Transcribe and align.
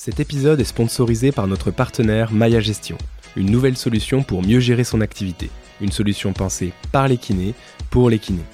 Cet 0.00 0.20
épisode 0.20 0.60
est 0.60 0.64
sponsorisé 0.64 1.32
par 1.32 1.48
notre 1.48 1.72
partenaire 1.72 2.30
Maya 2.30 2.60
Gestion, 2.60 2.96
une 3.34 3.50
nouvelle 3.50 3.76
solution 3.76 4.22
pour 4.22 4.46
mieux 4.46 4.60
gérer 4.60 4.84
son 4.84 5.00
activité. 5.00 5.50
Une 5.80 5.90
solution 5.90 6.32
pensée 6.32 6.72
par 6.92 7.08
les 7.08 7.16
kinés 7.16 7.52
pour 7.90 8.08
les 8.08 8.20
kinés. 8.20 8.44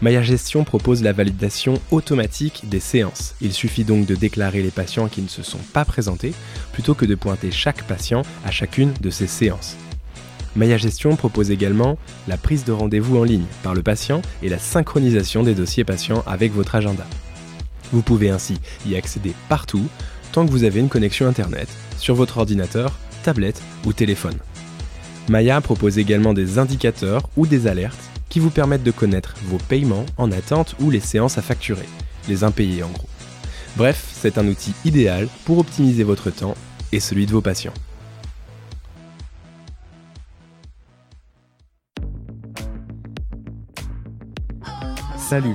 Maya 0.00 0.20
Gestion 0.20 0.64
propose 0.64 1.04
la 1.04 1.12
validation 1.12 1.80
automatique 1.92 2.68
des 2.68 2.80
séances. 2.80 3.36
Il 3.40 3.52
suffit 3.52 3.84
donc 3.84 4.06
de 4.06 4.16
déclarer 4.16 4.60
les 4.60 4.72
patients 4.72 5.06
qui 5.06 5.22
ne 5.22 5.28
se 5.28 5.44
sont 5.44 5.60
pas 5.72 5.84
présentés 5.84 6.34
plutôt 6.72 6.94
que 6.94 7.06
de 7.06 7.14
pointer 7.14 7.52
chaque 7.52 7.84
patient 7.84 8.22
à 8.44 8.50
chacune 8.50 8.92
de 9.00 9.10
ces 9.10 9.28
séances. 9.28 9.76
Maya 10.56 10.76
Gestion 10.76 11.14
propose 11.14 11.52
également 11.52 11.98
la 12.26 12.36
prise 12.36 12.64
de 12.64 12.72
rendez-vous 12.72 13.16
en 13.16 13.22
ligne 13.22 13.46
par 13.62 13.74
le 13.74 13.84
patient 13.84 14.22
et 14.42 14.48
la 14.48 14.58
synchronisation 14.58 15.44
des 15.44 15.54
dossiers 15.54 15.84
patients 15.84 16.24
avec 16.26 16.52
votre 16.52 16.74
agenda. 16.74 17.06
Vous 17.92 18.02
pouvez 18.02 18.30
ainsi 18.30 18.58
y 18.86 18.96
accéder 18.96 19.34
partout 19.48 19.86
tant 20.32 20.46
que 20.46 20.50
vous 20.50 20.64
avez 20.64 20.80
une 20.80 20.88
connexion 20.88 21.26
Internet 21.26 21.68
sur 21.98 22.14
votre 22.14 22.38
ordinateur, 22.38 22.98
tablette 23.22 23.62
ou 23.86 23.92
téléphone. 23.92 24.36
Maya 25.28 25.60
propose 25.60 25.98
également 25.98 26.32
des 26.32 26.58
indicateurs 26.58 27.28
ou 27.36 27.46
des 27.46 27.66
alertes 27.66 28.10
qui 28.28 28.40
vous 28.40 28.50
permettent 28.50 28.82
de 28.82 28.90
connaître 28.90 29.34
vos 29.44 29.58
paiements 29.58 30.06
en 30.16 30.32
attente 30.32 30.74
ou 30.80 30.90
les 30.90 31.00
séances 31.00 31.38
à 31.38 31.42
facturer, 31.42 31.88
les 32.28 32.44
impayés 32.44 32.82
en 32.82 32.90
gros. 32.90 33.08
Bref, 33.76 34.08
c'est 34.12 34.38
un 34.38 34.46
outil 34.48 34.74
idéal 34.84 35.28
pour 35.44 35.58
optimiser 35.58 36.04
votre 36.04 36.30
temps 36.30 36.54
et 36.92 37.00
celui 37.00 37.26
de 37.26 37.32
vos 37.32 37.42
patients. 37.42 37.74
Salut, 45.16 45.54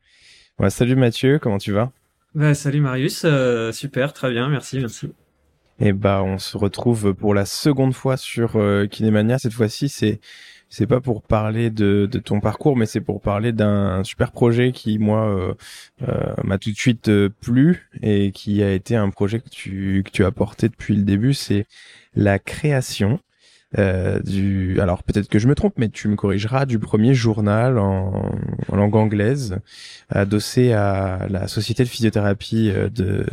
Salut 0.69 0.95
Mathieu, 0.95 1.39
comment 1.39 1.57
tu 1.57 1.71
vas? 1.71 1.91
Bah, 2.35 2.53
Salut 2.53 2.81
Marius, 2.81 3.23
euh, 3.25 3.71
super, 3.71 4.13
très 4.13 4.31
bien, 4.31 4.47
merci, 4.47 4.79
merci. 4.79 5.07
Et 5.79 5.87
eh 5.87 5.93
bah 5.93 6.21
on 6.23 6.37
se 6.37 6.57
retrouve 6.57 7.15
pour 7.15 7.33
la 7.33 7.45
seconde 7.45 7.95
fois 7.95 8.15
sur 8.15 8.55
euh, 8.55 8.85
Kinemania. 8.85 9.39
Cette 9.39 9.53
fois-ci, 9.53 9.89
c'est 9.89 10.19
c'est 10.69 10.85
pas 10.85 11.01
pour 11.01 11.23
parler 11.23 11.71
de, 11.71 12.07
de 12.09 12.19
ton 12.19 12.39
parcours, 12.39 12.77
mais 12.77 12.85
c'est 12.85 13.01
pour 13.01 13.19
parler 13.19 13.51
d'un 13.51 14.03
super 14.03 14.31
projet 14.31 14.73
qui 14.73 14.99
moi 14.99 15.27
euh, 15.27 15.53
euh 16.07 16.35
m'a 16.43 16.59
tout 16.59 16.71
de 16.71 16.77
suite 16.77 17.09
euh, 17.09 17.29
plu 17.29 17.89
et 18.03 18.31
qui 18.31 18.61
a 18.61 18.71
été 18.71 18.95
un 18.95 19.09
projet 19.09 19.39
que 19.39 19.49
tu 19.49 20.03
que 20.05 20.11
tu 20.11 20.23
as 20.23 20.31
porté 20.31 20.69
depuis 20.69 20.95
le 20.95 21.01
début. 21.01 21.33
C'est 21.33 21.65
la 22.15 22.37
création 22.37 23.19
euh, 23.77 24.19
du 24.19 24.81
alors 24.81 25.01
peut-être 25.01 25.29
que 25.29 25.39
je 25.39 25.47
me 25.47 25.55
trompe 25.55 25.75
mais 25.77 25.87
tu 25.87 26.09
me 26.09 26.17
corrigeras 26.17 26.65
du 26.65 26.77
premier 26.77 27.13
journal 27.13 27.77
en, 27.77 28.29
langue 28.73 28.97
anglaise 28.97 29.59
adossé 30.09 30.73
à 30.73 31.27
la 31.29 31.47
société 31.47 31.85
de 31.85 31.87
physiothérapie 31.87 32.69
euh, 32.69 32.89
de 32.89 33.25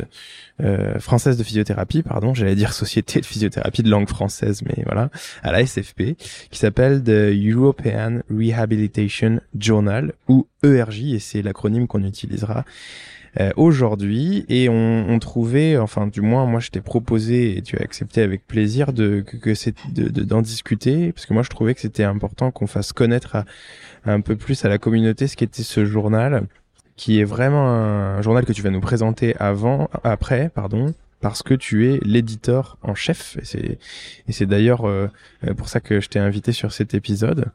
euh, 0.61 0.97
française 0.99 1.35
de 1.35 1.43
physiothérapie 1.43 2.03
pardon 2.03 2.33
j'allais 2.33 2.55
dire 2.55 2.71
société 2.71 3.19
de 3.19 3.25
physiothérapie 3.25 3.83
de 3.83 3.89
langue 3.89 4.07
française 4.07 4.61
mais 4.63 4.81
voilà 4.85 5.09
à 5.43 5.51
la 5.51 5.65
SFP 5.65 6.15
qui 6.49 6.57
s'appelle 6.57 7.03
The 7.03 7.33
European 7.35 8.21
Rehabilitation 8.29 9.41
Journal 9.59 10.13
ou 10.29 10.47
ERJ 10.63 11.15
et 11.15 11.19
c'est 11.19 11.41
l'acronyme 11.41 11.85
qu'on 11.87 12.05
utilisera 12.05 12.63
euh, 13.39 13.51
aujourd'hui 13.55 14.45
et 14.49 14.69
on, 14.69 15.05
on, 15.09 15.19
trouvait, 15.19 15.77
enfin 15.77 16.07
du 16.07 16.21
moins 16.21 16.45
moi 16.45 16.59
je 16.59 16.69
t'ai 16.69 16.81
proposé 16.81 17.57
et 17.57 17.61
tu 17.61 17.77
as 17.77 17.81
accepté 17.81 18.21
avec 18.21 18.45
plaisir 18.45 18.93
de 18.93 19.21
que, 19.21 19.37
que 19.37 19.55
c'est 19.55 19.75
d'en 19.93 20.41
discuter 20.41 21.11
parce 21.11 21.25
que 21.25 21.33
moi 21.33 21.43
je 21.43 21.49
trouvais 21.49 21.73
que 21.73 21.81
c'était 21.81 22.03
important 22.03 22.51
qu'on 22.51 22.67
fasse 22.67 22.93
connaître 22.93 23.43
un 24.05 24.21
peu 24.21 24.35
plus 24.35 24.65
à 24.65 24.69
la 24.69 24.77
communauté 24.77 25.27
ce 25.27 25.35
qu'était 25.35 25.63
ce 25.63 25.85
journal 25.85 26.47
qui 26.99 27.21
est 27.21 27.23
vraiment 27.23 27.69
un 27.69 28.21
journal 28.21 28.43
que 28.43 28.51
tu 28.51 28.61
vas 28.61 28.71
nous 28.71 28.81
présenter 28.81 29.33
avant, 29.39 29.89
après, 30.03 30.51
pardon, 30.53 30.93
parce 31.21 31.43
que 31.43 31.53
tu 31.53 31.87
es 31.87 31.99
l'éditeur 32.03 32.77
en 32.81 32.93
chef. 32.93 33.37
Et 33.37 33.45
c'est, 33.45 33.79
et 34.27 34.31
c'est 34.33 34.45
d'ailleurs 34.45 34.85
euh, 34.85 35.07
pour 35.55 35.69
ça 35.69 35.79
que 35.79 36.01
je 36.01 36.09
t'ai 36.09 36.19
invité 36.19 36.51
sur 36.51 36.73
cet 36.73 36.93
épisode 36.93 37.45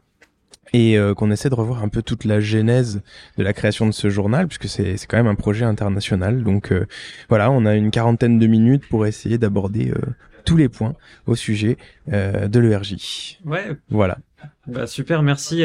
et 0.74 0.98
euh, 0.98 1.14
qu'on 1.14 1.30
essaie 1.30 1.48
de 1.48 1.54
revoir 1.54 1.84
un 1.84 1.88
peu 1.88 2.02
toute 2.02 2.24
la 2.24 2.40
genèse 2.40 3.00
de 3.38 3.44
la 3.44 3.52
création 3.52 3.86
de 3.86 3.92
ce 3.92 4.10
journal, 4.10 4.48
puisque 4.48 4.68
c'est 4.68 4.96
quand 5.06 5.16
même 5.16 5.28
un 5.28 5.36
projet 5.36 5.64
international. 5.64 6.42
Donc 6.42 6.72
euh, 6.72 6.86
voilà, 7.28 7.52
on 7.52 7.64
a 7.64 7.76
une 7.76 7.92
quarantaine 7.92 8.40
de 8.40 8.46
minutes 8.48 8.88
pour 8.88 9.06
essayer 9.06 9.38
d'aborder 9.38 9.92
euh, 9.92 10.00
tous 10.44 10.56
les 10.56 10.68
points 10.68 10.94
au 11.26 11.36
sujet 11.36 11.78
de 12.08 12.58
l'ERJ. 12.58 13.38
Ouais. 13.46 13.64
Voilà. 13.88 14.18
Bah 14.66 14.86
super, 14.86 15.22
merci, 15.22 15.64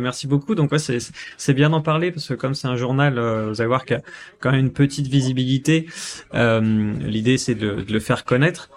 merci 0.00 0.26
beaucoup. 0.26 0.54
Donc 0.54 0.72
ouais, 0.72 0.78
c'est 0.78 1.52
bien 1.52 1.68
d'en 1.68 1.82
parler 1.82 2.10
parce 2.10 2.28
que 2.28 2.32
comme 2.32 2.54
c'est 2.54 2.68
un 2.68 2.76
journal, 2.76 3.18
vous 3.18 3.60
allez 3.60 3.68
voir 3.68 3.84
qu'il 3.84 3.98
y 3.98 4.00
a 4.00 4.02
quand 4.40 4.52
même 4.52 4.60
une 4.60 4.72
petite 4.72 5.08
visibilité. 5.08 5.88
L'idée 6.32 7.36
c'est 7.36 7.54
de, 7.54 7.82
de, 7.82 7.92
le 7.92 8.00
faire 8.00 8.24
connaître. 8.24 8.70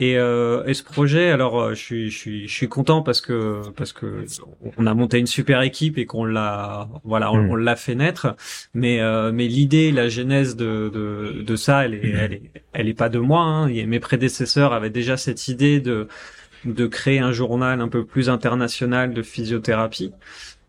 Et, 0.00 0.16
euh, 0.16 0.64
et, 0.64 0.72
ce 0.72 0.82
projet, 0.82 1.30
alors 1.30 1.60
euh, 1.60 1.74
je 1.74 1.80
suis, 1.80 2.10
je 2.10 2.18
suis, 2.18 2.48
je 2.48 2.54
suis 2.54 2.68
content 2.68 3.02
parce 3.02 3.20
que 3.20 3.60
parce 3.76 3.92
que 3.92 4.24
on 4.78 4.86
a 4.86 4.94
monté 4.94 5.18
une 5.18 5.26
super 5.26 5.60
équipe 5.60 5.98
et 5.98 6.06
qu'on 6.06 6.24
l'a, 6.24 6.88
voilà, 7.04 7.30
on, 7.30 7.54
mm. 7.54 7.58
l'a 7.58 7.76
fait 7.76 7.94
naître. 7.94 8.34
Mais 8.72 9.00
euh, 9.02 9.30
mais 9.30 9.46
l'idée, 9.46 9.92
la 9.92 10.08
genèse 10.08 10.56
de, 10.56 10.90
de, 10.92 11.42
de 11.42 11.56
ça, 11.56 11.84
elle 11.84 11.94
est, 11.94 12.08
elle 12.18 12.32
est, 12.32 12.42
elle 12.72 12.88
est 12.88 12.94
pas 12.94 13.10
de 13.10 13.18
moi. 13.18 13.42
Hein. 13.42 13.68
Mes 13.68 14.00
prédécesseurs 14.00 14.72
avaient 14.72 14.88
déjà 14.88 15.18
cette 15.18 15.48
idée 15.48 15.80
de 15.80 16.08
de 16.64 16.86
créer 16.86 17.18
un 17.18 17.32
journal 17.32 17.80
un 17.80 17.88
peu 17.88 18.04
plus 18.06 18.30
international 18.30 19.12
de 19.12 19.22
physiothérapie. 19.22 20.12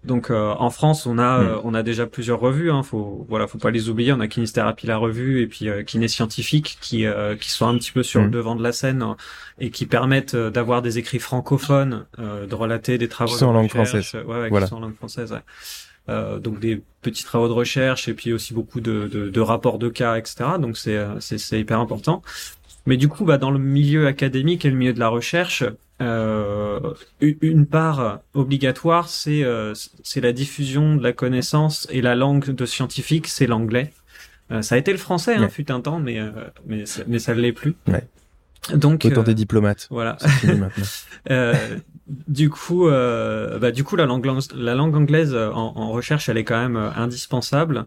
Donc 0.03 0.31
euh, 0.31 0.53
en 0.57 0.71
France, 0.71 1.05
on 1.05 1.19
a 1.19 1.37
hmm. 1.37 1.47
euh, 1.47 1.57
on 1.63 1.73
a 1.73 1.83
déjà 1.83 2.07
plusieurs 2.07 2.39
revues. 2.39 2.71
Hein, 2.71 2.81
faut 2.81 3.25
voilà, 3.29 3.47
faut 3.47 3.59
pas 3.59 3.69
les 3.69 3.89
oublier. 3.89 4.11
On 4.13 4.19
a 4.19 4.27
Kinésithérapie 4.27 4.87
la 4.87 4.97
revue 4.97 5.41
et 5.41 5.47
puis 5.47 5.69
euh, 5.69 5.83
Kiné 5.83 6.07
scientifique 6.07 6.77
qui 6.81 7.05
euh, 7.05 7.35
qui 7.35 7.51
sont 7.51 7.67
un 7.67 7.77
petit 7.77 7.91
peu 7.91 8.01
sur 8.01 8.21
le 8.21 8.27
hmm. 8.27 8.31
devant 8.31 8.55
de 8.55 8.63
la 8.63 8.71
scène 8.71 9.03
hein, 9.03 9.15
et 9.59 9.69
qui 9.69 9.85
permettent 9.85 10.35
d'avoir 10.35 10.81
des 10.81 10.97
écrits 10.97 11.19
francophones, 11.19 12.05
de 12.17 12.55
relater 12.55 12.97
des 12.97 13.07
travaux 13.07 13.33
qui 13.33 13.39
sont 13.39 13.47
en 13.47 13.53
langue 13.53 13.69
française. 13.69 14.11
Ouais, 14.13 14.49
voilà. 14.49 14.65
qui 14.65 14.69
sont 14.69 14.77
en 14.77 14.81
langue 14.81 14.95
française. 14.95 15.33
Ouais. 15.33 16.39
donc 16.39 16.59
des 16.59 16.81
petits 17.03 17.23
travaux 17.23 17.47
de 17.47 17.53
recherche 17.53 18.07
et 18.07 18.13
puis 18.15 18.33
aussi 18.33 18.55
beaucoup 18.55 18.81
de, 18.81 19.07
de, 19.07 19.29
de 19.29 19.39
rapports 19.39 19.77
de 19.77 19.89
cas, 19.89 20.15
etc. 20.15 20.51
Donc 20.59 20.77
c'est 20.77 20.99
c'est 21.19 21.59
hyper 21.59 21.79
important. 21.79 22.23
Mais 22.85 22.97
du 22.97 23.07
coup, 23.07 23.25
bah, 23.25 23.37
dans 23.37 23.51
le 23.51 23.59
milieu 23.59 24.07
académique 24.07 24.65
et 24.65 24.69
le 24.69 24.75
milieu 24.75 24.93
de 24.93 24.99
la 24.99 25.09
recherche, 25.09 25.61
euh, 25.61 25.77
une 27.21 27.65
part 27.65 28.19
obligatoire, 28.33 29.07
c'est 29.09 29.43
euh, 29.43 29.73
c'est 30.03 30.21
la 30.21 30.33
diffusion 30.33 30.95
de 30.95 31.03
la 31.03 31.13
connaissance 31.13 31.87
et 31.91 32.01
la 32.01 32.15
langue 32.15 32.49
de 32.49 32.65
scientifique, 32.65 33.27
c'est 33.27 33.47
l'anglais. 33.47 33.93
Euh, 34.51 34.61
ça 34.61 34.75
a 34.75 34.77
été 34.77 34.91
le 34.91 34.97
français, 34.97 35.35
hein, 35.35 35.49
fut 35.49 35.71
un 35.71 35.81
temps, 35.81 35.99
mais 35.99 36.19
euh, 36.19 36.31
mais 36.65 36.83
mais 37.07 37.19
ça 37.19 37.35
ne 37.35 37.41
l'est 37.41 37.53
plus. 37.53 37.75
Ouais. 37.87 38.03
Donc 38.73 39.05
autant 39.05 39.23
des 39.23 39.33
diplomates. 39.33 39.87
Voilà. 39.89 40.17
du 42.27 42.49
coup, 42.49 42.87
bah, 42.89 43.71
du 43.71 43.83
coup, 43.83 43.95
la 43.95 44.05
langue 44.05 44.27
la 44.55 44.75
langue 44.75 44.95
anglaise 44.95 45.35
en, 45.35 45.73
en, 45.75 45.91
recherche, 45.91 46.29
elle 46.29 46.37
est 46.37 46.43
quand 46.43 46.61
même 46.61 46.77
indispensable. 46.77 47.85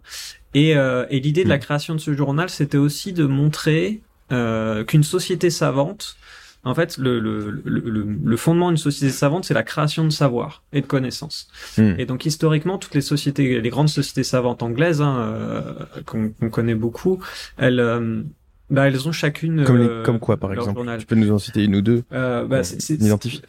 Et, 0.54 0.70
et 0.70 1.20
l'idée 1.20 1.44
de 1.44 1.48
la 1.48 1.58
mm. 1.58 1.60
création 1.60 1.94
de 1.94 2.00
ce 2.00 2.12
journal, 2.14 2.50
c'était 2.50 2.78
aussi 2.78 3.12
de 3.12 3.24
montrer 3.24 4.00
qu'une 4.30 5.04
société 5.04 5.50
savante 5.50 6.16
en 6.65 6.75
fait, 6.75 6.99
le, 6.99 7.21
le, 7.21 7.63
le, 7.65 8.07
le 8.25 8.37
fondement 8.37 8.69
d'une 8.69 8.77
société 8.77 9.13
savante, 9.13 9.45
c'est 9.45 9.55
la 9.55 9.63
création 9.63 10.05
de 10.05 10.11
savoir 10.11 10.63
et 10.72 10.81
de 10.81 10.87
connaissances. 10.87 11.49
Hmm. 11.77 11.95
Et 11.99 12.07
donc, 12.07 12.25
historiquement, 12.27 12.78
toutes 12.78 12.95
les 12.95 13.01
sociétés, 13.01 13.61
les 13.61 13.71
grandes 13.71 13.89
sociétés 13.89 14.25
savantes 14.25 14.63
anglaises, 14.63 15.03
hein, 15.03 15.16
euh, 15.19 15.72
qu'on 16.07 16.51
connaît 16.51 16.75
beaucoup, 16.75 17.22
elles... 17.57 17.81
Euh, 17.81 18.22
bah, 18.71 18.89
elles 18.89 19.07
ont 19.07 19.13
chacune. 19.13 19.63
Comme, 19.65 19.81
euh, 19.81 20.03
comme 20.03 20.19
quoi, 20.19 20.39
par 20.39 20.53
exemple 20.53 20.81
Tu 20.99 21.07
peux 21.07 21.15
nous 21.15 21.31
en 21.31 21.39
citer 21.39 21.65
une 21.65 21.77
ou 21.77 21.83
deux 21.83 22.03
euh, 22.13 22.47
bah, 22.47 22.65
c'est, 22.65 22.99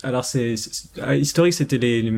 Alors, 0.03 0.25
c'est 0.25 0.55
historique, 1.17 1.53
c'était 1.53 1.77
les, 1.77 2.01
les, 2.01 2.11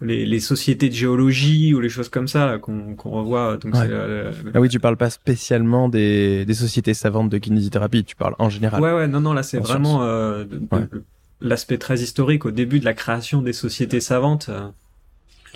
les, 0.00 0.40
sociétés 0.40 0.88
de 0.88 0.94
géologie 0.94 1.74
ou 1.74 1.80
les 1.80 1.88
choses 1.88 2.08
comme 2.08 2.28
ça 2.28 2.58
qu'on 2.58 2.96
revoit. 2.96 3.56
Donc 3.56 3.74
Ah 3.74 4.60
oui, 4.60 4.68
tu 4.68 4.80
parles 4.80 4.96
pas 4.96 5.10
spécialement 5.10 5.88
des, 5.88 6.44
des 6.44 6.54
sociétés 6.54 6.94
savantes 6.94 7.30
de 7.30 7.38
kinésithérapie, 7.38 8.04
tu 8.04 8.16
parles 8.16 8.34
en 8.38 8.50
général. 8.50 8.82
Ouais, 8.82 8.92
ouais, 8.92 9.08
non, 9.08 9.20
non, 9.20 9.32
là 9.32 9.42
c'est 9.42 9.58
vraiment 9.58 10.02
euh, 10.02 10.44
l'aspect 11.40 11.78
très 11.78 12.00
historique 12.00 12.44
au 12.44 12.50
début 12.50 12.80
de 12.80 12.84
la 12.84 12.94
création 12.94 13.42
des 13.42 13.52
sociétés 13.52 14.00
savantes. 14.00 14.48
Euh, 14.48 14.68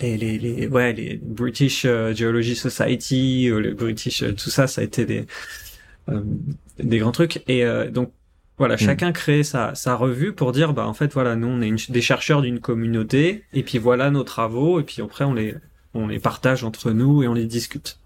les, 0.01 0.17
les, 0.17 0.37
les, 0.39 0.67
ouais, 0.67 0.93
les 0.93 1.19
British 1.21 1.83
euh, 1.85 2.13
Geology 2.13 2.55
Society, 2.55 3.49
les 3.49 3.73
British, 3.73 4.23
tout 4.37 4.49
ça, 4.49 4.67
ça 4.67 4.79
a 4.79 4.83
été 4.85 5.05
des, 5.05 5.25
des 6.79 6.97
grands 6.99 7.11
trucs. 7.11 7.43
Et 7.49 7.65
donc 7.91 8.11
Voilà, 8.59 8.75
chacun 8.75 9.13
crée 9.13 9.43
sa, 9.43 9.73
sa 9.73 9.95
revue 9.95 10.33
pour 10.33 10.51
dire, 10.51 10.73
bah 10.73 10.85
en 10.85 10.93
fait 10.93 11.13
voilà, 11.13 11.35
nous 11.37 11.47
on 11.47 11.61
est 11.61 11.89
des 11.89 12.01
chercheurs 12.01 12.41
d'une 12.41 12.59
communauté, 12.59 13.45
et 13.53 13.63
puis 13.63 13.77
voilà 13.77 14.11
nos 14.11 14.23
travaux, 14.23 14.81
et 14.81 14.83
puis 14.83 15.01
après 15.01 15.23
on 15.23 15.33
les 15.33 15.55
on 15.93 16.07
les 16.07 16.19
partage 16.19 16.63
entre 16.63 16.91
nous 16.91 17.23
et 17.23 17.27
on 17.27 17.33
les 17.33 17.45
discute. 17.45 17.97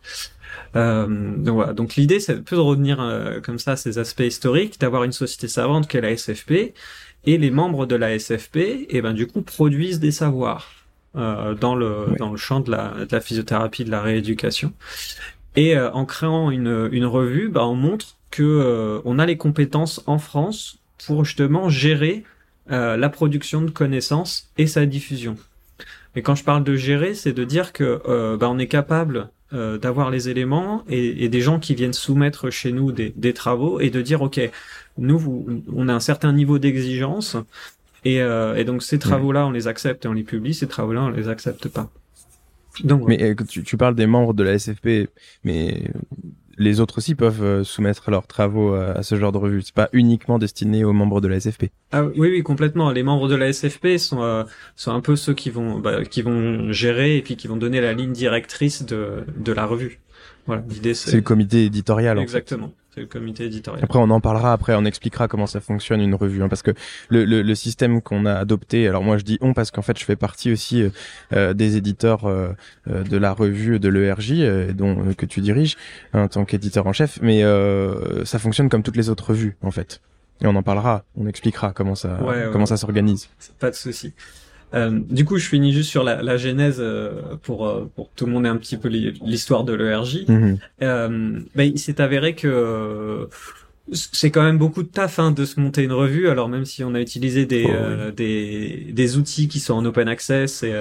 Euh, 0.75 1.35
donc 1.38 1.55
voilà. 1.55 1.73
Donc 1.73 1.95
l'idée, 1.95 2.19
c'est 2.19 2.33
un 2.33 2.41
peu 2.41 2.55
de 2.55 2.61
revenir 2.61 3.01
euh, 3.01 3.41
comme 3.41 3.59
ça 3.59 3.71
à 3.71 3.75
ces 3.75 3.97
aspects 3.97 4.21
historiques, 4.21 4.79
d'avoir 4.79 5.03
une 5.03 5.11
société 5.11 5.47
savante 5.47 5.88
qu'est 5.88 6.01
la 6.01 6.15
SFP, 6.15 6.73
et 7.25 7.38
les 7.38 7.51
membres 7.51 7.85
de 7.85 7.95
la 7.95 8.17
SFP, 8.17 8.57
et 8.57 8.88
eh 8.89 9.01
ben 9.01 9.13
du 9.13 9.27
coup 9.27 9.41
produisent 9.41 10.00
des 10.00 10.11
savoirs 10.11 10.71
euh, 11.15 11.55
dans 11.55 11.75
le 11.75 12.15
dans 12.19 12.29
le 12.29 12.38
champ 12.38 12.59
de 12.59 12.71
la, 12.71 13.05
de 13.05 13.11
la 13.11 13.21
physiothérapie, 13.21 13.85
de 13.85 13.91
la 13.91 14.01
rééducation. 14.01 14.73
Et 15.55 15.77
euh, 15.77 15.91
en 15.91 16.05
créant 16.05 16.51
une, 16.51 16.89
une 16.91 17.05
revue, 17.05 17.50
bah, 17.50 17.65
on 17.65 17.75
montre 17.75 18.17
que 18.33 18.44
euh, 18.44 19.00
on 19.06 19.19
a 19.19 19.25
les 19.25 19.38
compétences 19.38 20.01
en 20.07 20.18
France 20.18 20.80
pour 21.06 21.24
justement 21.25 21.69
gérer 21.69 22.24
la 22.68 23.09
production 23.09 23.62
de 23.62 23.69
connaissances 23.69 24.50
et 24.57 24.68
sa 24.68 24.85
diffusion. 24.85 25.35
Et 26.15 26.21
quand 26.21 26.33
je 26.33 26.45
parle 26.45 26.63
de 26.63 26.77
gérer, 26.77 27.13
c'est 27.13 27.33
de 27.33 27.44
dire 27.44 27.74
que 27.74 28.01
bah, 28.38 28.50
on 28.50 28.57
est 28.57 28.68
capable 28.68 29.30
euh, 29.53 29.77
d'avoir 29.77 30.09
les 30.09 30.30
éléments 30.30 30.83
et, 30.89 31.25
et, 31.25 31.30
des 31.30 31.41
gens 31.41 31.59
qui 31.59 31.75
viennent 31.75 31.94
soumettre 31.94 32.50
chez 32.50 32.71
nous 32.71 32.91
des, 32.91 33.13
des 33.15 33.33
travaux 33.33 33.80
et 33.80 33.91
de 33.91 34.01
dire 34.01 34.24
ok 34.24 34.39
nous 34.97 35.63
on 35.71 35.89
a 35.89 35.94
un 35.94 36.00
certain 36.00 36.33
niveau 36.33 36.57
d'exigence 36.57 37.38
et, 38.03 38.19
euh, 38.19 38.56
et, 38.56 38.63
donc 38.63 38.81
ces 38.81 38.97
travaux 38.97 39.31
là 39.31 39.45
on 39.45 39.51
les 39.51 39.68
accepte 39.68 40.06
et 40.06 40.07
on 40.07 40.13
les 40.13 40.24
publie 40.24 40.56
ces 40.56 40.65
travaux 40.65 40.94
là 40.94 41.03
on 41.03 41.09
les 41.09 41.27
accepte 41.27 41.68
pas. 41.68 41.91
Donc 42.83 43.07
mais 43.07 43.21
euh, 43.21 43.36
tu, 43.47 43.62
tu 43.62 43.77
parles 43.77 43.94
des 43.94 44.07
membres 44.07 44.33
de 44.33 44.44
la 44.44 44.57
SFP 44.57 45.12
mais 45.44 45.83
les 46.57 46.79
autres 46.79 47.00
aussi 47.00 47.15
peuvent 47.15 47.44
euh, 47.44 47.63
soumettre 47.63 48.11
leurs 48.11 48.27
travaux 48.27 48.73
à, 48.73 49.03
ce 49.03 49.15
genre 49.15 49.31
de 49.31 49.38
revue. 49.38 49.61
C'est 49.61 49.73
pas 49.73 49.89
uniquement 49.94 50.39
destiné 50.39 50.83
aux 50.83 50.94
membres 50.94 51.21
de 51.21 51.27
la 51.27 51.39
SFP. 51.39 51.65
Ah 51.91 52.03
oui, 52.03 52.29
oui, 52.29 52.44
complètement. 52.44 52.91
Les 52.91 53.03
membres 53.03 53.27
de 53.27 53.35
la 53.35 53.51
SFP 53.51 53.97
sont 53.97 54.21
euh, 54.21 54.44
sont 54.75 54.91
un 54.91 55.01
peu 55.01 55.15
ceux 55.15 55.33
qui 55.33 55.50
vont 55.50 55.79
bah, 55.79 56.03
qui 56.05 56.21
vont 56.21 56.71
gérer 56.71 57.17
et 57.17 57.21
puis 57.21 57.35
qui 57.35 57.47
vont 57.47 57.57
donner 57.57 57.81
la 57.81 57.94
ligne 57.94 58.13
directrice 58.13 58.85
de 58.85 59.23
de 59.38 59.51
la 59.51 59.65
revue. 59.65 60.00
Voilà, 60.45 60.63
l'idée 60.69 60.94
c'est. 60.94 61.11
C'est 61.11 61.17
le 61.17 61.23
comité 61.23 61.65
éditorial. 61.65 62.19
Exactement. 62.19 62.71
C'est 62.94 63.01
le 63.01 63.07
comité 63.07 63.45
éditorial. 63.45 63.84
Après, 63.84 63.98
on 63.98 64.10
en 64.12 64.19
parlera. 64.19 64.54
Après, 64.54 64.75
on 64.75 64.86
expliquera 64.86 65.28
comment 65.28 65.48
ça 65.48 65.60
fonctionne 65.60 66.00
une 66.00 66.13
revue, 66.13 66.44
hein, 66.44 66.50
parce 66.50 66.62
que 66.62 66.72
le, 67.10 67.25
le, 67.25 67.42
le 67.42 67.56
système 67.56 68.01
qu'on 68.01 68.25
a 68.25 68.34
adopté. 68.34 68.88
Alors 68.88 69.04
moi, 69.04 69.18
je 69.18 69.24
dis 69.24 69.40
on 69.42 69.54
parce 69.54 69.72
qu'en 69.72 69.81
fait, 69.81 69.98
je 69.98 70.06
fais 70.06 70.16
partie 70.16 70.51
aussi 70.51 70.84
euh, 70.84 70.90
euh 71.34 71.54
des 71.54 71.75
éditeurs 71.75 72.25
euh, 72.25 72.50
euh, 72.88 73.04
de 73.04 73.18
la 73.18 73.34
revue 73.34 73.80
de 73.80 73.90
l'ERJ, 73.90 74.74
dont 74.74 75.13
que 75.18 75.25
tu 75.25 75.42
diriges 75.42 75.75
hein, 76.13 76.24
en 76.24 76.28
tant 76.28 76.45
qu'éditeur 76.45 76.86
en 76.86 76.94
chef. 76.94 77.19
Mais 77.22 77.42
ça 78.25 78.38
fonctionne 78.38 78.69
comme 78.69 78.84
toutes 78.84 78.98
les 78.98 79.10
autres 79.10 79.30
revues, 79.30 79.57
en 79.63 79.72
fait. 79.72 80.00
Et 80.42 80.48
on 80.48 80.56
en 80.56 80.63
parlera. 80.63 81.04
On 81.16 81.25
expliquera 81.25 81.74
comment 81.74 81.96
ça 81.96 82.19
comment 82.51 82.68
ça 82.68 82.78
s'organise. 82.78 83.30
Pas 83.60 83.72
de 83.72 83.75
souci. 83.75 84.13
Euh, 84.74 85.00
du 85.10 85.25
coup, 85.25 85.38
je 85.38 85.48
finis 85.48 85.72
juste 85.72 85.90
sur 85.90 86.04
la, 86.04 86.22
la 86.22 86.38
genèse 86.38 86.78
euh, 86.80 87.36
pour 87.44 87.68
euh, 87.68 87.90
pour 87.96 88.10
que 88.10 88.16
tout 88.16 88.25
le 88.25 88.31
monde 88.31 88.46
ait 88.46 88.50
un 88.50 88.58
petit 88.58 88.78
peu 88.78 88.88
l'histoire 88.88 89.64
de 89.64 89.74
l'ERJ. 89.74 90.25
Mhm. 90.28 90.58
ben, 90.80 91.46
il 91.64 91.80
s'est 91.80 92.02
avéré 92.02 92.36
que 92.36 93.28
c'est 93.92 94.31
quand 94.31 94.44
même 94.44 94.58
beaucoup 94.58 94.81
de 94.81 94.88
taf 94.88 95.20
hein, 95.20 95.31
de 95.31 95.44
se 95.44 95.60
monter 95.60 95.84
une 95.84 95.92
revue. 95.92 96.30
Alors 96.30 96.48
même 96.50 96.66
si 96.66 96.84
on 96.84 96.96
a 96.96 97.02
utilisé 97.02 97.46
des 97.46 97.68
oh, 97.68 98.12
des, 98.12 98.88
des 98.92 99.18
outils 99.18 99.48
qui 99.48 99.60
sont 99.60 99.74
en 99.74 99.86
open 99.86 100.08
access 100.08 100.64
et, 100.64 100.74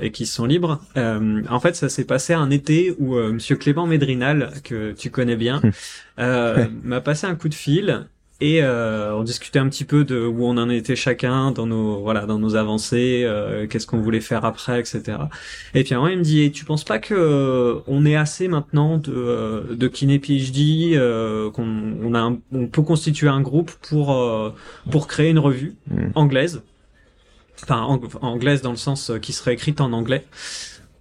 et 0.00 0.10
qui 0.12 0.26
sont 0.26 0.44
libres, 0.44 0.80
en 0.94 1.60
fait 1.60 1.74
ça 1.74 1.88
s'est 1.88 2.04
passé 2.04 2.34
un 2.34 2.50
été 2.50 2.94
où 2.98 3.14
Monsieur 3.16 3.56
Clément 3.56 3.86
Médrinal 3.86 4.52
que 4.64 4.92
tu 4.92 5.10
connais 5.10 5.36
bien 5.36 5.62
m'a 6.18 7.00
passé 7.00 7.26
un 7.26 7.34
coup 7.34 7.48
de 7.48 7.54
fil 7.54 8.06
et 8.42 8.60
euh, 8.60 9.14
on 9.14 9.22
discutait 9.22 9.60
un 9.60 9.68
petit 9.68 9.84
peu 9.84 10.04
de 10.04 10.26
où 10.26 10.44
on 10.44 10.58
en 10.58 10.68
était 10.68 10.96
chacun 10.96 11.52
dans 11.52 11.64
nos 11.64 12.00
voilà 12.00 12.26
dans 12.26 12.40
nos 12.40 12.56
avancées, 12.56 13.22
euh, 13.24 13.68
qu'est-ce 13.68 13.86
qu'on 13.86 14.00
voulait 14.00 14.20
faire 14.20 14.44
après, 14.44 14.80
etc. 14.80 15.16
Et 15.74 15.84
puis 15.84 15.94
un 15.94 16.08
il 16.08 16.18
me 16.18 16.24
dit 16.24 16.50
tu 16.50 16.64
penses 16.64 16.82
pas 16.82 16.98
que 16.98 17.14
euh, 17.14 17.80
on 17.86 18.04
est 18.04 18.16
assez 18.16 18.48
maintenant 18.48 18.98
de 18.98 19.12
euh, 19.14 19.76
de 19.76 19.86
kiné 19.86 20.18
PhD 20.18 20.98
qu'on 21.52 21.94
on 22.02 22.14
a 22.16 22.32
on 22.52 22.66
peut 22.66 22.82
constituer 22.82 23.28
un 23.28 23.42
groupe 23.42 23.70
pour 23.88 24.20
pour 24.90 25.06
créer 25.06 25.30
une 25.30 25.38
revue 25.38 25.76
mmh. 25.88 26.06
anglaise, 26.16 26.62
enfin 27.62 28.00
anglaise 28.22 28.60
dans 28.60 28.72
le 28.72 28.76
sens 28.76 29.12
qui 29.22 29.32
serait 29.32 29.54
écrite 29.54 29.80
en 29.80 29.92
anglais. 29.92 30.24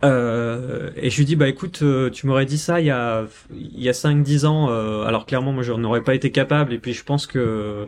Euh, 0.04 0.90
et 0.96 1.10
je 1.10 1.18
lui 1.18 1.26
dis 1.26 1.36
bah 1.36 1.48
écoute, 1.48 1.80
euh, 1.84 2.10
tu 2.10 2.26
m'aurais 2.26 2.46
dit 2.46 2.58
ça 2.58 2.80
il 2.80 2.88
y 2.88 2.92
a 2.92 3.26
il 3.54 3.82
y 3.82 3.90
a 3.90 3.94
5 3.94 4.24
10 4.24 4.46
ans 4.46 4.70
euh, 4.70 5.04
alors 5.04 5.26
clairement 5.26 5.52
moi 5.52 5.64
je 5.64 5.74
n'aurais 5.74 6.02
pas 6.02 6.16
été 6.16 6.32
capable 6.32 6.74
et 6.74 6.80
puis 6.80 6.94
je 6.94 7.04
pense 7.04 7.28
que 7.28 7.86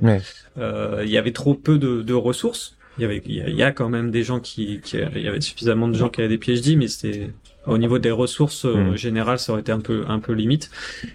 euh, 0.58 1.02
il 1.04 1.10
y 1.10 1.18
avait 1.18 1.32
trop 1.32 1.56
peu 1.56 1.78
de, 1.78 2.02
de 2.02 2.14
ressources. 2.14 2.78
Il 3.00 3.02
y 3.02 3.06
avait 3.06 3.24
il 3.26 3.56
y, 3.56 3.64
a, 3.64 3.72
quand 3.72 3.90
même 3.90 4.12
des 4.12 4.22
gens 4.22 4.40
qui, 4.40 4.80
qui 4.82 4.98
il 4.98 5.22
y 5.24 5.28
avait 5.28 5.42
suffisamment 5.42 5.88
de 5.88 5.96
gens 5.96 6.10
qui 6.10 6.22
avaient 6.22 6.30
des 6.30 6.38
PhD 6.38 6.78
mais 6.78 6.88
c'était 6.88 7.32
au 7.66 7.80
niveau 7.80 7.98
des 7.98 8.12
ressources 8.12 8.66
euh, 8.66 8.92
mm. 8.92 8.98
générales 8.98 9.40
ça 9.40 9.54
aurait 9.54 9.62
été 9.62 9.72
un 9.72 9.80
peu 9.80 10.06
un 10.08 10.20
peu 10.20 10.34
limite. 10.34 10.70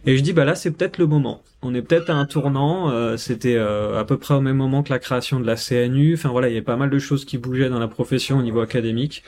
Et 0.05 0.17
je 0.17 0.23
dis 0.23 0.33
bah 0.33 0.45
là 0.45 0.57
c'est 0.57 0.73
peut-être 0.73 0.99
le 0.99 1.07
moment. 1.07 1.43
On 1.63 1.75
est 1.77 1.83
peut-être 1.83 2.11
à 2.11 2.15
un 2.15 2.27
tournant, 2.27 2.91
euh, 2.91 3.17
c'était 3.17 3.57
à 3.57 4.05
peu 4.05 4.17
près 4.17 4.35
au 4.35 4.41
même 4.41 4.57
moment 4.57 4.83
que 4.83 4.91
la 4.91 4.99
création 4.99 5.39
de 5.39 5.47
la 5.47 5.55
CNU. 5.55 6.15
Enfin 6.15 6.31
voilà, 6.31 6.49
il 6.49 6.55
y 6.55 6.57
avait 6.57 6.65
pas 6.65 6.77
mal 6.77 6.91
de 6.91 6.99
choses 6.99 7.25
qui 7.25 7.39
bougeaient 7.39 7.69
dans 7.69 7.79
la 7.79 7.89
profession 7.89 8.39
au 8.39 8.43
niveau 8.43 8.61
académique. 8.61 9.23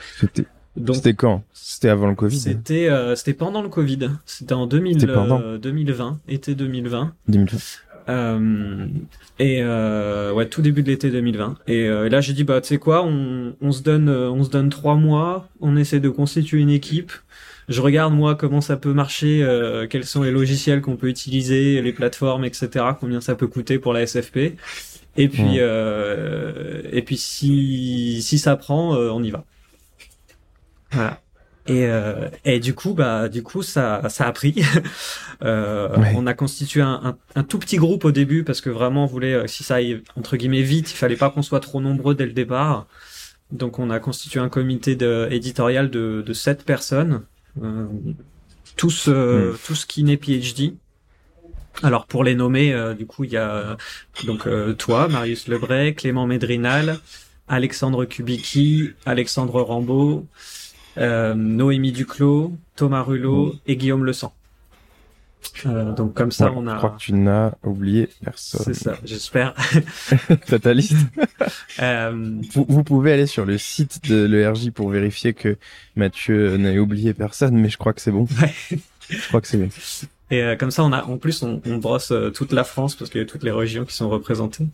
C'était 0.93 1.13
quand? 1.13 1.43
C'était 1.53 1.89
avant 1.89 2.07
le 2.07 2.15
Covid? 2.15 2.39
C'était 2.39 2.89
euh, 2.89 3.15
c'était 3.15 3.33
pendant 3.33 3.61
le 3.61 3.69
Covid. 3.69 4.09
C'était 4.25 4.53
en 4.53 4.67
2000, 4.67 5.09
euh, 5.09 5.57
2020, 5.57 6.19
été 6.27 6.55
2020. 6.55 7.13
2020. 7.27 7.57
Euh, 8.09 8.87
et 9.39 9.59
euh, 9.61 10.33
ouais, 10.33 10.47
tout 10.47 10.61
début 10.61 10.81
de 10.83 10.89
l'été 10.89 11.11
2020. 11.11 11.57
Et, 11.67 11.87
euh, 11.87 12.07
et 12.07 12.09
là, 12.09 12.21
j'ai 12.21 12.33
dit 12.33 12.43
bah 12.43 12.61
tu 12.61 12.69
sais 12.69 12.77
quoi, 12.77 13.03
on, 13.05 13.53
on 13.61 13.71
se 13.71 13.83
donne 13.83 14.09
euh, 14.09 14.31
on 14.31 14.43
se 14.43 14.49
donne 14.49 14.69
trois 14.69 14.95
mois, 14.95 15.47
on 15.59 15.75
essaie 15.77 15.99
de 15.99 16.09
constituer 16.09 16.59
une 16.59 16.69
équipe. 16.69 17.11
Je 17.69 17.81
regarde 17.81 18.13
moi 18.13 18.35
comment 18.35 18.59
ça 18.59 18.75
peut 18.75 18.91
marcher, 18.91 19.47
quels 19.89 20.03
sont 20.03 20.23
les 20.23 20.31
logiciels 20.31 20.81
qu'on 20.81 20.97
peut 20.97 21.07
utiliser, 21.07 21.81
les 21.81 21.93
plateformes, 21.93 22.43
etc. 22.43 22.69
Combien 22.99 23.21
ça 23.21 23.35
peut 23.35 23.47
coûter 23.47 23.79
pour 23.79 23.93
la 23.93 24.05
SFP. 24.05 24.57
Et 25.15 25.29
puis 25.29 25.57
et 25.57 27.01
puis 27.03 27.17
si 27.17 28.21
si 28.23 28.39
ça 28.39 28.57
prend, 28.57 28.95
on 28.97 29.23
y 29.23 29.29
va. 29.31 29.45
Voilà. 30.91 31.21
Et, 31.67 31.85
euh, 31.85 32.27
et 32.43 32.59
du 32.59 32.73
coup, 32.73 32.93
bah, 32.93 33.29
du 33.29 33.43
coup, 33.43 33.61
ça, 33.61 34.09
ça 34.09 34.25
a 34.25 34.31
pris. 34.31 34.63
euh, 35.43 35.89
On 36.15 36.25
a 36.25 36.33
constitué 36.33 36.81
un, 36.81 36.99
un, 37.03 37.17
un, 37.35 37.43
tout 37.43 37.59
petit 37.59 37.77
groupe 37.77 38.03
au 38.03 38.11
début 38.11 38.43
parce 38.43 38.61
que 38.61 38.69
vraiment, 38.69 39.03
on 39.03 39.07
voulait, 39.07 39.33
euh, 39.33 39.47
si 39.47 39.63
ça 39.63 39.75
aille 39.75 40.01
entre 40.15 40.37
guillemets 40.37 40.63
vite, 40.63 40.91
il 40.91 40.95
fallait 40.95 41.15
pas 41.15 41.29
qu'on 41.29 41.43
soit 41.43 41.59
trop 41.59 41.79
nombreux 41.79 42.15
dès 42.15 42.25
le 42.25 42.33
départ. 42.33 42.87
Donc, 43.51 43.79
on 43.79 43.89
a 43.89 43.99
constitué 43.99 44.39
un 44.39 44.49
comité 44.49 44.95
de, 44.95 45.27
éditorial 45.29 45.89
de, 45.89 46.23
de 46.25 46.33
sept 46.33 46.63
personnes, 46.63 47.23
euh, 47.61 47.87
tous, 48.77 49.07
euh, 49.07 49.53
mm. 49.53 49.57
tous 49.65 49.85
PhD. 49.85 50.75
Alors 51.83 52.05
pour 52.05 52.23
les 52.23 52.35
nommer, 52.35 52.73
euh, 52.73 52.93
du 52.93 53.05
coup, 53.05 53.23
il 53.23 53.31
y 53.31 53.37
a 53.37 53.77
donc 54.25 54.47
toi, 54.77 55.07
Marius 55.07 55.47
Lebray, 55.47 55.95
Clément 55.95 56.27
Médrinal, 56.27 56.99
Alexandre 57.47 58.05
Kubicki, 58.05 58.91
Alexandre 59.05 59.61
Rambaud, 59.61 60.27
Noémie 60.97 61.91
Duclos, 61.91 62.53
Thomas 62.75 63.01
Rulot 63.01 63.55
et 63.67 63.75
Guillaume 63.75 64.05
Le 64.05 64.13
Sang. 64.13 64.33
Euh, 65.65 65.91
donc 65.93 66.13
comme 66.13 66.31
ça, 66.31 66.51
on 66.55 66.67
a. 66.67 66.73
Je 66.73 66.77
crois 66.77 66.89
que 66.91 66.99
tu 66.99 67.13
n'as 67.13 67.51
oublié 67.63 68.09
personne. 68.23 68.61
C'est 68.63 68.73
ça, 68.73 68.95
j'espère. 69.03 69.53
T'as 70.47 70.59
ta 70.59 70.73
liste. 70.73 70.95
euh... 71.79 72.41
vous, 72.53 72.65
vous, 72.67 72.83
pouvez 72.83 73.13
aller 73.13 73.27
sur 73.27 73.45
le 73.45 73.57
site 73.57 74.07
de 74.09 74.23
l'ERJ 74.25 74.71
pour 74.71 74.89
vérifier 74.89 75.33
que 75.33 75.57
Mathieu 75.95 76.57
n'a 76.57 76.73
oublié 76.79 77.13
personne, 77.13 77.57
mais 77.57 77.69
je 77.69 77.77
crois 77.77 77.93
que 77.93 78.01
c'est 78.01 78.11
bon. 78.11 78.27
Ouais. 78.41 78.79
je 79.09 79.27
crois 79.27 79.41
que 79.41 79.47
c'est 79.47 79.57
bon. 79.57 79.69
Et 80.31 80.41
euh, 80.41 80.55
comme 80.55 80.71
ça, 80.71 80.83
on 80.85 80.93
a, 80.93 81.03
en 81.03 81.17
plus, 81.17 81.43
on, 81.43 81.61
on 81.65 81.77
brosse 81.77 82.11
euh, 82.11 82.29
toute 82.29 82.53
la 82.53 82.63
France 82.63 82.95
parce 82.95 83.11
qu'il 83.11 83.19
y 83.19 83.23
a 83.23 83.27
toutes 83.27 83.43
les 83.43 83.51
régions 83.51 83.83
qui 83.83 83.93
sont 83.93 84.09
représentées. 84.09 84.65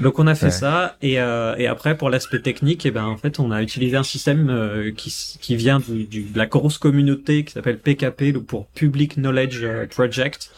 Donc 0.00 0.20
on 0.20 0.28
a 0.28 0.36
fait 0.36 0.52
ça. 0.52 0.96
Et, 1.02 1.20
euh, 1.20 1.56
et 1.58 1.66
après, 1.66 1.96
pour 1.96 2.08
l'aspect 2.08 2.40
technique, 2.40 2.86
et 2.86 2.88
eh 2.88 2.92
ben 2.92 3.04
en 3.04 3.16
fait, 3.16 3.40
on 3.40 3.50
a 3.50 3.62
utilisé 3.62 3.96
un 3.96 4.04
système 4.04 4.92
qui, 4.96 5.12
qui 5.40 5.56
vient 5.56 5.80
du, 5.80 6.04
du, 6.04 6.22
de 6.22 6.38
la 6.38 6.46
grosse 6.46 6.78
communauté 6.78 7.44
qui 7.44 7.52
s'appelle 7.52 7.78
PKP, 7.78 8.38
pour 8.46 8.68
Public 8.68 9.16
Knowledge 9.16 9.66
Project. 9.90 10.52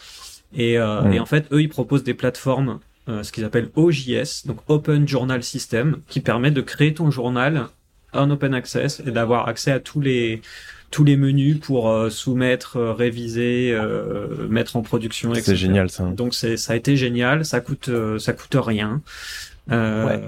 Et, 0.55 0.77
mm. 0.77 1.11
et 1.11 1.19
en 1.19 1.25
fait, 1.25 1.47
eux, 1.51 1.61
ils 1.61 1.69
proposent 1.69 2.03
des 2.03 2.13
plateformes, 2.13 2.79
ce 3.07 3.31
qu'ils 3.31 3.45
appellent 3.45 3.71
OJS, 3.75 4.45
donc 4.45 4.59
Open 4.67 5.07
Journal 5.07 5.43
System, 5.43 6.01
qui 6.07 6.19
permet 6.19 6.51
de 6.51 6.61
créer 6.61 6.93
ton 6.93 7.09
journal 7.09 7.67
en 8.13 8.29
open 8.29 8.53
access 8.53 9.01
et 9.05 9.11
d'avoir 9.11 9.47
accès 9.47 9.71
à 9.71 9.79
tous 9.79 10.01
les 10.01 10.41
tous 10.95 11.03
les 11.03 11.17
menus 11.17 11.59
pour 11.59 11.89
euh, 11.89 12.09
soumettre, 12.09 12.77
euh, 12.77 12.93
réviser, 12.93 13.73
euh, 13.73 14.47
mettre 14.47 14.77
en 14.77 14.81
production, 14.81 15.33
etc. 15.33 15.47
C'est 15.47 15.55
génial 15.57 15.89
ça. 15.89 16.05
Donc 16.05 16.33
c'est 16.33 16.55
ça 16.55 16.71
a 16.71 16.77
été 16.77 16.95
génial, 16.95 17.43
ça 17.43 17.59
coûte 17.59 17.89
ça 18.17 18.31
coûte 18.31 18.55
rien. 18.57 19.01
Euh, 19.71 20.19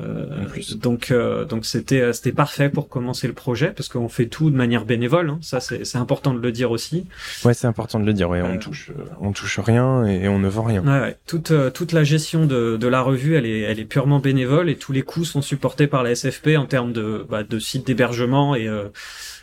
donc 0.78 1.12
euh, 1.12 1.46
donc 1.46 1.66
c'était 1.66 2.02
euh, 2.02 2.12
c'était 2.14 2.32
parfait 2.32 2.70
pour 2.70 2.90
commencer 2.90 3.28
le 3.28 3.34
projet 3.34 3.68
parce 3.68 3.88
qu'on 3.88 4.10
fait 4.10 4.26
tout 4.26 4.50
de 4.50 4.56
manière 4.56 4.84
bénévole. 4.84 5.30
Hein. 5.30 5.40
Ça 5.42 5.60
c'est 5.60 5.86
c'est 5.86 6.00
important 6.00 6.34
de 6.34 6.40
le 6.40 6.52
dire 6.52 6.72
aussi. 6.72 7.06
Ouais, 7.46 7.54
c'est 7.54 7.68
important 7.68 8.00
de 8.00 8.06
le 8.06 8.14
dire. 8.14 8.30
Ouais, 8.30 8.42
on 8.42 8.58
touche 8.58 8.92
on 9.22 9.32
touche 9.32 9.60
rien 9.60 10.06
et 10.06 10.28
on 10.28 10.40
ne 10.40 10.48
vend 10.48 10.64
rien. 10.64 10.82
Ouais, 10.84 11.00
ouais. 11.00 11.18
Toute 11.28 11.54
toute 11.74 11.92
la 11.92 12.04
gestion 12.04 12.46
de 12.46 12.78
de 12.78 12.88
la 12.88 13.02
revue, 13.02 13.36
elle 13.36 13.46
est 13.46 13.60
elle 13.62 13.80
est 13.80 13.86
purement 13.86 14.20
bénévole 14.20 14.70
et 14.70 14.76
tous 14.76 14.92
les 14.92 15.04
coûts 15.04 15.26
sont 15.26 15.42
supportés 15.42 15.88
par 15.88 16.04
la 16.04 16.16
SFP 16.16 16.58
en 16.58 16.66
termes 16.66 16.92
de 16.92 17.26
bah, 17.30 17.44
de 17.44 17.60
site 17.60 17.86
d'hébergement 17.86 18.56
et 18.56 18.68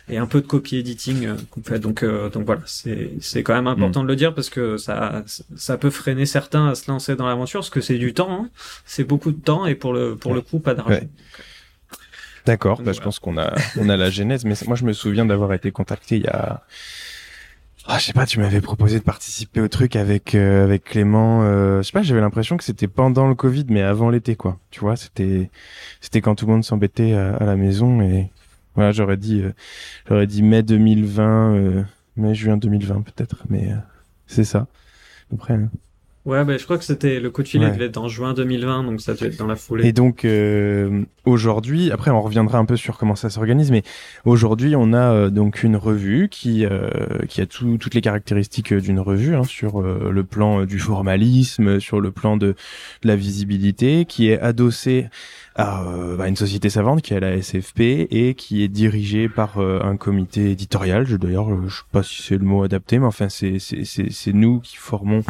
et 0.09 0.17
un 0.17 0.25
peu 0.27 0.41
de 0.41 0.47
copy 0.47 0.77
editing 0.77 1.25
euh, 1.25 1.35
qu'on 1.51 1.61
fait. 1.61 1.79
Donc, 1.79 2.03
euh, 2.03 2.29
donc 2.29 2.45
voilà, 2.45 2.61
c'est 2.65 3.11
c'est 3.19 3.43
quand 3.43 3.53
même 3.53 3.67
important 3.67 4.01
mm. 4.01 4.03
de 4.03 4.07
le 4.07 4.15
dire 4.15 4.33
parce 4.33 4.49
que 4.49 4.77
ça 4.77 5.23
ça 5.55 5.77
peut 5.77 5.89
freiner 5.89 6.25
certains 6.25 6.67
à 6.67 6.75
se 6.75 6.89
lancer 6.89 7.15
dans 7.15 7.27
l'aventure 7.27 7.61
parce 7.61 7.69
que 7.69 7.81
c'est 7.81 7.97
du 7.97 8.13
temps, 8.13 8.31
hein. 8.31 8.49
c'est 8.85 9.03
beaucoup 9.03 9.31
de 9.31 9.41
temps 9.41 9.65
et 9.65 9.75
pour 9.75 9.93
le 9.93 10.15
pour 10.15 10.33
le 10.33 10.41
coup 10.41 10.59
pas 10.59 10.73
d'argent. 10.73 10.99
D'accord, 12.45 12.81
bah, 12.83 12.91
je 12.91 13.01
pense 13.01 13.17
qu'on 13.17 13.37
a 13.39 13.55
on 13.77 13.89
a 13.89 13.97
la 13.97 14.09
genèse, 14.09 14.45
mais 14.45 14.53
moi 14.67 14.75
je 14.75 14.85
me 14.85 14.93
souviens 14.93 15.25
d'avoir 15.25 15.53
été 15.53 15.71
contacté 15.71 16.17
il 16.17 16.23
y 16.23 16.27
a 16.27 16.63
ah, 17.87 17.99
je 17.99 18.05
sais 18.05 18.13
pas, 18.13 18.25
tu 18.25 18.39
m'avais 18.39 18.61
proposé 18.61 18.97
de 18.97 19.03
participer 19.03 19.61
au 19.61 19.67
truc 19.67 19.95
avec 19.95 20.33
euh, 20.33 20.63
avec 20.63 20.85
Clément. 20.85 21.43
Euh, 21.43 21.83
je 21.83 21.83
sais 21.83 21.91
pas, 21.91 22.01
j'avais 22.01 22.21
l'impression 22.21 22.57
que 22.57 22.63
c'était 22.63 22.87
pendant 22.87 23.27
le 23.27 23.35
Covid, 23.35 23.65
mais 23.69 23.83
avant 23.83 24.09
l'été, 24.09 24.35
quoi. 24.35 24.57
Tu 24.71 24.79
vois, 24.79 24.95
c'était 24.95 25.51
c'était 26.01 26.19
quand 26.19 26.33
tout 26.33 26.47
le 26.47 26.53
monde 26.53 26.63
s'embêtait 26.63 27.13
à, 27.13 27.35
à, 27.35 27.45
la 27.45 27.55
maison 27.55 28.01
et 28.01 28.31
voilà, 28.75 28.91
j'aurais 28.91 29.17
dit, 29.17 29.41
euh, 29.41 29.51
j'aurais 30.07 30.27
dit 30.27 30.43
mai 30.43 30.63
2020, 30.63 31.55
euh, 31.55 31.83
mai 32.17 32.35
juin 32.35 32.57
2020 32.57 33.01
peut-être, 33.01 33.43
mais 33.49 33.71
euh, 33.71 33.75
c'est 34.27 34.43
ça. 34.43 34.67
Après. 35.33 35.53
Hein. 35.53 35.69
Ouais, 36.25 36.43
ben 36.43 36.57
je 36.57 36.63
crois 36.63 36.79
que 36.79 36.83
c'était 36.83 37.19
le 37.19 37.29
coup 37.29 37.43
de 37.43 37.47
filet 37.47 37.69
devait 37.69 37.85
être 37.85 37.97
en 37.97 38.07
juin 38.07 38.33
2020, 38.33 38.85
donc 38.85 38.99
ça 38.99 39.13
devait 39.13 39.27
être 39.27 39.37
dans 39.37 39.45
la 39.45 39.55
foulée. 39.55 39.87
Et 39.87 39.93
donc 39.93 40.25
aujourd'hui, 41.23 41.91
après 41.91 42.09
on 42.09 42.19
reviendra 42.19 42.57
un 42.57 42.65
peu 42.65 42.75
sur 42.75 42.97
comment 42.97 43.15
ça 43.15 43.29
s'organise, 43.29 43.69
mais 43.69 43.83
aujourd'hui 44.23 44.75
on 44.75 44.91
a 44.91 45.29
donc 45.29 45.61
une 45.61 45.75
revue 45.75 46.27
qui 46.27 46.65
qui 47.29 47.41
a 47.41 47.45
tout, 47.45 47.77
toutes 47.77 47.93
les 47.93 48.01
caractéristiques 48.01 48.73
d'une 48.73 48.99
revue 48.99 49.35
hein, 49.35 49.43
sur 49.43 49.83
le 49.83 50.23
plan 50.23 50.65
du 50.65 50.79
formalisme, 50.79 51.79
sur 51.79 52.01
le 52.01 52.09
plan 52.09 52.37
de, 52.37 52.55
de 53.03 53.07
la 53.07 53.15
visibilité, 53.15 54.05
qui 54.05 54.27
est 54.29 54.39
adossée 54.39 55.09
à 55.55 55.83
euh, 55.83 56.17
bah, 56.17 56.27
une 56.27 56.35
société 56.35 56.69
savante 56.69 57.01
qui 57.01 57.13
est 57.13 57.19
la 57.19 57.41
SFP 57.41 57.79
et 58.11 58.35
qui 58.35 58.63
est 58.63 58.67
dirigée 58.67 59.29
par 59.29 59.57
euh, 59.57 59.79
un 59.81 59.95
comité 59.95 60.51
éditorial. 60.51 61.05
Je 61.05 61.15
d'ailleurs, 61.15 61.47
je 61.67 61.77
sais 61.77 61.83
pas 61.91 62.03
si 62.03 62.21
c'est 62.21 62.37
le 62.37 62.43
mot 62.43 62.63
adapté, 62.63 62.99
mais 62.99 63.05
enfin 63.05 63.29
c'est 63.29 63.59
c'est 63.59 64.33
nous 64.33 64.59
qui 64.59 64.75
formons 64.75 65.23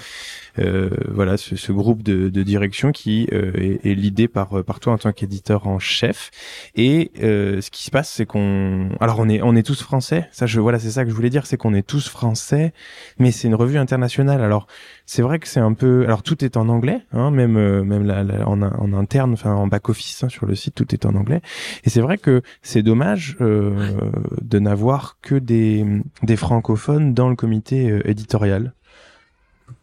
euh, 0.57 0.89
voilà 1.09 1.37
ce, 1.37 1.55
ce, 1.55 1.71
groupe 1.71 2.01
de, 2.01 2.29
de 2.29 2.43
direction 2.43 2.91
qui 2.91 3.27
euh, 3.33 3.51
est, 3.55 3.85
est 3.85 3.93
l'idée 3.93 4.27
par 4.27 4.63
par 4.63 4.79
toi 4.79 4.93
en 4.93 4.97
tant 4.97 5.11
qu'éditeur 5.11 5.67
en 5.67 5.77
chef. 5.77 6.31
Et 6.75 7.11
ce 7.15 7.69
qui 7.69 7.83
se 7.83 7.91
passe, 7.91 8.09
c'est 8.09 8.25
qu'on 8.25 8.89
alors 8.99 9.19
on 9.19 9.29
est 9.29 9.41
on 9.43 9.55
est 9.55 9.63
tous 9.63 9.81
français. 9.81 10.27
Ça, 10.31 10.47
je 10.47 10.59
voilà, 10.59 10.79
c'est 10.79 10.91
ça 10.91 11.03
que 11.03 11.11
je 11.11 11.15
voulais 11.15 11.29
dire, 11.29 11.45
c'est 11.45 11.57
qu'on 11.57 11.75
est 11.75 11.85
tous 11.85 12.09
français, 12.09 12.73
mais 13.19 13.31
c'est 13.31 13.47
une 13.47 13.55
revue 13.55 13.77
internationale. 13.77 14.41
Alors 14.41 14.65
c'est 15.05 15.21
vrai 15.21 15.39
que 15.39 15.47
c'est 15.47 15.59
un 15.59 15.73
peu 15.73 16.03
alors 16.05 16.23
tout 16.23 16.43
est 16.43 16.57
en 16.57 16.67
anglais, 16.69 17.01
hein, 17.11 17.31
même 17.31 17.83
même 17.83 18.05
la, 18.05 18.47
en, 18.47 18.61
en 18.61 18.93
interne, 18.93 19.33
enfin 19.33 19.53
en 19.53 19.67
back 19.67 19.89
office 19.89 20.23
Hein, 20.23 20.29
sur 20.29 20.45
le 20.45 20.55
site, 20.55 20.75
tout 20.75 20.93
est 20.93 21.05
en 21.05 21.15
anglais. 21.15 21.41
Et 21.83 21.89
c'est 21.89 22.01
vrai 22.01 22.17
que 22.17 22.41
c'est 22.61 22.83
dommage 22.83 23.37
euh, 23.41 23.93
de 24.41 24.59
n'avoir 24.59 25.17
que 25.21 25.35
des, 25.35 25.85
des 26.23 26.35
francophones 26.35 27.13
dans 27.13 27.29
le 27.29 27.35
comité 27.35 27.89
euh, 27.89 28.07
éditorial. 28.09 28.73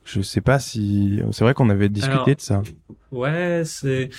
Je 0.04 0.20
sais 0.20 0.40
pas 0.40 0.58
si 0.58 1.20
c'est 1.32 1.44
vrai 1.44 1.54
qu'on 1.54 1.70
avait 1.70 1.88
discuté 1.88 2.34
de 2.34 2.40
ça. 2.40 2.62
Ouais, 3.10 3.62
c'est. 3.64 4.10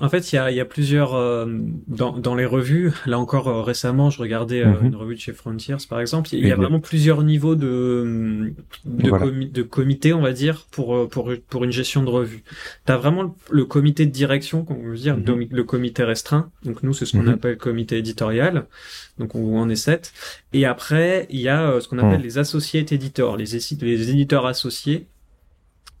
En 0.00 0.08
fait, 0.08 0.32
il 0.32 0.36
y 0.36 0.38
a, 0.38 0.50
y 0.50 0.58
a, 0.58 0.64
plusieurs 0.64 1.14
euh, 1.14 1.46
dans, 1.86 2.18
dans 2.18 2.34
les 2.34 2.46
revues. 2.46 2.92
Là 3.06 3.18
encore 3.18 3.46
euh, 3.46 3.62
récemment, 3.62 4.10
je 4.10 4.18
regardais 4.18 4.62
euh, 4.62 4.80
mhm. 4.80 4.86
une 4.86 4.96
revue 4.96 5.14
de 5.14 5.20
chez 5.20 5.32
Frontiers, 5.32 5.76
par 5.88 6.00
exemple. 6.00 6.30
Il 6.32 6.46
y 6.46 6.50
a 6.50 6.56
vraiment 6.56 6.80
plusieurs 6.80 7.22
niveaux 7.22 7.54
de 7.54 8.52
de, 8.84 9.44
de, 9.44 9.62
comité, 9.62 10.12
on 10.12 10.20
va 10.20 10.32
dire, 10.32 10.66
pour 10.72 11.08
pour 11.08 11.32
pour 11.48 11.62
une 11.62 11.70
gestion 11.70 12.02
de 12.02 12.10
revue. 12.10 12.42
T'as 12.86 12.96
vraiment 12.96 13.36
le, 13.50 13.64
comité 13.64 14.04
de 14.04 14.10
direction, 14.10 14.64
qu'on 14.64 14.82
veut 14.82 14.96
dire, 14.96 15.16
mhm. 15.16 15.46
le, 15.50 15.64
comité 15.64 16.02
restreint. 16.02 16.50
Donc 16.64 16.82
nous, 16.82 16.92
c'est 16.92 17.06
ce 17.06 17.12
qu'on 17.12 17.22
mhm. 17.22 17.34
appelle 17.34 17.52
le 17.52 17.58
comité 17.58 17.96
éditorial. 17.98 18.66
Donc 19.18 19.36
on 19.36 19.58
en 19.58 19.68
est 19.68 19.76
sept. 19.76 20.12
Et 20.52 20.66
après, 20.66 21.28
il 21.30 21.40
y 21.40 21.48
a 21.48 21.80
ce 21.80 21.86
qu'on 21.86 21.98
appelle 21.98 22.20
les 22.20 22.38
associés 22.38 22.80
éditeurs, 22.80 23.36
les, 23.36 23.44
les 23.80 24.10
éditeurs 24.10 24.46
associés 24.46 25.06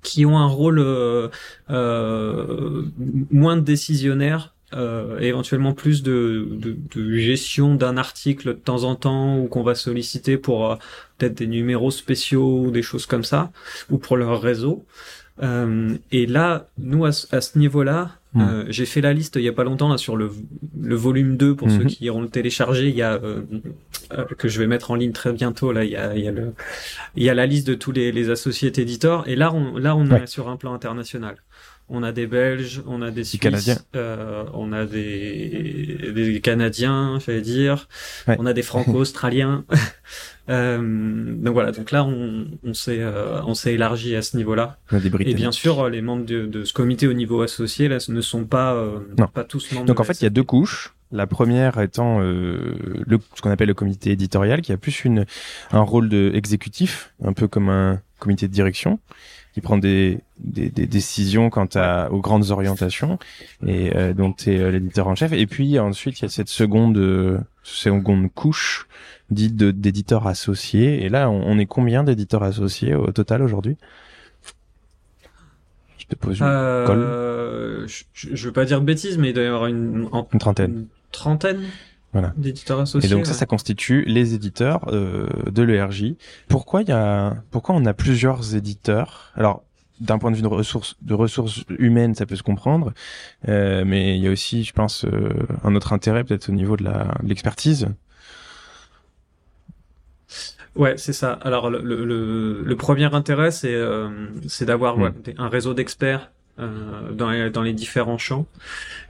qui 0.04 0.24
ont 0.26 0.38
un 0.38 0.46
rôle 0.46 0.78
euh, 0.78 1.28
euh, 1.70 2.84
moins 3.30 3.56
décisionnaire 3.56 4.54
euh, 4.74 5.18
éventuellement 5.20 5.72
plus 5.72 6.02
de, 6.02 6.48
de, 6.50 6.76
de 6.94 7.16
gestion 7.16 7.74
d'un 7.74 7.96
article 7.96 8.48
de 8.48 8.52
temps 8.54 8.84
en 8.84 8.96
temps 8.96 9.38
ou 9.38 9.46
qu'on 9.48 9.62
va 9.62 9.74
solliciter 9.74 10.36
pour 10.36 10.70
euh, 10.72 10.76
peut-être 11.18 11.34
des 11.34 11.46
numéros 11.46 11.90
spéciaux 11.90 12.64
ou 12.64 12.70
des 12.70 12.82
choses 12.82 13.06
comme 13.06 13.24
ça 13.24 13.52
ou 13.90 13.98
pour 13.98 14.16
leur 14.16 14.40
réseau. 14.40 14.84
Euh, 15.42 15.96
et 16.12 16.26
là, 16.26 16.68
nous 16.78 17.04
à, 17.04 17.10
à 17.30 17.40
ce 17.40 17.58
niveau-là, 17.58 18.12
Hmm. 18.34 18.40
Euh, 18.40 18.64
j'ai 18.68 18.84
fait 18.84 19.00
la 19.00 19.12
liste 19.12 19.36
il 19.36 19.42
y 19.42 19.48
a 19.48 19.52
pas 19.52 19.62
longtemps 19.62 19.88
là 19.88 19.96
sur 19.96 20.16
le, 20.16 20.30
le 20.80 20.96
volume 20.96 21.36
2 21.36 21.54
pour 21.54 21.70
ceux 21.70 21.84
hmm. 21.84 21.86
qui 21.86 22.04
iront 22.04 22.20
le 22.20 22.28
télécharger. 22.28 22.88
Il 22.88 22.96
y 22.96 23.02
a 23.02 23.14
euh, 23.14 23.42
euh, 24.12 24.24
que 24.36 24.48
je 24.48 24.58
vais 24.58 24.66
mettre 24.66 24.90
en 24.90 24.96
ligne 24.96 25.12
très 25.12 25.32
bientôt. 25.32 25.72
Là, 25.72 25.84
il 25.84 25.90
y 25.90 25.96
a, 25.96 26.16
il 26.16 26.24
y 26.24 26.28
a 26.28 26.32
le 26.32 26.52
il 27.14 27.22
y 27.22 27.30
a 27.30 27.34
la 27.34 27.46
liste 27.46 27.66
de 27.66 27.74
tous 27.74 27.92
les, 27.92 28.10
les 28.10 28.30
associés 28.30 28.72
éditeurs. 28.76 29.28
Et 29.28 29.36
là, 29.36 29.52
on 29.52 29.78
là 29.78 29.94
on 29.96 30.10
est 30.10 30.26
sur 30.26 30.48
un 30.48 30.56
plan 30.56 30.74
international. 30.74 31.36
On 31.88 32.02
a 32.02 32.12
des 32.12 32.26
Belges, 32.26 32.82
on 32.86 33.02
a 33.02 33.10
des 33.10 33.24
Suisses, 33.24 33.84
euh, 33.94 34.44
on 34.54 34.72
a 34.72 34.86
des, 34.86 36.12
des 36.14 36.40
Canadiens, 36.40 37.18
j'allais 37.24 37.42
dire, 37.42 37.88
on 38.26 38.46
a 38.46 38.54
des 38.54 38.62
Franco-Australiens. 38.62 39.64
euh, 40.50 41.34
donc 41.36 41.54
voilà, 41.54 41.72
donc 41.72 41.90
là 41.90 42.04
on, 42.04 42.46
on 42.62 42.74
s'est 42.74 43.00
euh, 43.00 43.40
on 43.46 43.54
s'est 43.54 43.74
élargi 43.74 44.14
à 44.14 44.22
ce 44.22 44.36
niveau-là. 44.36 44.78
Et 45.20 45.34
bien 45.34 45.52
sûr, 45.52 45.88
les 45.88 46.02
membres 46.02 46.26
de, 46.26 46.46
de, 46.46 46.64
ce 46.64 46.72
comité 46.72 47.06
au 47.06 47.14
niveau 47.14 47.42
associé 47.42 47.88
là 47.88 47.98
ne 48.08 48.20
sont 48.20 48.44
pas 48.44 48.74
euh, 48.74 49.00
pas 49.32 49.44
tous 49.44 49.72
membres. 49.72 49.86
Donc 49.86 50.00
en 50.00 50.04
fait, 50.04 50.20
il 50.20 50.24
y 50.24 50.26
a 50.26 50.30
deux 50.30 50.42
couches. 50.42 50.94
La 51.12 51.26
première 51.26 51.78
étant 51.78 52.20
euh, 52.20 52.74
le, 53.06 53.18
ce 53.34 53.40
qu'on 53.40 53.50
appelle 53.50 53.68
le 53.68 53.74
comité 53.74 54.10
éditorial, 54.10 54.62
qui 54.62 54.72
a 54.72 54.76
plus 54.76 55.04
une 55.04 55.26
un 55.70 55.80
rôle 55.80 56.08
de 56.08 56.32
exécutif, 56.34 57.12
un 57.22 57.32
peu 57.32 57.46
comme 57.46 57.68
un 57.68 58.00
comité 58.18 58.48
de 58.48 58.52
direction 58.52 58.98
qui 59.54 59.60
prend 59.60 59.78
des, 59.78 60.18
des, 60.40 60.68
des 60.68 60.86
décisions 60.86 61.48
quant 61.48 61.68
à, 61.76 62.10
aux 62.10 62.20
grandes 62.20 62.50
orientations 62.50 63.20
et 63.64 63.96
euh, 63.96 64.12
dont 64.12 64.32
tu 64.32 64.52
es 64.52 64.58
euh, 64.58 64.72
l'éditeur 64.72 65.06
en 65.06 65.14
chef. 65.14 65.32
Et 65.32 65.46
puis 65.46 65.78
ensuite, 65.78 66.18
il 66.18 66.22
y 66.22 66.26
a 66.26 66.28
cette 66.28 66.48
seconde, 66.48 66.98
euh, 66.98 67.38
seconde 67.62 68.32
couche 68.34 68.88
dite 69.30 69.56
d'éditeurs 69.56 70.26
associés. 70.26 71.04
Et 71.04 71.08
là, 71.08 71.30
on, 71.30 71.56
est 71.56 71.66
combien 71.66 72.02
d'éditeurs 72.02 72.42
associés 72.42 72.96
au 72.96 73.12
total 73.12 73.42
aujourd'hui? 73.42 73.76
Je 75.98 76.06
te 76.06 76.16
pose 76.16 76.40
une 76.40 76.84
colle. 76.86 77.86
Je, 77.86 78.02
je 78.12 78.46
veux 78.46 78.52
pas 78.52 78.64
dire 78.64 78.80
de 78.80 78.86
bêtises, 78.86 79.18
mais 79.18 79.30
il 79.30 79.34
doit 79.34 79.44
y 79.44 79.46
avoir 79.46 79.66
une, 79.66 80.08
une 80.32 80.40
trentaine. 80.40 80.72
Une 80.72 80.86
trentaine 81.12 81.62
voilà. 82.14 82.32
d'éditeurs 82.36 82.80
associés. 82.80 83.10
Et 83.10 83.12
donc 83.12 83.26
ça, 83.26 83.34
ça 83.34 83.44
constitue 83.44 84.04
les 84.06 84.34
éditeurs 84.34 84.86
euh, 84.88 85.28
de 85.50 85.62
l'ERJ. 85.62 86.14
Pourquoi 86.48 86.82
il 86.82 86.88
y 86.88 86.92
a, 86.92 87.34
pourquoi 87.50 87.74
on 87.74 87.84
a 87.84 87.92
plusieurs 87.92 88.54
éditeurs? 88.54 89.32
Alors 89.34 89.64
d'un 90.00 90.18
point 90.18 90.30
de 90.30 90.36
vue 90.36 90.42
de 90.42 90.48
ressources, 90.48 90.96
de 91.02 91.14
ressources 91.14 91.64
humaines, 91.78 92.14
ça 92.14 92.26
peut 92.26 92.36
se 92.36 92.42
comprendre, 92.42 92.92
euh, 93.48 93.84
mais 93.86 94.16
il 94.16 94.22
y 94.22 94.28
a 94.28 94.30
aussi, 94.30 94.64
je 94.64 94.72
pense, 94.72 95.04
euh, 95.04 95.28
un 95.62 95.74
autre 95.74 95.92
intérêt 95.92 96.24
peut-être 96.24 96.48
au 96.48 96.52
niveau 96.52 96.76
de 96.76 96.84
la 96.84 97.14
l'expertise. 97.22 97.88
Ouais, 100.76 100.94
c'est 100.96 101.12
ça. 101.12 101.32
Alors 101.42 101.70
le, 101.70 101.80
le, 101.80 102.62
le, 102.62 102.76
premier 102.76 103.14
intérêt, 103.14 103.52
c'est 103.52 103.74
euh, 103.74 104.08
c'est 104.48 104.64
d'avoir 104.64 104.98
hmm. 104.98 105.12
un 105.38 105.48
réseau 105.48 105.72
d'experts 105.72 106.32
euh, 106.60 107.10
dans, 107.12 107.30
les, 107.30 107.50
dans 107.50 107.62
les 107.62 107.72
différents 107.72 108.16
champs. 108.16 108.46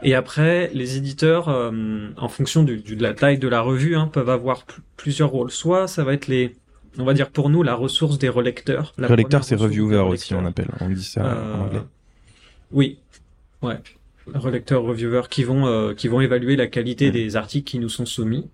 Et 0.03 0.15
après, 0.15 0.71
les 0.73 0.97
éditeurs, 0.97 1.51
euh, 1.51 2.09
en 2.17 2.29
fonction 2.29 2.63
du, 2.63 2.79
de 2.79 3.03
la 3.03 3.13
taille 3.13 3.37
de 3.37 3.49
la 3.49 3.61
revue, 3.61 3.97
hein, 3.97 4.09
peuvent 4.11 4.31
avoir 4.31 4.65
plusieurs 4.97 5.29
rôles. 5.29 5.51
Soit 5.51 5.87
ça 5.87 6.05
va 6.05 6.15
être 6.15 6.27
les, 6.27 6.57
on 6.99 7.05
va 7.05 7.13
dire 7.13 7.29
pour 7.29 7.51
nous, 7.51 7.63
la 7.63 7.75
ressource 7.75 8.19
des 8.19 8.31
relecteurs. 8.31 8.95
La 8.97 9.09
relecteur, 9.09 9.45
c'est 9.45 9.57
reviewer 9.57 9.99
aussi, 9.99 10.35
on 10.35 10.47
appelle. 10.47 10.69
On 10.81 10.89
dit 10.89 11.05
ça 11.05 11.21
en 11.21 11.27
euh, 11.27 11.55
anglais. 11.55 11.83
Oui, 12.73 12.99
ouais. 13.61 13.77
Relecteurs, 14.33 14.83
reviewers 14.83 15.29
qui 15.29 15.45
vont 15.45 15.93
qui 15.95 16.09
vont 16.09 16.23
évaluer 16.23 16.57
la 16.57 16.67
qualité 16.67 17.11
des 17.11 17.37
articles 17.37 17.71
qui 17.71 17.79
nous 17.79 17.91
sont 17.91 18.07
soumis. 18.07 18.49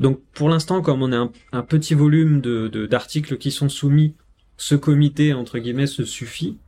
Donc 0.00 0.20
pour 0.34 0.50
l'instant, 0.50 0.82
comme 0.82 1.00
on 1.02 1.12
a 1.12 1.16
un, 1.16 1.32
un 1.52 1.62
petit 1.62 1.94
volume 1.94 2.42
de 2.42 2.68
d'articles 2.84 3.38
qui 3.38 3.50
sont 3.50 3.70
soumis, 3.70 4.12
ce 4.58 4.74
comité 4.74 5.32
entre 5.32 5.58
guillemets 5.58 5.86
se 5.86 6.04
suffit. 6.04 6.58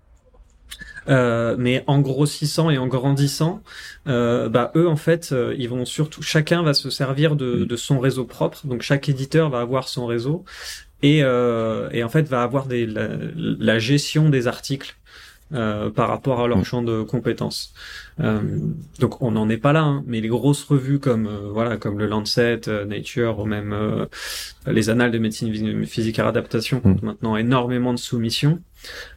Euh, 1.08 1.56
mais 1.58 1.82
en 1.86 2.00
grossissant 2.00 2.70
et 2.70 2.78
en 2.78 2.86
grandissant, 2.86 3.62
euh, 4.06 4.48
bah 4.48 4.70
eux 4.76 4.88
en 4.88 4.96
fait, 4.96 5.30
euh, 5.32 5.54
ils 5.58 5.68
vont 5.68 5.84
surtout 5.84 6.22
chacun 6.22 6.62
va 6.62 6.74
se 6.74 6.90
servir 6.90 7.36
de, 7.36 7.60
mm. 7.60 7.66
de, 7.66 7.76
son 7.76 7.98
réseau 7.98 8.24
propre. 8.24 8.66
Donc 8.66 8.82
chaque 8.82 9.08
éditeur 9.08 9.50
va 9.50 9.60
avoir 9.60 9.88
son 9.88 10.06
réseau 10.06 10.44
et, 11.02 11.22
euh, 11.22 11.88
et 11.92 12.04
en 12.04 12.08
fait 12.08 12.28
va 12.28 12.42
avoir 12.42 12.66
des, 12.66 12.86
la, 12.86 13.78
gestion 13.78 14.28
des 14.28 14.46
articles 14.46 14.96
euh, 15.52 15.90
par 15.90 16.08
rapport 16.08 16.40
à 16.40 16.48
leur 16.48 16.58
mm. 16.58 16.64
champ 16.64 16.82
de 16.82 17.02
compétences. 17.02 17.72
Euh, 18.20 18.40
donc 18.98 19.22
on 19.22 19.32
n'en 19.32 19.48
est 19.48 19.56
pas 19.56 19.72
là, 19.72 19.82
hein, 19.82 20.04
mais 20.06 20.20
les 20.20 20.28
grosses 20.28 20.64
revues 20.64 20.98
comme 20.98 21.28
voilà 21.52 21.76
comme 21.76 21.98
le 21.98 22.06
Lancet, 22.06 22.60
Nature 22.86 23.38
ou 23.38 23.46
même 23.46 23.74
les 24.66 24.90
Annales 24.90 25.10
de 25.10 25.18
médecine 25.18 25.86
physique 25.86 26.18
et 26.18 26.22
adaptation 26.22 26.78
mm. 26.78 26.80
comptent 26.80 27.02
maintenant 27.02 27.36
énormément 27.36 27.92
de 27.92 27.98
soumissions. 27.98 28.60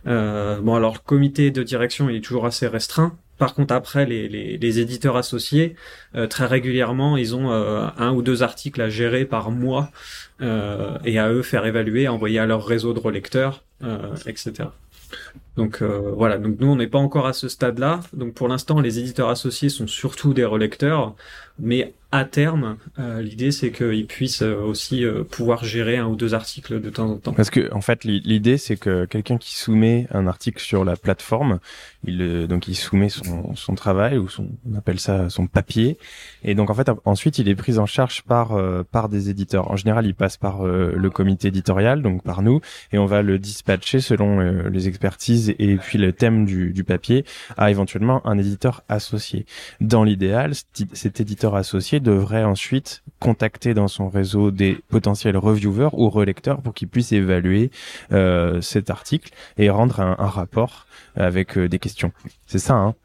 bon 0.06 0.76
alors 0.76 0.94
le 0.94 1.06
comité 1.06 1.52
de 1.52 1.64
direction 1.64 2.10
il 2.10 2.16
est 2.18 2.22
toujours 2.22 2.46
assez 2.46 2.68
restreint, 2.68 3.18
par 3.38 3.56
contre, 3.56 3.74
après, 3.74 4.06
les, 4.06 4.30
les, 4.30 4.80
éditeurs 4.80 5.18
associés, 5.18 5.76
euh, 6.16 6.28
très 6.28 6.46
régulièrement, 6.46 7.18
ils 7.18 7.36
ont 7.36 7.52
euh, 7.52 7.88
un 7.98 8.14
ou 8.14 8.22
deux 8.22 8.44
articles 8.44 8.82
à 8.82 8.90
gérer 8.90 9.26
par 9.26 9.52
mois 9.52 9.92
euh, 10.42 10.98
et 11.04 11.18
à 11.20 11.30
eux 11.30 11.42
faire 11.42 11.66
évaluer, 11.66 12.08
envoyer 12.08 12.40
à 12.40 12.46
leur 12.46 12.66
réseau 12.66 12.94
de 12.94 13.00
relecteurs, 13.00 13.64
etc. 14.26 14.70
Donc 15.56 15.84
voilà, 15.84 16.38
donc 16.38 16.60
nous 16.60 16.68
on 16.68 16.76
n'est 16.76 16.88
pas 16.88 16.98
encore 16.98 17.28
à 17.28 17.34
ce 17.34 17.48
stade-là. 17.48 18.00
Donc 18.14 18.34
pour 18.34 18.48
l'instant, 18.48 18.80
les 18.80 19.00
éditeurs 19.00 19.30
associés 19.30 19.70
sont 19.70 19.88
surtout 19.88 20.34
des 20.34 20.46
relecteurs, 20.46 21.16
mais 21.60 21.94
à 22.14 22.26
terme, 22.26 22.78
euh, 23.00 23.24
l'idée 23.24 23.52
c'est 23.52 23.72
qu'ils 23.72 24.06
puissent 24.06 24.44
euh, 24.44 24.62
aussi 24.62 25.04
euh, 25.04 25.24
pouvoir 25.24 25.66
gérer 25.66 25.98
un 25.98 26.06
ou 26.06 26.16
deux 26.16 26.36
articles 26.36 26.80
de 26.80 26.90
temps 26.92 27.10
en 27.10 27.18
temps. 27.18 27.34
Parce 27.34 27.50
que 27.50 27.74
en 27.74 27.82
fait, 27.82 28.04
l'idée 28.04 28.60
c'est 28.60 28.78
que 28.78 29.06
quelqu'un 29.06 29.40
qui 29.40 29.56
soumet 29.56 30.06
un 30.12 30.28
article 30.28 30.62
sur 30.62 30.86
la 30.86 30.96
plateforme, 30.96 31.60
il 32.06 32.46
donc 32.48 32.68
il 32.68 32.76
soumet 32.76 33.10
son, 33.10 33.56
son 33.56 33.74
travail 33.74 34.20
ou 34.20 34.30
son 34.30 34.48
on 34.72 34.78
appelle 34.78 35.00
ça 35.00 35.28
son 35.32 35.48
papier, 35.48 35.98
et 36.44 36.54
donc 36.54 36.70
en 36.70 36.76
fait 36.76 36.92
ensuite 37.06 37.40
il 37.40 37.50
est 37.50 37.56
pris 37.56 37.80
en 37.80 37.88
charge 37.88 38.22
par 38.22 38.56
par 38.92 39.10
des 39.10 39.32
éditeurs. 39.32 39.72
En 39.72 39.76
général, 39.76 40.06
il 40.06 40.14
passe 40.14 40.38
par 40.38 40.64
le 40.64 41.10
comité 41.10 41.48
éditorial, 41.48 42.04
donc 42.04 42.22
par 42.22 42.44
nous, 42.44 42.62
et 42.92 43.00
on 43.00 43.08
va 43.08 43.24
le 43.24 43.40
dispatcher 43.40 44.02
selon 44.02 44.40
les 44.70 44.88
expertises 44.88 45.56
et 45.58 45.78
puis 45.78 45.98
le 45.98 46.14
thème 46.14 46.46
du, 46.46 46.74
du 46.74 46.84
papier 46.84 47.26
à 47.58 47.72
éventuellement 47.72 48.26
un 48.28 48.38
éditeur 48.38 48.84
associé. 48.88 49.48
Dans 49.82 50.04
l'idéal, 50.04 50.54
cet 50.94 51.20
éditeur 51.20 51.56
associé 51.56 52.02
devrait 52.04 52.44
ensuite 52.44 53.04
contacter 53.20 53.74
dans 53.74 53.88
son 53.88 54.10
réseau 54.10 54.52
des 54.52 54.78
potentiels 54.90 55.38
reviewers 55.38 55.90
ou 55.94 56.10
relecteurs 56.10 56.62
pour 56.62 56.74
qu'ils 56.74 56.90
puissent 56.90 57.14
évaluer 57.14 57.72
euh, 58.12 58.62
cet 58.62 58.90
article 58.90 59.32
et 59.58 59.70
rendre 59.70 60.00
un, 60.02 60.16
rapport 60.28 60.86
avec 61.16 61.58
euh, 61.58 61.70
des 61.70 61.80
questions. 61.80 62.12
C'est 62.46 62.60
ça, 62.60 62.76
hein? 62.76 62.96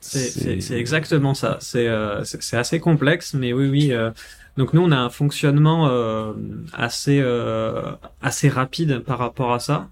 C'est 0.00 0.78
exactement 0.78 1.34
ça. 1.34 1.58
Euh, 1.74 2.22
c'est 2.24 2.56
assez 2.56 2.80
complexe, 2.80 3.34
mais 3.34 3.52
oui, 3.52 3.68
oui. 3.68 3.92
donc 4.58 4.74
nous, 4.74 4.82
on 4.82 4.92
a 4.92 4.98
un 4.98 5.08
fonctionnement 5.08 5.90
assez 6.74 7.24
assez 8.20 8.48
rapide 8.50 8.98
par 8.98 9.18
rapport 9.18 9.52
à 9.52 9.58
ça. 9.58 9.88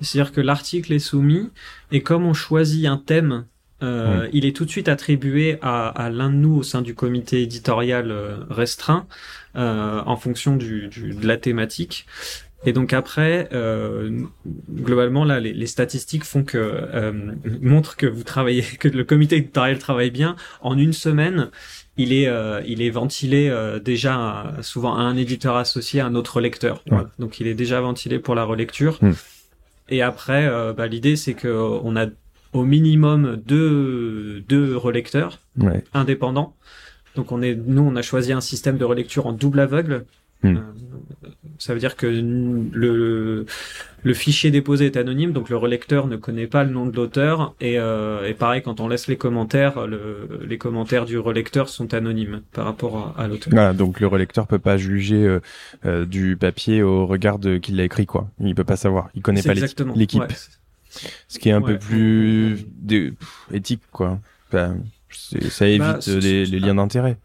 C'est-à-dire 0.00 0.32
que 0.32 0.40
l'article 0.40 0.92
est 0.92 0.98
soumis 0.98 1.50
et 1.90 2.02
comme 2.02 2.24
on 2.24 2.34
choisit 2.34 2.86
un 2.86 2.96
thème 2.96 3.46
euh, 3.82 4.28
il 4.32 4.46
est 4.46 4.56
tout 4.56 4.64
de 4.64 4.70
suite 4.70 4.88
attribué 4.88 5.58
à, 5.60 5.88
à 5.88 6.08
l'un 6.08 6.30
de 6.30 6.36
nous 6.36 6.56
au 6.56 6.62
sein 6.62 6.80
du 6.80 6.94
comité 6.94 7.42
éditorial 7.42 8.10
euh, 8.10 8.36
restreint 8.48 9.06
euh, 9.56 10.02
en 10.06 10.16
fonction 10.16 10.56
du, 10.56 10.88
du, 10.88 11.14
de 11.14 11.26
la 11.26 11.36
thématique. 11.36 12.06
Et 12.64 12.72
donc 12.72 12.94
après, 12.94 13.48
euh, 13.52 14.22
globalement 14.70 15.24
là, 15.24 15.40
les, 15.40 15.52
les, 15.52 15.66
statistiques 15.66 16.24
font 16.24 16.42
que 16.42 16.56
euh, 16.58 17.12
montrent 17.60 17.96
que 17.96 18.06
vous 18.06 18.24
travaillez, 18.24 18.62
que 18.80 18.88
le 18.88 19.04
comité 19.04 19.36
éditorial 19.36 19.78
travaille 19.78 20.10
bien. 20.10 20.36
En 20.62 20.78
une 20.78 20.94
semaine, 20.94 21.50
il 21.98 22.12
est 22.12 22.30
il 22.66 22.82
est 22.82 22.90
ventilé 22.90 23.50
déjà 23.82 24.54
souvent 24.60 24.96
à 24.96 25.00
un 25.00 25.16
éditeur 25.16 25.56
associé, 25.56 26.00
à 26.00 26.06
un 26.06 26.14
autre 26.14 26.40
lecteur. 26.40 26.82
Donc 27.18 27.40
il 27.40 27.46
est 27.46 27.54
déjà 27.54 27.80
ventilé 27.80 28.18
pour 28.18 28.34
la 28.34 28.44
relecture. 28.44 28.98
Hmm. 29.00 29.12
Et 29.88 30.02
après, 30.02 30.50
bah, 30.76 30.86
l'idée 30.86 31.16
c'est 31.16 31.34
que 31.34 31.48
on 31.48 31.96
a 31.96 32.06
au 32.52 32.64
minimum 32.64 33.40
deux, 33.44 34.42
deux 34.48 34.76
relecteurs 34.76 35.40
indépendants. 35.94 36.54
Donc 37.14 37.32
on 37.32 37.42
est, 37.42 37.54
nous, 37.54 37.82
on 37.82 37.96
a 37.96 38.02
choisi 38.02 38.32
un 38.32 38.40
système 38.40 38.76
de 38.76 38.84
relecture 38.84 39.26
en 39.26 39.32
double 39.32 39.60
aveugle. 39.60 40.04
Hmm. 40.42 40.56
Euh, 40.56 41.30
ça 41.58 41.72
veut 41.72 41.80
dire 41.80 41.96
que 41.96 42.06
le, 42.06 43.46
le 44.02 44.14
fichier 44.14 44.50
déposé 44.50 44.86
est 44.86 44.96
anonyme, 44.96 45.32
donc 45.32 45.48
le 45.48 45.56
relecteur 45.56 46.06
ne 46.06 46.16
connaît 46.16 46.46
pas 46.46 46.64
le 46.64 46.70
nom 46.70 46.86
de 46.86 46.94
l'auteur. 46.94 47.54
Et, 47.60 47.78
euh, 47.78 48.28
et 48.28 48.34
pareil, 48.34 48.62
quand 48.62 48.80
on 48.80 48.88
laisse 48.88 49.08
les 49.08 49.16
commentaires, 49.16 49.86
le, 49.86 50.40
les 50.46 50.58
commentaires 50.58 51.06
du 51.06 51.18
relecteur 51.18 51.68
sont 51.68 51.92
anonymes 51.92 52.42
par 52.52 52.66
rapport 52.66 53.14
à, 53.16 53.26
l'auteur. 53.26 53.52
Voilà, 53.52 53.72
donc 53.72 54.00
le 54.00 54.06
relecteur 54.06 54.46
peut 54.46 54.58
pas 54.58 54.76
juger 54.76 55.24
euh, 55.24 55.40
euh, 55.84 56.04
du 56.04 56.36
papier 56.36 56.82
au 56.82 57.06
regard 57.06 57.38
de 57.38 57.58
qui 57.58 57.72
l'a 57.72 57.84
écrit, 57.84 58.06
quoi. 58.06 58.28
Il 58.40 58.54
peut 58.54 58.64
pas 58.64 58.76
savoir. 58.76 59.08
Il 59.14 59.22
connaît 59.22 59.42
pas 59.42 59.54
l'équipe. 59.54 60.22
Ce 61.28 61.38
qui 61.38 61.48
est 61.48 61.52
un 61.52 61.62
peu 61.62 61.78
plus 61.78 62.66
éthique, 63.52 63.82
quoi. 63.92 64.18
ça 64.50 65.66
évite 65.66 65.80
bah, 65.80 65.98
les, 66.06 66.46
liens 66.46 66.74
d'intérêt. 66.74 67.16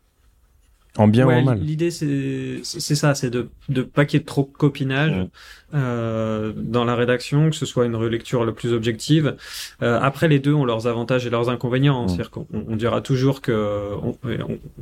En 0.98 1.08
bien 1.08 1.26
ou 1.26 1.32
en 1.32 1.42
mal. 1.42 1.60
L'idée, 1.60 1.90
c'est 1.90 2.60
c'est 2.64 2.96
ça, 2.96 3.16
c'est 3.16 3.30
de 3.30 3.48
de 3.70 3.82
pas 3.82 4.04
qu'il 4.04 4.20
y 4.20 4.22
ait 4.22 4.26
trop 4.26 4.50
de 4.52 4.58
copinage 4.58 5.26
euh, 5.74 6.52
dans 6.54 6.84
la 6.84 6.96
rédaction, 6.96 7.50
que 7.50 7.56
ce 7.56 7.66
soit 7.66 7.86
une 7.86 7.96
relecture 7.96 8.44
le 8.44 8.54
plus 8.54 8.74
objective. 8.74 9.38
Euh, 9.82 9.98
après, 10.02 10.28
les 10.28 10.40
deux 10.40 10.54
ont 10.54 10.66
leurs 10.66 10.88
avantages 10.88 11.26
et 11.26 11.30
leurs 11.30 11.50
inconvénients. 11.50 12.10
C'est-à-dire 12.10 12.30
qu'on 12.30 12.46
on 12.52 12.76
dira 12.76 13.00
toujours 13.00 13.40
que 13.40 13.94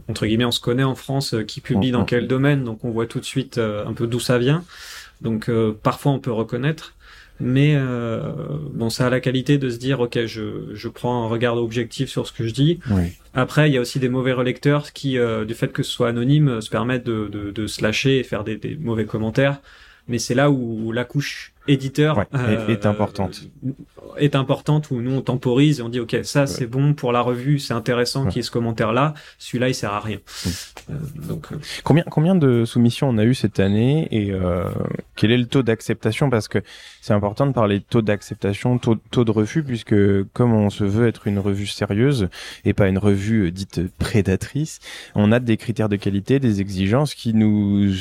entre 0.07 0.25
guillemets, 0.25 0.45
on 0.45 0.51
se 0.51 0.61
connaît 0.61 0.83
en 0.83 0.95
France 0.95 1.35
euh, 1.35 1.43
qui 1.43 1.61
publie 1.61 1.91
dans 1.91 2.05
quel 2.05 2.27
domaine, 2.27 2.63
donc 2.63 2.83
on 2.83 2.89
voit 2.89 3.05
tout 3.05 3.19
de 3.19 3.25
suite 3.25 3.59
un 3.59 3.93
peu 3.93 4.07
d'où 4.07 4.19
ça 4.19 4.39
vient. 4.39 4.63
Donc 5.21 5.51
parfois 5.83 6.13
on 6.13 6.19
peut 6.19 6.31
reconnaître 6.31 6.95
mais 7.39 7.73
euh, 7.75 8.19
bon, 8.73 8.89
ça 8.89 9.07
a 9.07 9.09
la 9.09 9.19
qualité 9.19 9.57
de 9.57 9.69
se 9.69 9.77
dire, 9.77 9.99
ok, 10.01 10.25
je, 10.25 10.73
je 10.73 10.87
prends 10.89 11.23
un 11.23 11.27
regard 11.27 11.57
objectif 11.57 12.09
sur 12.09 12.27
ce 12.27 12.33
que 12.33 12.47
je 12.47 12.53
dis. 12.53 12.79
Après, 13.33 13.69
il 13.69 13.73
y 13.73 13.77
a 13.77 13.81
aussi 13.81 13.99
des 13.99 14.09
mauvais 14.09 14.33
relecteurs 14.33 14.91
qui, 14.91 15.17
euh, 15.17 15.45
du 15.45 15.53
fait 15.53 15.71
que 15.71 15.83
ce 15.83 15.91
soit 15.91 16.09
anonyme, 16.09 16.61
se 16.61 16.69
permettent 16.69 17.05
de, 17.05 17.27
de, 17.31 17.51
de 17.51 17.67
se 17.67 17.81
lâcher 17.81 18.19
et 18.19 18.23
faire 18.23 18.43
des, 18.43 18.57
des 18.57 18.75
mauvais 18.75 19.05
commentaires. 19.05 19.61
Mais 20.07 20.17
c'est 20.17 20.35
là 20.35 20.49
où 20.49 20.91
la 20.91 21.05
couche 21.05 21.53
éditeur 21.67 22.25
euh, 22.33 22.67
est, 22.67 22.85
importante. 22.85 23.41
est 24.17 24.35
importante 24.35 24.91
où 24.91 25.01
nous 25.01 25.11
on 25.11 25.21
temporise 25.21 25.79
et 25.79 25.83
on 25.83 25.89
dit 25.89 25.99
ok 25.99 26.17
ça 26.23 26.47
c'est 26.47 26.65
bon 26.65 26.93
pour 26.93 27.11
la 27.11 27.21
revue 27.21 27.59
c'est 27.59 27.73
intéressant 27.73 28.25
qu'il 28.25 28.37
y 28.37 28.39
ait 28.39 28.43
ce 28.43 28.51
commentaire 28.51 28.93
là 28.93 29.13
celui-là 29.37 29.69
il 29.69 29.75
sert 29.75 29.93
à 29.93 29.99
rien. 29.99 30.17
Euh, 30.89 30.93
donc 31.27 31.51
euh, 31.51 31.57
combien 31.83 32.03
combien 32.03 32.35
de 32.35 32.65
soumissions 32.65 33.09
on 33.09 33.17
a 33.17 33.23
eu 33.23 33.33
cette 33.33 33.59
année 33.59 34.07
et 34.11 34.33
quel 35.15 35.31
est 35.31 35.37
le 35.37 35.45
taux 35.45 35.63
d'acceptation? 35.63 36.29
Parce 36.29 36.47
que 36.47 36.59
c'est 37.01 37.13
important 37.13 37.45
de 37.45 37.51
parler 37.51 37.79
de 37.79 37.83
taux 37.83 38.01
d'acceptation 38.01 38.77
taux, 38.77 38.95
taux 39.11 39.25
de 39.25 39.31
refus 39.31 39.63
puisque 39.63 39.95
comme 40.33 40.53
on 40.53 40.69
se 40.69 40.83
veut 40.83 41.07
être 41.07 41.27
une 41.27 41.39
revue 41.39 41.67
sérieuse 41.67 42.29
et 42.65 42.73
pas 42.73 42.87
une 42.87 42.97
revue 42.97 43.51
dite 43.51 43.81
prédatrice 43.97 44.79
on 45.15 45.31
a 45.31 45.39
des 45.39 45.57
critères 45.57 45.89
de 45.89 45.97
qualité 45.97 46.39
des 46.39 46.61
exigences 46.61 47.13
qui 47.13 47.33
nous 47.33 47.93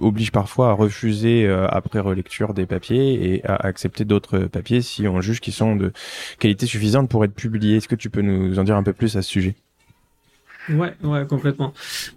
obligent 0.00 0.32
parfois 0.32 0.70
à 0.70 0.72
refuser 0.72 1.48
après 1.48 2.00
relecture 2.00 2.54
des 2.54 2.66
papiers 2.66 2.89
et 2.96 3.44
à 3.44 3.56
accepter 3.66 4.04
d'autres 4.04 4.40
papiers 4.40 4.82
si 4.82 5.06
on 5.08 5.20
juge 5.20 5.40
qu'ils 5.40 5.54
sont 5.54 5.76
de 5.76 5.92
qualité 6.38 6.66
suffisante 6.66 7.08
pour 7.08 7.24
être 7.24 7.34
publiés. 7.34 7.76
Est-ce 7.76 7.88
que 7.88 7.94
tu 7.94 8.10
peux 8.10 8.22
nous 8.22 8.58
en 8.58 8.64
dire 8.64 8.76
un 8.76 8.82
peu 8.82 8.92
plus 8.92 9.16
à 9.16 9.22
ce 9.22 9.30
sujet? 9.30 9.56
Ouais, 10.68 10.92
ouais, 11.02 11.26
complètement. 11.26 11.72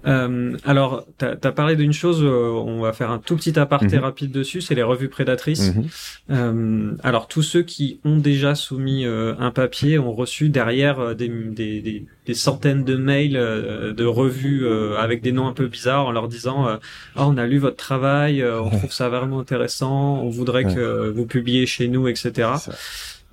Euh, 0.05 0.57
alors, 0.65 1.05
tu 1.17 1.25
as, 1.25 1.51
parlé 1.51 1.75
d'une 1.75 1.93
chose, 1.93 2.21
euh, 2.23 2.51
on 2.51 2.81
va 2.81 2.91
faire 2.91 3.09
un 3.09 3.19
tout 3.19 3.35
petit 3.37 3.57
aparté 3.57 3.97
mhm. 3.97 4.03
rapide 4.03 4.31
dessus, 4.31 4.61
c'est 4.61 4.75
les 4.75 4.83
revues 4.83 5.07
prédatrices. 5.07 5.73
Mhm. 5.73 5.87
Euh, 6.31 6.91
alors, 7.03 7.27
tous 7.27 7.41
ceux 7.41 7.63
qui 7.63 7.99
ont 8.03 8.17
déjà 8.17 8.53
soumis 8.55 9.05
euh, 9.05 9.33
un 9.39 9.51
papier 9.51 9.97
ont 9.97 10.13
reçu 10.13 10.49
derrière 10.49 10.99
euh, 10.99 11.13
des, 11.13 11.29
des, 11.29 11.81
des, 11.81 12.05
des, 12.25 12.33
centaines 12.33 12.83
de 12.83 12.95
mails 12.95 13.33
de 13.33 14.05
revues 14.05 14.67
avec 14.97 15.21
des 15.21 15.31
noms 15.31 15.47
un 15.47 15.53
peu 15.53 15.67
bizarres 15.67 16.07
en 16.07 16.11
leur 16.11 16.27
disant 16.27 16.67
ah, 16.67 17.27
on 17.27 17.37
a 17.37 17.45
lu 17.45 17.57
votre 17.57 17.77
travail, 17.77 18.43
on 18.45 18.69
trouve 18.69 18.91
ça 18.91 19.09
vraiment 19.09 19.39
intéressant, 19.39 20.21
on 20.21 20.29
voudrait 20.29 20.65
que 20.65 21.09
vous 21.09 21.25
publiez 21.25 21.65
chez 21.65 21.87
nous, 21.87 22.07
etc. 22.07 22.49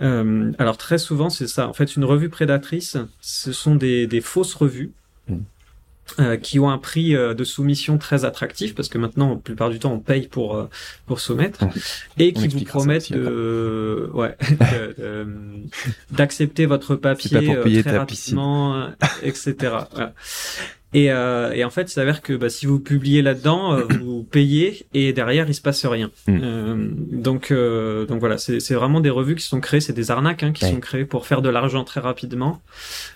Euh, 0.03 0.53
alors 0.59 0.77
très 0.77 0.99
souvent 0.99 1.31
c'est 1.31 1.47
ça. 1.47 1.69
En 1.69 1.73
fait, 1.73 1.97
une 1.97 2.05
revue 2.05 2.29
prédatrice, 2.29 2.97
ce 3.21 3.53
sont 3.53 3.75
des, 3.75 4.07
des 4.07 4.21
fausses 4.21 4.55
revues 4.55 4.93
euh, 6.19 6.37
qui 6.37 6.59
ont 6.59 6.69
un 6.69 6.79
prix 6.79 7.15
euh, 7.15 7.35
de 7.35 7.45
soumission 7.45 7.97
très 7.97 8.25
attractif 8.25 8.75
parce 8.75 8.89
que 8.89 8.99
maintenant, 8.99 9.31
la 9.31 9.37
plupart 9.37 9.71
du 9.71 9.79
temps, 9.79 9.93
on 9.93 10.01
paye 10.01 10.27
pour 10.27 10.57
euh, 10.57 10.69
pour 11.07 11.21
soumettre. 11.21 11.65
Et 12.19 12.33
qui 12.33 12.49
vous 12.49 12.65
promettent 12.65 13.13
de, 13.13 14.11
ouais, 14.13 14.37
d'accepter 16.11 16.67
votre 16.67 16.97
papier 16.97 17.83
très 17.83 17.99
rapidement, 17.99 18.89
etc. 19.23 19.55
Et, 20.93 21.13
euh, 21.13 21.53
et 21.53 21.65
en 21.65 21.71
fait, 21.71 21.83
il 21.83 21.91
s'avère 21.91 22.21
que 22.21 22.33
bah, 22.33 22.49
si 22.49 22.67
vous 22.67 22.81
publiez 22.81 23.23
là-dedans, 23.23 23.75
euh, 23.75 23.85
vous 24.03 24.25
payez 24.25 24.87
et 24.93 25.13
derrière 25.13 25.49
il 25.49 25.55
se 25.55 25.61
passe 25.61 25.87
rien. 25.87 26.11
Mm. 26.27 26.39
Euh, 26.43 26.89
donc 27.13 27.51
euh, 27.53 28.07
donc 28.07 28.19
voilà, 28.21 28.39
c'est 28.39 28.75
vraiment 28.75 29.01
des 29.01 29.11
revues 29.11 29.37
qui 29.37 29.45
sont 29.45 29.61
créées, 29.61 29.81
c'est 29.81 29.93
des 29.93 30.11
arnaques 30.11 30.43
hein, 30.43 30.53
qui 30.53 30.65
Ouais. 30.65 30.73
sont 30.73 30.81
créées 30.81 31.05
pour 31.05 31.27
faire 31.27 31.43
de 31.43 31.49
l'argent 31.49 31.85
très 31.85 32.01
rapidement. 32.01 32.61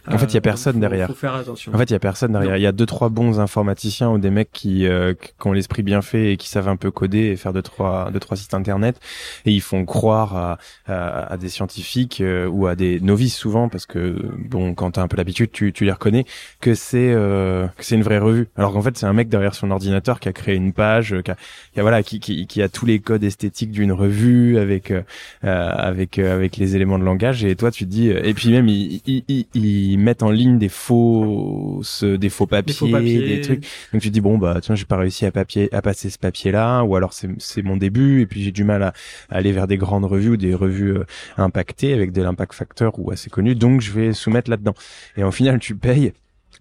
En 0.06 0.18
fait, 0.18 0.26
il 0.26 0.34
y 0.34 0.37
a 0.37 0.38
Euh, 0.38 0.40
personne 0.40 0.74
faut- 0.74 0.80
derrière. 0.80 1.08
Faut 1.08 1.14
faire 1.14 1.34
attention. 1.34 1.74
En 1.74 1.78
fait, 1.78 1.84
il 1.90 1.92
y 1.92 1.96
a 1.96 1.98
personne 1.98 2.32
derrière. 2.32 2.56
Il 2.56 2.62
y 2.62 2.66
a 2.66 2.72
deux 2.72 2.87
trois 2.87 3.08
bons 3.08 3.40
informaticiens 3.40 4.10
ou 4.10 4.18
des 4.18 4.30
mecs 4.30 4.52
qui, 4.52 4.87
euh, 4.87 5.14
qui 5.14 5.46
ont 5.46 5.52
l'esprit 5.52 5.82
bien 5.82 6.00
fait 6.02 6.32
et 6.32 6.37
qui 6.37 6.48
savent 6.48 6.68
un 6.68 6.76
peu 6.76 6.90
coder 6.90 7.18
et 7.26 7.37
faire 7.37 7.52
deux 7.52 7.62
trois 7.62 8.10
deux 8.12 8.20
trois 8.20 8.37
sites 8.37 8.54
internet 8.54 9.00
et 9.46 9.50
ils 9.52 9.60
font 9.60 9.84
croire 9.84 10.37
à 10.37 10.58
à, 10.87 11.32
à 11.32 11.37
des 11.37 11.48
scientifiques 11.48 12.20
euh, 12.20 12.46
ou 12.46 12.66
à 12.66 12.76
des 12.76 13.00
novices 13.00 13.37
souvent 13.37 13.68
parce 13.68 13.87
que 13.87 14.16
bon 14.48 14.74
quand 14.74 14.92
t'as 14.92 15.02
un 15.02 15.08
peu 15.08 15.16
l'habitude 15.16 15.50
tu 15.52 15.72
tu 15.72 15.84
les 15.84 15.92
reconnais 15.92 16.24
que 16.60 16.74
c'est 16.74 17.12
euh, 17.12 17.63
que 17.77 17.85
c'est 17.85 17.94
une 17.94 18.03
vraie 18.03 18.18
revue. 18.18 18.48
Alors 18.57 18.72
qu'en 18.72 18.83
fait 18.83 18.96
c'est 18.96 19.07
un 19.07 19.12
mec 19.12 19.29
derrière 19.29 19.55
son 19.55 19.70
ordinateur 19.70 20.20
qui 20.20 20.29
a 20.29 20.33
créé 20.33 20.55
une 20.57 20.72
page, 20.72 21.12
euh, 21.14 21.22
qui 21.22 21.31
a, 21.31 21.37
qui 21.72 21.81
a- 21.81 21.83
voilà 21.83 22.03
qui, 22.03 22.20
qui 22.20 22.46
qui 22.46 22.62
a 22.62 22.68
tous 22.68 22.87
les 22.87 22.98
codes 23.00 23.24
esthétiques 23.24 23.70
d'une 23.70 23.92
revue 23.92 24.59
avec 24.59 24.90
euh, 24.90 25.03
euh, 25.44 25.70
avec 25.70 26.18
euh, 26.18 26.35
avec 26.35 26.57
les 26.57 26.77
éléments 26.77 26.98
de 26.98 27.05
langage 27.05 27.44
et 27.44 27.55
toi 27.57 27.70
tu 27.70 27.85
te 27.85 27.90
dis 27.90 28.11
euh, 28.11 28.20
et 28.24 28.35
puis 28.35 28.50
même 28.50 28.68
ils, 28.68 29.00
ils, 29.07 29.24
ils, 29.29 29.46
ils 29.55 29.98
mettent 29.98 30.22
en 30.22 30.31
ligne 30.31 30.59
des 30.59 30.68
faux 30.68 31.83
des 32.03 32.29
faux 32.29 32.46
papiers, 32.46 32.72
Des 32.72 32.79
faux 32.79 32.88
papiers. 32.88 33.22
des 33.27 33.40
trucs 33.40 33.66
donc 33.92 34.03
tu 34.03 34.09
te 34.09 34.12
dis 34.14 34.20
bon 34.20 34.38
bah 34.38 34.59
tiens 34.62 34.74
j'ai 34.74 34.85
pas 34.85 34.96
réussi 34.96 35.27
à 35.27 35.33
papier 35.33 35.72
à 35.74 35.83
passer 35.83 36.11
ce 36.11 36.18
papier 36.18 36.53
là 36.53 36.83
ou 36.83 36.96
alors 36.96 37.12
c'est 37.12 37.29
c'est 37.38 37.62
mon 37.62 37.77
début 37.77 38.20
et 38.22 38.27
puis 38.27 38.42
j'ai 38.42 38.53
du 38.53 38.64
mal 38.64 38.83
à, 38.83 38.88
à 39.31 39.37
aller 39.37 39.53
vers 39.53 39.66
des 39.66 39.77
grandes 39.77 40.05
revues 40.05 40.31
ou 40.31 40.37
des 40.37 40.55
revues 40.55 40.94
impactées 41.37 41.92
avec 41.92 42.12
de 42.12 42.22
l'impact 42.22 42.55
factor 42.55 42.92
ou 42.98 43.11
assez 43.11 43.31
connu 43.31 43.55
donc 43.55 43.81
je 43.81 43.92
vais 43.92 44.12
soumettre 44.12 44.50
là 44.50 44.57
dedans 44.57 44.74
et 45.16 45.24
au 45.24 45.31
final 45.31 45.59
tu 45.59 45.74
payes 45.74 46.12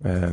euh, 0.06 0.32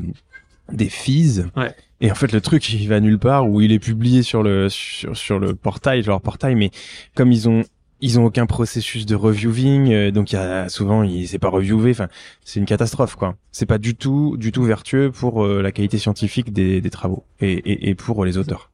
des 0.72 0.88
fees 0.88 1.44
Ouais. 1.56 1.74
et 2.00 2.10
en 2.10 2.14
fait 2.14 2.32
le 2.32 2.40
truc 2.40 2.68
il 2.72 2.88
va 2.88 3.00
nulle 3.00 3.18
part 3.18 3.48
ou 3.48 3.60
il 3.60 3.72
est 3.72 3.78
publié 3.78 4.22
sur 4.22 4.42
le 4.42 4.68
sur, 4.68 5.16
sur 5.16 5.38
le 5.38 5.54
portail 5.54 6.02
genre 6.02 6.20
portail 6.20 6.54
mais 6.54 6.70
comme 7.14 7.32
ils 7.32 7.48
ont 7.48 7.62
ils 8.02 8.18
ont 8.18 8.24
aucun 8.24 8.46
processus 8.46 9.04
de 9.04 9.14
reviewing 9.14 9.92
euh, 9.92 10.10
donc 10.10 10.32
il 10.32 10.36
y 10.36 10.38
a 10.38 10.68
souvent 10.70 11.02
il 11.02 11.28
c'est 11.28 11.38
pas 11.38 11.50
reviewé 11.50 11.90
enfin 11.90 12.08
c'est 12.44 12.58
une 12.60 12.66
catastrophe 12.66 13.14
quoi 13.16 13.36
c'est 13.52 13.66
pas 13.66 13.78
du 13.78 13.94
tout 13.94 14.36
du 14.38 14.52
tout 14.52 14.62
vertueux 14.62 15.10
pour 15.10 15.44
euh, 15.44 15.60
la 15.62 15.70
qualité 15.72 15.98
scientifique 15.98 16.52
des, 16.52 16.80
des 16.80 16.90
travaux 16.90 17.24
et, 17.40 17.52
et, 17.52 17.90
et 17.90 17.94
pour 17.94 18.24
les 18.24 18.38
auteurs 18.38 18.70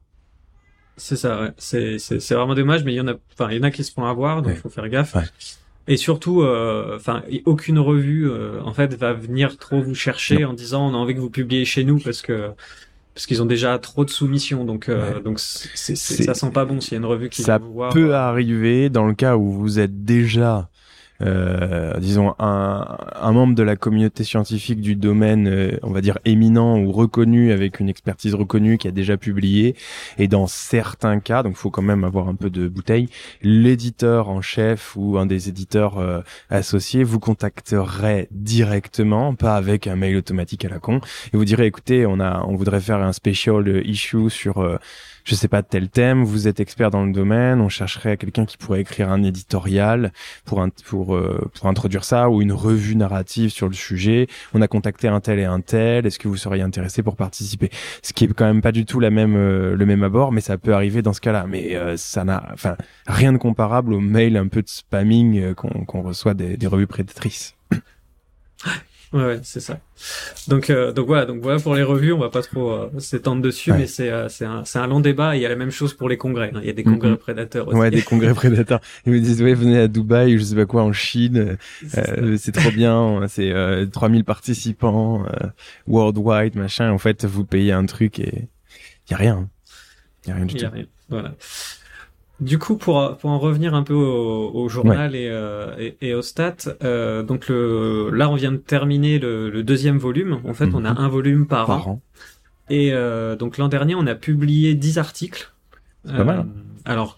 C'est 0.99 1.15
ça, 1.15 1.41
ouais. 1.41 1.51
C'est, 1.57 1.99
c'est, 1.99 2.19
c'est 2.19 2.33
vraiment 2.33 2.55
dommage, 2.55 2.83
mais 2.83 2.91
il 2.93 2.95
y 2.95 3.01
en 3.01 3.07
a, 3.07 3.13
enfin, 3.33 3.51
il 3.51 3.57
y 3.57 3.59
en 3.59 3.63
a 3.63 3.69
qui 3.69 3.83
se 3.83 3.91
font 3.91 4.05
avoir, 4.05 4.41
donc 4.41 4.53
il 4.53 4.55
Ouais. 4.55 4.61
faut 4.61 4.69
faire 4.69 4.89
gaffe. 4.89 5.15
Et 5.87 5.95
surtout, 5.97 6.41
euh, 6.41 6.95
enfin, 6.97 7.23
aucune 7.45 7.79
revue, 7.79 8.29
euh, 8.29 8.61
en 8.63 8.73
fait, 8.73 8.93
va 8.95 9.13
venir 9.13 9.57
trop 9.57 9.81
vous 9.81 9.95
chercher 9.95 10.43
en 10.45 10.53
disant 10.53 10.87
on 10.89 10.93
a 10.93 10.97
envie 10.97 11.15
que 11.15 11.19
vous 11.19 11.29
publiez 11.29 11.63
chez 11.65 11.83
nous 11.83 11.99
parce 11.99 12.21
que 12.21 12.49
parce 13.13 13.25
qu'ils 13.25 13.41
ont 13.41 13.45
déjà 13.47 13.79
trop 13.79 14.05
de 14.05 14.11
soumissions, 14.11 14.63
donc 14.63 14.89
euh, 14.89 15.15
Ouais. 15.15 15.21
donc 15.23 15.39
c'est, 15.39 15.69
c'est- 15.73 15.95
C'est- 15.95 16.23
ça 16.23 16.35
sent 16.35 16.51
pas 16.51 16.65
bon 16.65 16.79
s'il 16.81 16.91
y 16.91 16.95
a 16.95 16.99
une 16.99 17.05
revue 17.05 17.29
qui 17.29 17.41
ça 17.41 17.57
vient 17.57 17.65
vous 17.67 17.73
voir. 17.73 17.91
peut 17.91 18.13
arriver 18.13 18.89
dans 18.91 19.07
le 19.07 19.15
cas 19.15 19.37
où 19.37 19.51
vous 19.51 19.79
êtes 19.79 20.03
déjà 20.05 20.69
disons 21.19 22.35
un, 22.39 22.97
un 23.15 23.31
membre 23.31 23.55
de 23.55 23.63
la 23.63 23.75
communauté 23.75 24.23
scientifique 24.23 24.81
du 24.81 24.95
domaine 24.95 25.47
euh, 25.47 25.77
on 25.83 25.91
va 25.91 26.01
dire 26.01 26.19
éminent 26.25 26.79
ou 26.79 26.91
reconnu 26.91 27.51
avec 27.51 27.79
une 27.79 27.89
expertise 27.89 28.35
reconnue 28.35 28.77
qui 28.77 28.87
a 28.87 28.91
déjà 28.91 29.17
publié. 29.17 29.75
Et 30.17 30.27
dans 30.27 30.47
certains 30.47 31.19
cas 31.19 31.43
donc 31.43 31.55
faut 31.55 31.71
quand 31.71 31.81
même 31.81 32.03
avoir 32.03 32.27
un 32.27 32.35
peu 32.35 32.49
de 32.49 32.67
bouteille 32.67 33.09
l'éditeur 33.41 34.29
en 34.29 34.41
chef 34.41 34.95
ou 34.95 35.17
un 35.17 35.25
des 35.25 35.49
éditeurs 35.49 35.97
euh, 35.97 36.21
associés 36.49 37.03
vous 37.03 37.19
contacterait 37.19 38.27
directement 38.31 39.35
pas 39.35 39.55
avec 39.55 39.87
un 39.87 39.95
mail 39.95 40.17
automatique 40.17 40.65
à 40.65 40.69
la 40.69 40.79
con 40.79 40.99
et 41.33 41.37
vous 41.37 41.45
direz 41.45 41.65
écoutez 41.65 42.05
on 42.05 42.19
a 42.19 42.43
on 42.47 42.55
voudrait 42.55 42.81
faire 42.81 42.97
un 42.97 43.13
special 43.13 43.67
euh, 43.67 43.87
issue 43.87 44.29
sur 44.29 44.59
euh, 44.59 44.77
je 45.27 45.35
sais 45.35 45.49
pas 45.49 45.61
tel 45.61 45.89
thème, 45.89 46.23
vous 46.23 46.47
êtes 46.47 46.61
expert 46.61 46.89
dans 46.89 47.05
le 47.05 47.11
domaine, 47.11 47.59
on 47.59 47.67
chercherait 47.67 48.15
quelqu'un 48.15 48.45
qui 48.45 48.55
pourrait 48.55 48.79
écrire 48.79 49.11
un 49.11 49.23
éditorial 49.23 50.13
pour 50.45 50.61
un, 50.61 50.69
pour 50.69 51.17
euh, 51.17 51.51
pour 51.53 51.67
introduire 51.67 52.05
ça 52.05 52.29
ou 52.29 52.41
une 52.41 52.53
revue 52.53 52.95
narrative 52.95 53.49
sur 53.49 53.67
le 53.67 53.73
sujet. 53.73 54.27
On 54.53 54.61
a 54.61 54.69
contacté 54.69 55.09
un 55.09 55.19
tel 55.19 55.39
et 55.39 55.43
un 55.43 55.59
tel. 55.59 56.05
Est-ce 56.05 56.17
que 56.17 56.29
vous 56.29 56.37
seriez 56.37 56.61
intéressé 56.61 57.03
pour 57.03 57.17
participer? 57.17 57.69
Ce 58.03 58.13
qui 58.13 58.23
est 58.23 58.33
quand 58.33 58.45
même 58.45 58.61
pas 58.61 58.71
du 58.71 58.85
tout 58.85 59.01
la 59.01 59.09
même 59.09 59.35
euh, 59.35 59.75
le 59.75 59.85
même 59.85 60.03
abord, 60.03 60.31
mais 60.31 60.39
ça 60.39 60.57
peut 60.57 60.73
arriver 60.73 61.01
dans 61.01 61.13
ce 61.13 61.19
cas-là. 61.19 61.45
Mais 61.45 61.75
euh, 61.75 61.97
ça 61.97 62.23
n'a, 62.23 62.49
enfin, 62.53 62.77
rien 63.05 63.33
de 63.33 63.37
comparable 63.37 63.93
au 63.93 63.99
mail 63.99 64.37
un 64.37 64.47
peu 64.47 64.61
de 64.61 64.69
spamming 64.69 65.41
euh, 65.41 65.53
qu'on 65.53 65.83
qu'on 65.83 66.03
reçoit 66.03 66.35
des, 66.35 66.55
des 66.55 66.67
revues 66.67 66.87
prédatrices. 66.87 67.57
Ouais, 69.13 69.23
ouais, 69.23 69.39
c'est 69.41 69.61
ça. 69.61 69.79
Donc, 70.49 70.69
euh, 70.69 70.91
donc 70.91 71.07
voilà, 71.07 71.25
donc 71.25 71.41
voilà 71.41 71.59
pour 71.61 71.75
les 71.75 71.83
revues, 71.83 72.11
on 72.11 72.17
va 72.19 72.29
pas 72.29 72.41
trop 72.41 72.71
euh, 72.71 72.89
s'étendre 72.99 73.41
dessus, 73.41 73.71
Ouais. 73.71 73.77
mais 73.79 73.87
c'est 73.87 74.09
euh, 74.11 74.27
c'est 74.27 74.43
un 74.43 74.65
c'est 74.65 74.79
un 74.79 74.87
long 74.87 74.99
débat. 74.99 75.35
Et 75.35 75.39
il 75.39 75.41
y 75.41 75.45
a 75.45 75.49
la 75.49 75.55
même 75.55 75.71
chose 75.71 75.93
pour 75.93 76.09
les 76.09 76.17
congrès. 76.17 76.51
hein. 76.53 76.59
Il 76.61 76.67
y 76.67 76.69
a 76.69 76.73
des 76.73 76.83
congrès 76.83 77.15
prédateurs 77.15 77.69
aussi. 77.69 77.77
Ouais, 77.77 77.89
des 77.89 78.01
congrès 78.01 78.33
prédateurs. 78.35 78.81
Ils 79.05 79.13
me 79.13 79.19
disent 79.21 79.41
ouais, 79.41 79.53
venez 79.53 79.79
à 79.79 79.87
Dubaï, 79.87 80.35
ou 80.35 80.39
je 80.39 80.43
sais 80.43 80.55
pas 80.55 80.65
quoi, 80.65 80.83
en 80.83 80.91
Chine. 80.91 81.57
C'est 81.87 81.89
ça. 82.05 82.13
Euh, 82.17 82.35
c'est 82.37 82.51
trop 82.51 82.69
bien, 82.71 83.21
c'est 83.29 83.51
euh, 83.51 83.85
3000 83.85 84.25
participants, 84.25 85.23
euh, 85.25 85.47
worldwide, 85.87 86.55
machin. 86.55 86.91
En 86.91 86.97
fait, 86.97 87.23
vous 87.23 87.45
payez 87.45 87.71
un 87.71 87.85
truc 87.85 88.19
et 88.19 88.49
y 89.09 89.13
a 89.13 89.17
rien. 89.17 89.49
Y 90.27 90.31
a 90.31 90.35
rien 90.35 90.45
du 90.45 90.53
Il 90.55 90.57
y 90.57 90.59
tout. 90.59 90.65
a 90.65 90.69
rien. 90.69 90.85
Voilà. 91.09 91.33
Du 92.39 92.59
coup, 92.59 92.77
pour, 92.77 93.17
pour 93.17 93.31
en 93.31 93.39
revenir 93.39 93.73
un 93.73 93.81
peu 93.81 93.95
au, 93.95 94.51
au 94.53 94.69
journal 94.69 95.15
et, 95.15 95.27
euh, 95.27 95.75
et, 95.79 95.97
et 96.01 96.13
aux 96.13 96.21
stats, 96.21 96.55
euh, 96.83 97.23
donc 97.23 97.47
le, 97.47 98.11
là 98.11 98.29
on 98.29 98.35
vient 98.35 98.51
de 98.51 98.57
terminer 98.57 99.17
le, 99.17 99.49
le 99.49 99.63
deuxième 99.63 99.97
volume. 99.97 100.39
En 100.45 100.53
fait, 100.53 100.69
on 100.75 100.85
a 100.85 100.91
Mhm. 100.91 100.97
un 100.99 101.07
volume 101.07 101.47
par, 101.47 101.65
Par 101.65 101.87
an. 101.87 101.91
an. 101.93 102.01
Et 102.69 102.93
euh, 102.93 103.35
donc 103.35 103.57
l'an 103.57 103.69
dernier, 103.69 103.95
on 103.95 104.05
a 104.05 104.13
publié 104.13 104.75
10 104.75 104.99
articles. 104.99 105.51
Euh, 106.07 106.17
pas 106.17 106.23
mal. 106.23 106.45
Alors, 106.85 107.17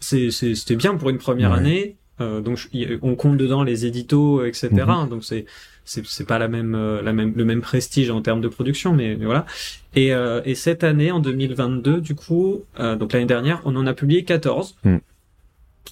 c'est, 0.00 0.30
c'est, 0.30 0.54
c'était 0.54 0.76
bien 0.76 0.94
pour 0.94 1.10
une 1.10 1.18
première 1.18 1.50
Ouais. 1.50 1.58
année. 1.58 1.96
Euh, 2.20 2.40
donc 2.40 2.56
je- 2.56 2.98
on 3.02 3.14
compte 3.14 3.36
dedans 3.36 3.62
les 3.62 3.84
éditos, 3.86 4.44
etc. 4.44 4.68
Mhm. 4.72 5.08
Donc 5.10 5.24
c'est 5.24 5.44
c'est 5.84 6.26
pas 6.26 6.38
la 6.38 6.48
même 6.48 6.74
euh, 6.74 7.00
la 7.02 7.12
même 7.12 7.32
le 7.36 7.44
même 7.44 7.60
prestige 7.60 8.10
en 8.10 8.20
termes 8.22 8.40
de 8.40 8.48
production, 8.48 8.92
mais, 8.92 9.16
mais 9.16 9.24
voilà. 9.26 9.46
Et 9.94 10.12
euh, 10.14 10.40
et 10.44 10.54
cette 10.54 10.82
année 10.82 11.10
en 11.12 11.20
2022, 11.20 12.00
du 12.00 12.14
coup, 12.14 12.62
euh, 12.80 12.96
donc 12.96 13.12
l'année 13.12 13.26
dernière, 13.26 13.60
on 13.64 13.76
en 13.76 13.86
a 13.86 13.94
publié 13.94 14.24
14. 14.24 14.76
Mm. 14.84 14.96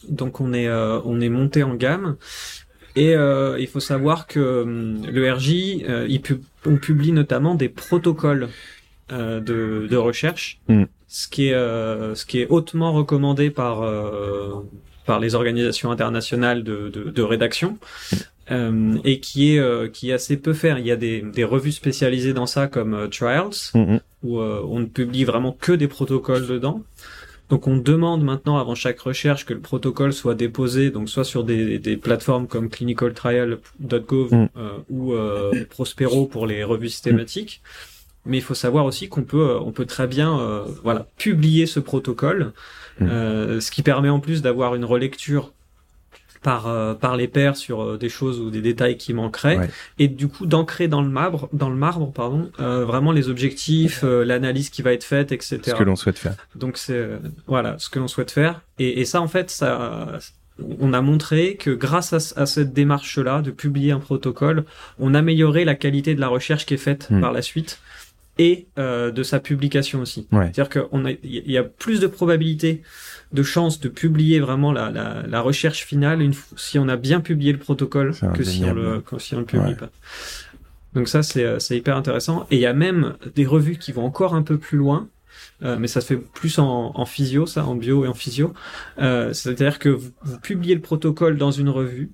Donc 0.09 0.41
on 0.41 0.53
est 0.53 0.67
euh, 0.69 1.01
on 1.05 1.21
est 1.21 1.29
monté 1.29 1.63
en 1.63 1.75
gamme. 1.75 2.17
Et 2.97 3.15
euh, 3.17 3.59
il 3.59 3.67
faut 3.67 3.81
savoir 3.81 4.27
que 4.27 4.63
hum, 4.63 5.03
le 5.07 5.33
RJ, 5.33 5.85
euh, 5.89 6.07
il 6.09 6.21
pub- 6.21 6.43
on 6.67 6.77
publie 6.77 7.13
notamment 7.13 7.55
des 7.55 7.69
protocoles 7.69 8.49
euh, 9.13 9.41
de, 9.41 9.87
de 9.89 9.97
recherche, 9.97 10.61
Mm. 10.69 10.85
ce 11.09 11.29
qui 11.29 11.49
est 11.49 11.55
euh, 11.55 12.15
ce 12.15 12.25
qui 12.25 12.41
est 12.41 12.47
hautement 12.49 12.93
recommandé 12.93 13.51
par 13.51 13.83
euh, 13.83 14.55
par 15.07 15.21
les 15.21 15.35
organisations 15.35 15.91
internationales 15.91 16.63
de, 16.65 16.89
de, 16.89 17.05
de 17.11 17.23
rédaction. 17.23 17.79
euh, 18.51 18.97
et 19.05 19.21
qui 19.21 19.55
est 19.55 19.59
euh, 19.59 19.89
qui 19.89 20.11
est 20.11 20.13
assez 20.13 20.37
peu 20.37 20.53
fait. 20.53 20.75
Il 20.79 20.87
y 20.87 20.91
a 20.93 20.97
des, 20.97 21.23
des 21.23 21.45
revues 21.45 21.73
spécialisées 21.73 22.35
dans 22.35 22.47
ça 22.47 22.67
comme 22.67 22.93
euh, 22.95 23.09
Trials 23.09 23.71
Mhm. 23.75 24.01
où 24.23 24.39
euh, 24.41 24.61
on 24.69 24.81
ne 24.81 24.87
publie 24.87 25.25
vraiment 25.25 25.53
que 25.59 25.73
des 25.73 25.89
protocoles 25.89 26.47
dedans. 26.47 26.83
Donc 27.51 27.67
on 27.67 27.77
demande 27.77 28.23
maintenant 28.25 28.57
avant 28.59 28.75
chaque 28.75 29.01
recherche 29.01 29.45
que 29.45 29.53
le 29.55 29.61
protocole 29.61 30.13
soit 30.13 30.35
déposé 30.35 30.91
donc 30.91 31.09
soit 31.11 31.25
sur 31.25 31.45
des, 31.45 31.79
des 31.79 31.97
plateformes 31.97 32.47
comme 32.47 32.69
clinicaltrial.gov 32.71 34.33
Mm. 34.33 34.49
euh, 34.57 34.79
ou 34.91 35.13
euh, 35.13 35.53
Prospero 35.71 36.27
pour 36.27 36.47
les 36.47 36.65
revues 36.65 36.89
systématiques. 36.89 37.63
Mais 38.27 38.39
il 38.39 38.43
faut 38.43 38.55
savoir 38.55 38.87
aussi 38.87 39.09
qu'on 39.09 39.23
peut 39.25 39.57
on 39.61 39.73
peut 39.73 39.85
très 39.87 40.07
bien 40.07 40.39
euh, 40.41 40.65
voilà 40.83 41.07
publier 41.19 41.67
ce 41.67 41.81
protocole, 41.81 42.53
Euh, 43.03 43.61
ce 43.61 43.71
qui 43.71 43.83
permet 43.83 44.09
en 44.09 44.21
plus 44.21 44.41
d'avoir 44.43 44.75
une 44.75 44.85
relecture 44.85 45.53
par 46.43 46.67
euh, 46.69 46.93
par 46.95 47.17
les 47.17 47.27
pairs 47.27 47.57
sur 47.57 47.83
euh, 47.83 47.97
des 47.99 48.09
choses 48.11 48.39
ou 48.39 48.51
des 48.51 48.61
détails 48.61 48.97
qui 48.99 49.15
manqueraient 49.15 49.59
Ouais. 49.59 49.71
et 49.99 50.09
du 50.09 50.29
coup 50.29 50.45
d'ancrer 50.47 50.89
dans 50.89 51.01
le 51.03 51.09
marbre 51.09 51.49
dans 51.55 51.71
le 51.71 51.77
marbre 51.77 52.13
pardon 52.13 52.51
euh, 52.61 52.85
vraiment 52.85 53.13
les 53.13 53.29
objectifs 53.31 54.03
euh, 54.05 54.25
l'analyse 54.27 54.69
qui 54.69 54.83
va 54.83 54.93
être 54.93 55.05
faite 55.05 55.33
etc 55.33 55.61
Ce 55.65 55.71
que 55.75 55.83
l'on 55.85 55.97
souhaite 55.97 56.19
faire. 56.19 56.35
donc 56.55 56.77
c'est 56.77 57.09
voilà 57.47 57.77
ce 57.79 57.89
que 57.89 57.99
l'on 57.99 58.09
souhaite 58.09 58.31
faire 58.31 58.61
et, 58.79 59.01
et 59.01 59.05
ça 59.07 59.23
en 59.23 59.29
fait 59.29 59.51
ça 59.51 60.19
on 60.81 60.93
a 60.93 61.01
montré 61.01 61.57
que 61.57 61.71
grâce 61.71 62.13
à, 62.13 62.41
à 62.43 62.47
cette 62.47 62.73
démarche 62.75 63.19
là 63.19 63.41
de 63.41 63.51
publier 63.51 63.93
un 63.93 63.99
protocole 63.99 64.65
on 65.01 65.15
améliorait 65.15 65.65
la 65.65 65.75
qualité 65.75 66.15
de 66.15 66.21
la 66.21 66.29
recherche 66.29 66.67
qui 66.67 66.75
est 66.75 66.77
faite 66.77 67.09
Hmm. 67.11 67.21
par 67.23 67.33
la 67.33 67.41
suite 67.43 67.79
et 68.39 68.67
euh, 68.79 69.11
de 69.11 69.23
sa 69.23 69.39
publication 69.41 70.01
aussi 70.01 70.27
Ouais. 70.33 70.51
c'est-à-dire 70.53 70.69
qu'on 70.91 71.05
a 71.05 71.11
il 71.13 71.51
y 71.51 71.57
a 71.59 71.63
plus 71.63 72.01
de 72.01 72.07
probabilité 72.09 72.83
de 73.33 73.43
chances 73.43 73.81
de 73.81 73.89
publier 73.89 74.41
vraiment 74.41 74.73
la, 74.73 74.91
la, 74.91 75.23
la 75.27 75.41
recherche 75.41 75.85
finale 75.85 76.21
une 76.23 76.35
si 76.57 76.79
on 76.79 76.89
a 76.89 76.97
bien 76.97 77.21
publié 77.21 77.53
le 77.53 77.59
protocole 77.59 78.13
que 78.35 78.43
si 78.45 78.65
on 78.65 78.75
le 78.75 79.01
que 79.01 79.19
si 79.19 79.35
on 79.35 79.41
le 79.41 79.45
publie 79.45 79.69
Ouais. 79.71 79.75
pas. 79.77 79.91
Donc 80.95 81.09
ça 81.09 81.23
c'est 81.23 81.45
euh, 81.45 81.59
c'est 81.59 81.77
hyper 81.77 81.97
intéressant 81.97 82.47
et 82.51 82.57
il 82.57 82.61
y 82.61 82.67
a 82.67 82.73
même 82.73 83.15
des 83.35 83.47
revues 83.47 83.77
qui 83.79 83.93
vont 83.93 84.05
encore 84.05 84.35
un 84.35 84.43
peu 84.43 84.59
plus 84.59 84.79
loin. 84.79 85.09
euh, 85.63 85.77
mais 85.79 85.89
ça 85.89 86.01
se 86.01 86.07
fait 86.07 86.17
plus 86.17 86.59
en, 86.59 86.93
en 86.95 87.05
physio, 87.07 87.47
ça, 87.47 87.65
en 87.65 87.75
bio 87.75 88.05
et 88.05 88.09
en 88.09 88.15
physio. 88.15 88.53
Euh, 89.01 89.33
C'est-à-dire 89.33 89.79
que 89.79 89.89
vous, 89.89 90.11
vous 90.23 90.39
publiez 90.39 90.75
le 90.75 90.81
protocole 90.81 91.37
dans 91.39 91.51
une 91.51 91.69
revue, 91.69 92.11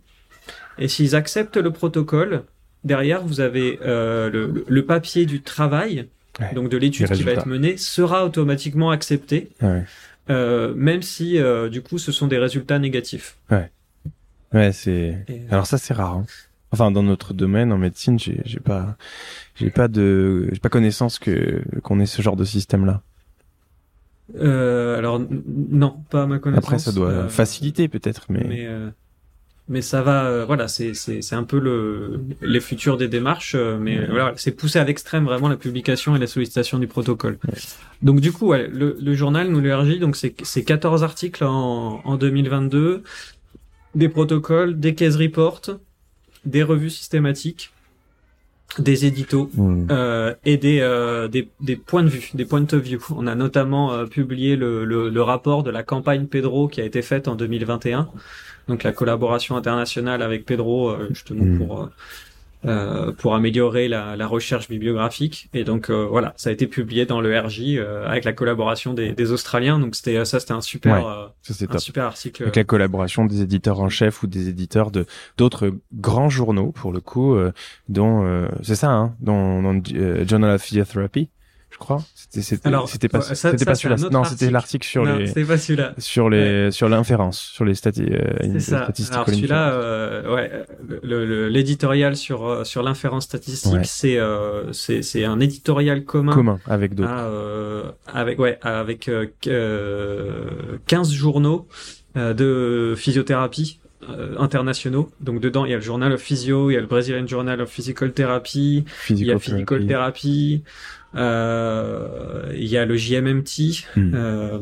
et 0.78 0.88
s'ils 0.88 1.14
acceptent 1.16 1.56
le 1.56 1.70
protocole, 1.70 2.44
derrière, 2.84 3.22
vous 3.22 3.40
avez 3.40 3.78
euh, 3.82 4.30
le, 4.30 4.64
le, 4.66 4.86
papier 4.86 5.26
du 5.26 5.42
travail, 5.42 6.08
Ouais. 6.40 6.54
donc 6.54 6.68
de 6.70 6.76
l'étude 6.76 7.10
qui 7.12 7.22
va 7.22 7.32
être 7.32 7.46
menée, 7.46 7.76
sera 7.76 8.24
automatiquement 8.24 8.90
accepté, 8.90 9.50
Ouais. 9.60 9.84
euh, 10.30 10.72
même 10.74 11.02
si 11.02 11.38
euh, 11.38 11.68
du 11.68 11.82
coup 11.82 11.98
ce 11.98 12.12
sont 12.12 12.26
des 12.28 12.38
résultats 12.38 12.78
négatifs. 12.78 13.36
Ouais, 14.52 14.72
c'est. 14.72 15.24
Et, 15.28 15.42
Alors 15.50 15.66
ça 15.66 15.76
c'est 15.78 15.94
rare. 15.94 16.14
hein. 16.14 16.26
Enfin, 16.72 16.90
dans 16.92 17.02
notre 17.02 17.34
domaine 17.34 17.72
en 17.72 17.78
médecine, 17.78 18.18
j'ai 18.18 18.60
pas, 18.60 18.96
j'ai 19.56 19.70
pas 19.70 19.88
de, 19.88 20.48
j'ai 20.52 20.60
pas 20.60 20.68
connaissance 20.68 21.18
que 21.18 21.62
qu'on 21.82 21.98
ait 22.00 22.06
ce 22.06 22.22
genre 22.22 22.36
de 22.36 22.44
système 22.44 22.86
là. 22.86 23.02
euh, 24.38 24.96
alors 24.96 25.20
non, 25.46 25.96
pas 26.10 26.22
à 26.22 26.26
ma 26.26 26.38
connaissance. 26.38 26.64
Après, 26.64 26.78
ça 26.78 26.92
doit 26.92 27.28
faciliter 27.28 27.88
peut-être, 27.88 28.26
mais. 28.28 28.44
mais 28.48 28.68
mais 29.70 29.82
ça 29.82 30.02
va 30.02 30.24
euh, 30.24 30.44
voilà 30.44 30.66
c'est 30.68 30.92
c'est 30.94 31.22
c'est 31.22 31.36
un 31.36 31.44
peu 31.44 31.58
le 31.60 32.20
les 32.42 32.60
futurs 32.60 32.98
des 32.98 33.08
démarches 33.08 33.54
euh, 33.54 33.78
mais 33.78 34.04
voilà 34.06 34.34
c'est 34.36 34.50
poussé 34.50 34.80
à 34.80 34.84
l'extrême 34.84 35.24
vraiment 35.24 35.48
la 35.48 35.56
publication 35.56 36.14
et 36.16 36.18
la 36.18 36.26
sollicitation 36.26 36.78
du 36.78 36.88
protocole. 36.88 37.38
Donc 38.02 38.20
du 38.20 38.32
coup 38.32 38.48
ouais, 38.48 38.66
le, 38.66 38.96
le 39.00 39.14
journal 39.14 39.48
nous 39.48 39.60
l'ERJ 39.60 40.00
donc 40.00 40.16
c'est 40.16 40.34
c'est 40.42 40.64
14 40.64 41.04
articles 41.04 41.44
en 41.44 42.02
en 42.04 42.16
2022 42.16 43.04
des 43.94 44.08
protocoles 44.08 44.78
des 44.78 44.94
case 44.94 45.16
reports 45.16 45.62
des 46.44 46.64
revues 46.64 46.90
systématiques 46.90 47.70
des 48.78 49.04
éditos 49.04 49.50
euh, 49.90 50.34
et 50.44 50.56
des, 50.56 50.80
euh, 50.80 51.28
des, 51.28 51.48
des 51.60 51.76
points 51.76 52.02
de 52.04 52.08
vue, 52.08 52.30
des 52.34 52.44
points 52.44 52.62
of 52.72 52.80
view. 52.82 53.00
On 53.16 53.26
a 53.26 53.34
notamment 53.34 53.92
euh, 53.92 54.06
publié 54.06 54.56
le, 54.56 54.84
le, 54.84 55.08
le 55.08 55.22
rapport 55.22 55.62
de 55.62 55.70
la 55.70 55.82
campagne 55.82 56.26
Pedro 56.26 56.68
qui 56.68 56.80
a 56.80 56.84
été 56.84 57.02
faite 57.02 57.26
en 57.26 57.34
2021, 57.34 58.08
donc 58.70 58.82
la 58.84 58.92
collaboration 58.92 59.56
internationale 59.56 60.22
avec 60.22 60.46
Pedro 60.46 60.88
euh, 60.88 61.08
justement 61.10 61.44
Mm. 61.44 61.58
pour 61.58 61.82
euh, 61.82 61.86
euh, 62.66 63.10
pour 63.12 63.34
améliorer 63.34 63.88
la, 63.88 64.16
la 64.16 64.26
recherche 64.26 64.68
bibliographique. 64.68 65.48
Et 65.54 65.64
donc 65.64 65.88
euh, 65.88 66.04
voilà, 66.04 66.34
ça 66.36 66.50
a 66.50 66.52
été 66.52 66.66
publié 66.66 67.06
dans 67.06 67.22
le 67.22 67.38
RJ 67.38 67.62
euh, 67.76 68.06
avec 68.06 68.24
la 68.24 68.34
collaboration 68.34 68.92
des, 68.92 69.12
des 69.12 69.32
Australiens. 69.32 69.78
Donc 69.78 69.94
c'était 69.94 70.22
ça, 70.26 70.40
c'était 70.40 70.52
un 70.52 70.60
super 70.60 71.02
Ouais, 71.02 71.10
euh, 71.10 71.26
Ça 71.40 71.54
c'est 71.54 71.74
un 71.74 71.78
super 71.78 72.04
article. 72.04 72.42
Avec 72.42 72.56
la 72.56 72.64
collaboration 72.64 73.24
des 73.24 73.40
éditeurs 73.40 73.80
en 73.80 73.88
chef 73.88 74.22
ou 74.22 74.26
des 74.26 74.50
éditeurs 74.50 74.90
de 74.90 75.06
d'autres 75.38 75.72
grands 75.94 76.28
journaux 76.28 76.70
pour 76.72 76.92
le 76.92 77.00
coup, 77.00 77.34
euh, 77.34 77.50
dont 77.88 78.26
euh, 78.26 78.48
c'est 78.62 78.74
ça, 78.74 78.90
hein, 78.90 79.14
dont, 79.20 79.62
dont, 79.62 79.82
euh, 79.94 80.26
Journal 80.28 80.54
of 80.56 80.62
Physiotherapy, 80.62 81.30
je 81.70 81.78
crois. 81.78 82.02
C'était 82.14 82.42
c'était 82.42 82.70
c'était 82.86 83.08
pas 83.08 83.20
ça- 83.22 83.34
c'était 83.34 83.64
pas 83.64 83.74
celui-là. 83.74 84.08
Non, 84.10 84.24
c'était 84.24 84.46
article. 84.46 84.52
l'article 84.52 84.86
sur 84.88 85.04
non, 85.04 85.16
les 85.16 85.26
c'est 85.28 85.44
pas 85.44 85.56
celui-là. 85.58 85.94
sur 85.98 86.28
les 86.28 86.70
sur 86.70 86.88
l'inférence, 86.88 87.38
sur 87.40 87.64
les 87.64 87.74
stati 87.74 88.02
euh, 88.02 88.18
les 88.42 88.60
ça. 88.60 88.84
statistiques 88.84 89.14
Alors 89.14 89.28
celui-là, 89.28 89.72
euh, 89.72 90.34
ouais, 90.34 90.50
l'éditorial 91.48 92.16
sur 92.16 92.46
euh, 92.46 92.64
sur 92.64 92.82
l'inférence 92.82 93.24
statistique, 93.24 93.72
Ouais. 93.72 93.80
c'est 93.84 94.18
euh, 94.18 94.72
c'est 94.72 95.24
un 95.24 95.40
éditorial 95.40 96.04
commun, 96.04 96.32
commun 96.32 96.58
avec 96.66 96.94
d'autres. 96.94 97.08
à, 97.10 97.24
euh, 97.26 97.84
avec 98.12 98.38
ouais 98.38 98.58
avec 98.62 99.08
euh, 99.08 99.26
qu- 99.40 99.50
euh, 99.50 100.78
15 100.86 101.12
journaux 101.12 101.66
euh, 102.16 102.34
de 102.34 102.94
physiothérapie 102.96 103.78
euh, 104.08 104.34
internationaux. 104.38 105.10
Donc 105.20 105.40
dedans, 105.40 105.64
il 105.64 105.70
y 105.70 105.74
a 105.74 105.76
le 105.76 105.82
Journal 105.82 106.12
of 106.12 106.20
Physio, 106.20 106.70
il 106.70 106.74
y 106.74 106.76
a 106.76 106.80
le 106.80 106.86
Brazilian 106.86 107.26
Journal 107.26 107.60
of 107.60 107.70
Physical 107.70 108.12
Therapy, 108.12 108.84
il 109.10 109.24
y 109.24 109.30
a 109.30 109.38
Physical 109.38 109.86
Therapy, 109.86 110.62
euh, 110.64 110.68
il 111.14 112.66
y 112.68 112.76
a 112.76 112.84
le 112.84 112.96
JMMT, 112.96 113.86
Hmm. 113.96 114.10
euh, 114.14 114.58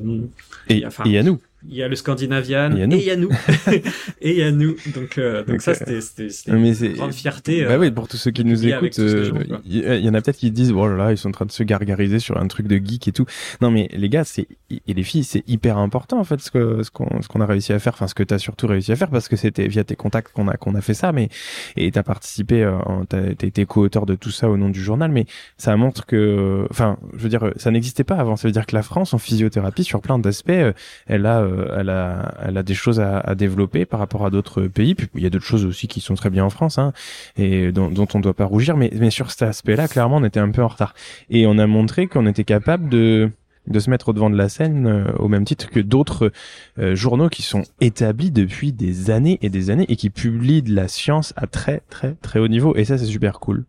Et 0.69 0.85
enfin, 0.87 1.05
et 1.05 1.19
à 1.19 1.23
nous. 1.23 1.41
Il 1.69 1.77
y 1.77 1.83
a 1.83 1.89
le 1.89 1.97
Scandinavian 1.97 2.75
Et 2.77 2.85
il 2.85 3.05
y 3.05 3.11
a 3.11 3.17
nous. 3.17 3.31
et 4.21 4.31
il 4.31 4.37
y 4.37 4.43
a 4.43 4.51
nous 4.51 4.77
donc 4.95 5.19
euh, 5.19 5.45
donc 5.45 5.61
ça 5.61 5.73
euh, 5.73 6.01
c'était 6.01 6.31
c'était 6.31 6.51
une 6.53 6.95
grande 6.95 7.13
fierté 7.13 7.65
bah 7.65 7.73
euh, 7.73 7.79
oui, 7.79 7.91
pour 7.91 8.09
tous 8.09 8.17
ceux 8.17 8.31
qui 8.31 8.45
nous 8.45 8.67
écoutent, 8.67 8.99
euh, 8.99 9.31
il 9.65 9.77
y, 9.77 10.05
y 10.05 10.09
en 10.09 10.15
a 10.15 10.21
peut-être 10.21 10.39
qui 10.39 10.51
disent 10.51 10.73
oh 10.73 10.89
là 10.89 10.97
là, 10.97 11.13
ils 11.13 11.19
sont 11.19 11.29
en 11.29 11.33
train 11.33 11.47
de 11.47 11.53
se 11.53 11.63
gargariser 11.63 12.19
sur 12.19 12.39
un 12.39 12.47
truc 12.47 12.67
de 12.67 12.77
geek 12.77 13.09
et 13.09 13.13
tout. 13.13 13.27
Non 13.61 13.71
mais 13.71 13.89
les 13.93 14.09
gars, 14.09 14.25
c'est 14.25 14.49
et 14.71 14.95
les 14.95 15.03
filles, 15.03 15.25
c'est 15.25 15.45
hyper 15.49 15.79
important 15.79 16.19
en 16.19 16.25
fait 16.25 16.41
ce 16.41 16.51
que 16.51 16.83
ce 16.83 16.91
qu'on 16.91 17.23
ce 17.23 17.29
qu'on 17.29 17.41
a 17.41 17.47
réussi 17.47 17.73
à 17.73 17.79
faire, 17.79 17.95
enfin 17.95 18.07
ce 18.07 18.15
que 18.15 18.23
t'as 18.23 18.39
surtout 18.39 18.67
réussi 18.67 18.93
à 18.93 18.97
faire 18.97 19.11
parce 19.11 19.29
que 19.29 19.37
c'était 19.37 19.69
via 19.69 19.85
tes 19.85 19.97
contacts 19.97 20.33
qu'on 20.33 20.49
a 20.49 20.57
qu'on 20.57 20.75
a 20.75 20.81
fait 20.81 20.95
ça, 20.95 21.13
mais 21.13 21.29
et 21.77 21.91
t'as 21.91 22.03
participé, 22.03 22.71
t'as 23.09 23.47
été 23.47 23.67
co-auteur 23.67 24.07
de 24.07 24.15
tout 24.15 24.31
ça 24.31 24.49
au 24.49 24.57
nom 24.57 24.69
du 24.69 24.83
journal, 24.83 25.11
mais 25.11 25.27
ça 25.57 25.77
montre 25.77 26.07
que, 26.07 26.67
enfin, 26.71 26.99
je 27.15 27.23
veux 27.23 27.29
dire, 27.29 27.53
ça 27.57 27.71
n'existait 27.71 28.05
pas 28.05 28.17
avant. 28.17 28.37
Ça 28.37 28.49
veut 28.49 28.53
dire 28.53 28.67
que 28.67 28.75
la 28.75 28.83
France 28.83 29.15
en 29.15 29.19
physiothérapie, 29.19 29.85
sur 29.85 30.01
plein 30.01 30.19
d'aspects, 30.19 30.51
elle 31.07 31.27
a, 31.27 31.47
elle 31.77 31.91
a, 31.91 32.35
elle 32.43 32.57
a 32.57 32.63
des 32.63 32.75
choses 32.75 33.01
à, 33.01 33.19
à 33.21 33.35
développer 33.35 33.85
par 33.85 34.01
rapport 34.01 34.25
à 34.25 34.31
d'autres 34.31 34.63
pays. 34.63 34.95
Puis 34.95 35.09
il 35.15 35.23
y 35.23 35.27
a 35.27 35.31
d'autres 35.31 35.45
choses 35.45 35.65
aussi 35.65 35.89
qui 35.89 36.01
sont 36.01 36.15
très 36.15 36.31
bien 36.31 36.45
en 36.45 36.51
France, 36.51 36.79
hein, 36.79 36.93
et 37.37 37.73
dont, 37.73 37.91
dont 37.91 38.07
on 38.15 38.19
ne 38.19 38.23
doit 38.23 38.35
pas 38.35 38.45
rougir. 38.45 38.77
Mais, 38.77 38.91
mais 38.95 39.11
sur 39.11 39.31
cet 39.31 39.43
aspect-là, 39.43 39.89
clairement, 39.89 40.17
on 40.17 40.25
était 40.25 40.41
un 40.41 40.51
peu 40.51 40.63
en 40.63 40.69
retard. 40.69 40.95
Et 41.31 41.47
on 41.47 41.59
a 41.59 41.67
montré 41.67 42.07
qu'on 42.07 42.27
était 42.27 42.45
capable 42.45 42.89
de 42.89 43.31
de 43.69 43.81
se 43.81 43.91
mettre 43.91 44.09
au 44.09 44.13
devant 44.13 44.31
de 44.31 44.37
la 44.37 44.49
scène 44.49 44.87
euh, 44.87 45.13
au 45.19 45.29
même 45.29 45.45
titre 45.45 45.69
que 45.69 45.81
d'autres 45.81 46.33
euh, 46.79 46.95
journaux 46.95 47.29
qui 47.29 47.43
sont 47.43 47.63
établis 47.81 48.31
depuis 48.31 48.73
des 48.73 49.11
années 49.11 49.39
et 49.43 49.51
des 49.51 49.71
années 49.71 49.87
et 49.89 49.97
qui 49.97 50.11
publient 50.11 50.63
de 50.63 50.75
la 50.75 50.89
science 50.89 51.33
à 51.37 51.47
très 51.47 51.83
très 51.91 52.15
très 52.23 52.39
haut 52.39 52.49
niveau 52.49 52.75
et 52.77 52.85
ça 52.85 52.99
c'est 52.99 53.05
super 53.05 53.41
cool. 53.41 53.65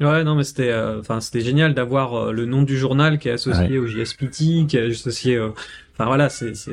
Ouais 0.00 0.24
non 0.24 0.34
mais 0.34 0.44
c'était 0.44 0.70
euh, 0.70 1.00
enfin 1.00 1.20
c'était 1.20 1.40
génial 1.40 1.74
d'avoir 1.74 2.14
euh, 2.14 2.32
le 2.32 2.46
nom 2.46 2.62
du 2.62 2.76
journal 2.76 3.18
qui 3.18 3.28
est 3.28 3.32
associé 3.32 3.78
au 3.78 3.86
JSPT 3.86 4.66
qui 4.66 4.76
est 4.76 4.90
associé 4.90 5.36
euh, 5.36 5.50
enfin 5.92 6.06
voilà 6.06 6.28
c'est 6.28 6.54
c'est 6.56 6.72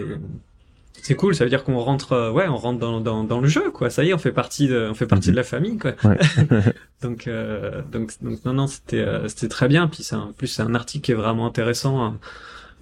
c'est 1.03 1.15
cool 1.15 1.33
ça 1.35 1.43
veut 1.43 1.49
dire 1.49 1.63
qu'on 1.63 1.77
rentre 1.79 2.13
euh, 2.13 2.31
ouais 2.31 2.47
on 2.47 2.57
rentre 2.57 2.79
dans, 2.79 2.99
dans 3.01 3.23
dans 3.23 3.39
le 3.41 3.47
jeu 3.47 3.71
quoi 3.71 3.89
ça 3.89 4.03
y 4.03 4.09
est 4.09 4.13
on 4.13 4.17
fait 4.19 4.31
partie 4.31 4.67
de 4.67 4.87
on 4.89 4.93
fait 4.93 5.07
partie 5.07 5.29
Mhm. 5.29 5.33
de 5.33 5.37
la 5.37 5.43
famille 5.43 5.77
quoi 5.77 5.93
Ouais. 6.03 6.17
donc 7.01 7.27
euh, 7.27 7.81
donc 7.91 8.11
donc 8.21 8.43
non 8.45 8.53
non 8.53 8.67
c'était 8.67 8.99
euh, 8.99 9.27
c'était 9.27 9.47
très 9.49 9.67
bien 9.67 9.87
puis 9.87 10.03
c'est 10.03 10.15
un- 10.15 10.19
en 10.29 10.31
plus 10.33 10.47
c'est 10.47 10.61
un 10.63 10.73
article 10.75 11.03
qui 11.05 11.11
est 11.11 11.15
vraiment 11.15 11.45
intéressant 11.47 12.03
hein. 12.03 12.17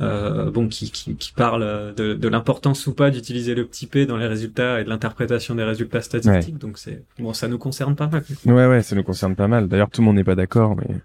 Euh, 0.01 0.49
bon 0.51 0.67
qui, 0.67 0.91
qui 0.91 1.15
qui 1.15 1.31
parle 1.33 1.63
euh, 1.63 1.93
de 1.93 2.13
de 2.13 2.27
l'importance 2.27 2.87
ou 2.87 2.93
pas 2.93 3.09
d'utiliser 3.11 3.55
le 3.55 3.65
petit 3.65 3.85
p 3.87 4.05
dans 4.05 4.17
les 4.17 4.27
résultats 4.27 4.79
et 4.79 4.83
de 4.83 4.89
l'interprétation 4.89 5.55
des 5.55 5.63
résultats 5.63 6.01
statistiques 6.01 6.57
donc 6.57 6.77
c'est 6.77 7.03
bon 7.19 7.33
ça 7.33 7.47
nous 7.47 7.57
concerne 7.57 7.95
pas 7.95 8.07
mal 8.07 8.23
Ouais, 8.45 8.67
ouais, 8.67 8.81
ça 8.83 8.95
nous 8.95 9.03
concerne 9.03 9.35
pas 9.35 9.47
mal. 9.47 9.67
D'ailleurs, 9.67 9.89
tout 9.89 10.01
le 10.01 10.05
monde 10.05 10.15
n'est 10.15 10.23
pas 10.23 10.35
d'accord, 10.35 10.75
mais 10.75 10.95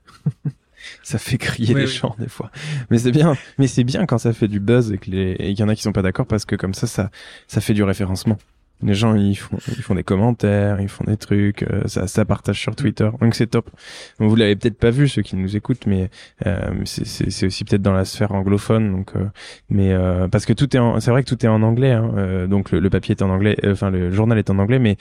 ça 1.02 1.18
fait 1.18 1.38
crier 1.38 1.74
Oui, 1.74 1.80
les 1.83 1.87
oui. 1.87 1.92
gens 1.92 2.14
des 2.18 2.28
fois. 2.28 2.50
Mais 2.90 2.98
c'est 2.98 3.12
bien, 3.12 3.35
mais 3.59 3.66
c'est 3.66 3.85
bien 3.85 4.07
quand 4.07 4.18
ça 4.18 4.33
fait 4.33 4.48
du 4.48 4.61
buzz 4.61 4.92
et 4.92 4.98
que 4.98 5.11
les, 5.11 5.33
et 5.38 5.54
qu'il 5.54 5.61
y 5.61 5.62
en 5.62 5.68
a 5.68 5.74
qui 5.74 5.83
sont 5.83 5.92
pas 5.92 6.02
d'accord 6.02 6.26
parce 6.26 6.44
que 6.44 6.57
comme 6.57 6.74
ça, 6.74 6.87
ça, 6.87 7.11
ça 7.46 7.61
fait 7.61 7.74
du 7.74 7.83
référencement. 7.83 8.38
Les 8.83 8.95
gens, 8.95 9.15
ils 9.15 9.37
font, 9.37 9.57
ils 9.69 9.83
font 9.83 9.95
des 9.95 10.03
commentaires, 10.03 10.81
ils 10.81 10.89
font 10.89 11.05
des 11.05 11.17
trucs, 11.17 11.63
euh, 11.63 11.83
ça, 11.87 12.07
ça 12.07 12.25
partage 12.25 12.61
sur 12.61 12.77
Twitter, 12.77 13.09
donc 13.21 13.35
c'est 13.35 13.47
top. 13.47 13.71
Vous 14.19 14.35
l'avez 14.37 14.57
peut-être 14.57 14.79
pas 14.79 14.91
vu 14.91 15.09
ceux 15.09 15.23
qui 15.23 15.37
nous 15.37 15.57
écoutent, 15.57 15.87
mais 15.87 16.11
euh, 16.45 16.71
c'est, 16.85 17.47
aussi 17.47 17.65
peut-être 17.65 17.83
dans 17.83 17.93
la 17.93 18.05
sphère 18.05 18.33
anglophone, 18.33 18.91
donc 18.91 19.13
euh, 19.17 19.25
mais 19.71 19.93
euh, 19.93 20.29
parce 20.29 20.45
que 20.45 20.53
tout 20.53 20.77
est, 20.77 21.01
c'est 21.01 21.11
vrai 21.11 21.23
que 21.23 21.29
tout 21.29 21.47
est 21.47 21.49
en 21.49 21.63
anglais, 21.63 21.93
hein, 21.93 22.13
euh, 22.17 22.47
donc 22.47 22.73
le, 22.73 22.81
le 22.81 22.91
papier 22.91 23.15
est 23.15 23.23
en 23.23 23.31
anglais, 23.31 23.57
euh, 23.65 23.73
enfin 23.73 23.91
le 23.91 24.11
journal 24.11 24.39
est 24.39 24.51
en 24.51 24.59
anglais, 24.59 24.79
mais 24.79 24.97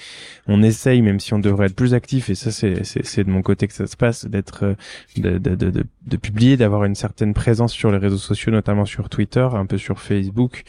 on 0.47 0.63
essaye, 0.63 1.01
même 1.01 1.19
si 1.19 1.33
on 1.33 1.39
devrait 1.39 1.65
être 1.65 1.75
plus 1.75 1.93
actif, 1.93 2.29
et 2.29 2.35
ça 2.35 2.51
c'est 2.51 2.83
c'est 2.83 3.23
de 3.23 3.29
mon 3.29 3.41
côté 3.41 3.67
que 3.67 3.73
ça 3.73 3.87
se 3.87 3.97
passe, 3.97 4.25
d'être 4.25 4.75
de, 5.17 5.37
de, 5.39 5.55
de, 5.55 5.83
de 6.05 6.17
publier, 6.17 6.57
d'avoir 6.57 6.85
une 6.85 6.95
certaine 6.95 7.33
présence 7.33 7.73
sur 7.73 7.91
les 7.91 7.97
réseaux 7.97 8.17
sociaux, 8.17 8.51
notamment 8.51 8.85
sur 8.85 9.09
Twitter, 9.09 9.47
un 9.53 9.65
peu 9.65 9.77
sur 9.77 9.99
Facebook. 9.99 10.63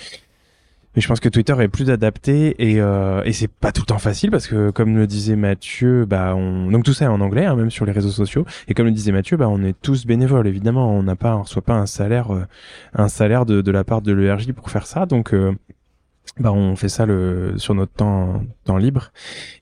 Mais 0.95 1.03
je 1.03 1.09
pense 1.09 1.21
que 1.21 1.29
Twitter 1.29 1.55
est 1.61 1.69
plus 1.69 1.91
adapté 1.91 2.55
et 2.59 2.81
euh, 2.81 3.23
et 3.25 3.33
c'est 3.33 3.49
pas 3.49 3.73
tout 3.73 3.83
le 3.83 3.87
temps 3.87 3.99
facile 3.99 4.31
parce 4.31 4.47
que 4.47 4.71
comme 4.71 4.97
le 4.97 5.07
disait 5.07 5.37
Mathieu, 5.37 6.05
bah 6.05 6.35
on 6.37 6.71
donc 6.71 6.85
tout 6.85 6.93
ça 6.93 7.07
est 7.07 7.09
en 7.09 7.21
anglais, 7.21 7.47
hein, 7.47 7.57
même 7.57 7.71
sur 7.71 7.85
les 7.85 7.93
réseaux 7.93 8.11
sociaux. 8.11 8.45
Et 8.69 8.75
comme 8.75 8.87
le 8.87 8.93
disait 8.93 9.13
Mathieu, 9.13 9.37
bah 9.37 9.49
on 9.49 9.63
est 9.63 9.75
tous 9.81 10.07
bénévoles 10.07 10.47
évidemment, 10.47 10.93
on 10.93 11.03
n'a 11.03 11.17
pas, 11.17 11.37
on 11.37 11.43
reçoit 11.43 11.63
pas 11.63 11.75
un 11.75 11.87
salaire 11.87 12.33
euh, 12.33 12.47
un 12.95 13.09
salaire 13.09 13.45
de 13.45 13.61
de 13.61 13.71
la 13.71 13.85
part 13.85 14.03
de 14.03 14.13
l'ERJ 14.13 14.53
pour 14.53 14.71
faire 14.71 14.87
ça, 14.87 15.07
donc 15.07 15.35
euh, 15.35 15.53
bah 16.41 16.53
on 16.53 16.75
fait 16.77 16.89
ça 16.89 17.07
le 17.07 17.55
sur 17.59 17.75
notre 17.75 17.93
temps 17.93 18.43
temps 18.65 18.77
libre 18.77 19.13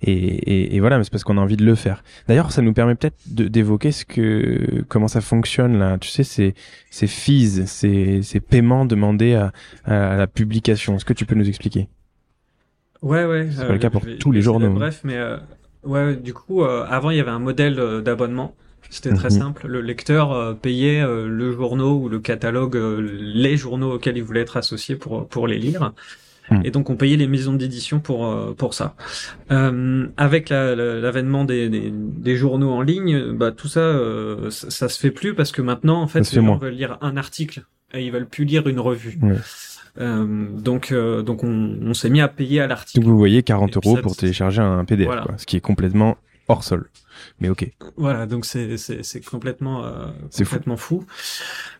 et, 0.03 0.13
et, 0.13 0.77
et 0.77 0.81
voilà 0.81 0.99
mais 0.99 1.05
c'est 1.05 1.11
parce 1.11 1.25
qu'on 1.25 1.39
a 1.39 1.41
envie 1.41 1.57
de 1.57 1.65
le 1.65 1.75
faire 1.75 2.03
d'ailleurs 2.29 2.53
ça 2.53 2.63
nous 2.63 2.73
permet 2.73 2.95
peut-être 2.95 3.19
de- 3.27 3.49
d'évoquer 3.49 3.93
ce 3.93 4.05
que 4.07 4.85
comment 4.89 5.09
ça 5.09 5.21
fonctionne 5.21 5.79
là 5.79 5.99
tu 5.99 6.09
sais 6.09 6.25
ces 6.25 6.55
ces 6.91 7.07
fees 7.07 7.67
ces 7.67 8.23
ces 8.23 8.41
paiements 8.41 8.87
demandés 8.87 9.35
à, 9.35 9.53
à 9.85 10.17
la 10.17 10.27
publication 10.27 10.97
est-ce 10.97 11.05
que 11.05 11.13
tu 11.15 11.27
peux 11.27 11.35
nous 11.35 11.49
expliquer? 11.49 11.89
Ouais, 13.03 13.25
ouais. 13.25 13.49
C'est 13.51 13.67
pas 13.67 13.73
le 13.73 13.79
cas 13.79 13.91
pour 13.91 14.03
vais- 14.03 14.17
tous 14.19 14.31
les 14.31 14.43
journaux, 14.43 14.67
hein. 14.67 14.75
Bref, 14.77 15.01
mais 15.05 15.17
euh, 15.17 15.37
ouais, 15.85 16.17
du 16.17 16.33
coup, 16.35 16.63
euh, 16.63 16.85
avant 16.89 17.11
il 17.11 17.17
y 17.17 17.21
avait 17.21 17.31
un 17.31 17.39
modèle 17.41 17.79
euh, 17.81 18.01
d'abonnement. 18.01 18.55
C'était 18.91 19.13
très 19.15 19.31
Mhm. 19.31 19.39
simple. 19.39 19.67
Le 19.67 19.81
lecteur 19.81 20.33
euh, 20.33 20.55
payait 20.55 21.01
euh, 21.01 21.27
le 21.27 21.53
journaux 21.53 21.99
ou 21.99 22.09
le 22.09 22.21
catalogue, 22.21 22.77
euh, 22.77 23.01
les 23.01 23.57
journaux 23.57 23.93
auxquels 23.95 24.17
il 24.17 24.23
voulait 24.23 24.43
être 24.43 24.57
associé 24.57 24.97
pour 24.97 25.27
pour 25.29 25.49
les 25.49 25.59
lire. 25.59 25.93
Et 26.65 26.71
donc 26.71 26.91
on 26.91 26.97
payait 26.97 27.17
les 27.17 27.27
maisons 27.29 27.55
d'édition 27.55 28.01
pour 28.01 28.27
euh, 28.27 28.53
pour 28.53 28.75
ça. 28.75 28.95
Euh, 29.51 30.07
avec 30.17 30.49
la- 30.49 30.75
la- 30.75 31.01
l'avènement 31.01 31.45
des, 31.45 31.69
des, 31.69 31.91
des 31.93 32.37
journaux 32.37 32.71
en 32.71 32.83
ligne, 32.83 33.33
bah 33.33 33.53
tout 33.53 33.69
ça, 33.69 33.81
euh, 33.81 34.51
ça, 34.51 34.69
ça 34.71 34.89
se 34.89 34.99
fait 35.01 35.11
plus 35.11 35.35
parce 35.35 35.53
que 35.53 35.63
maintenant 35.63 36.03
en 36.03 36.07
fait 36.07 36.19
les 36.19 36.25
gens 36.43 36.57
veulent 36.59 36.75
lire 36.75 36.99
un 37.01 37.17
article 37.17 37.63
et 37.95 38.05
ils 38.05 38.13
veulent 38.13 38.27
plus 38.27 38.45
lire 38.45 38.67
une 38.67 38.81
revue. 38.81 39.19
Euh, 39.99 40.47
donc 40.59 40.91
euh, 40.91 41.23
donc 41.23 41.45
on, 41.45 41.77
on 41.83 41.95
s'est 41.95 42.09
mis 42.11 42.21
à 42.23 42.29
payer 42.29 42.61
à 42.61 42.67
l'article. 42.67 43.01
donc 43.05 43.11
vous 43.13 43.19
voyez 43.19 43.43
40 43.43 43.69
Et 43.77 43.81
puis 43.81 43.89
euros 43.89 43.97
ça, 43.97 44.03
pour 44.03 44.17
télécharger 44.17 44.63
un 44.63 44.85
PDF 44.85 45.07
Voilà. 45.07 45.23
quoi, 45.23 45.35
ce 45.39 45.45
qui 45.47 45.57
est 45.57 45.61
complètement 45.61 46.17
hors 46.53 46.65
sol. 46.65 46.89
Mais 47.41 47.49
ok. 47.49 47.71
Voilà, 47.97 48.27
donc 48.27 48.45
c'est 48.45 48.77
c'est 48.77 49.03
c'est 49.03 49.21
complètement 49.21 49.85
euh, 49.85 50.07
fou. 50.31 50.45
complètement 50.45 50.77
fou. 50.77 51.05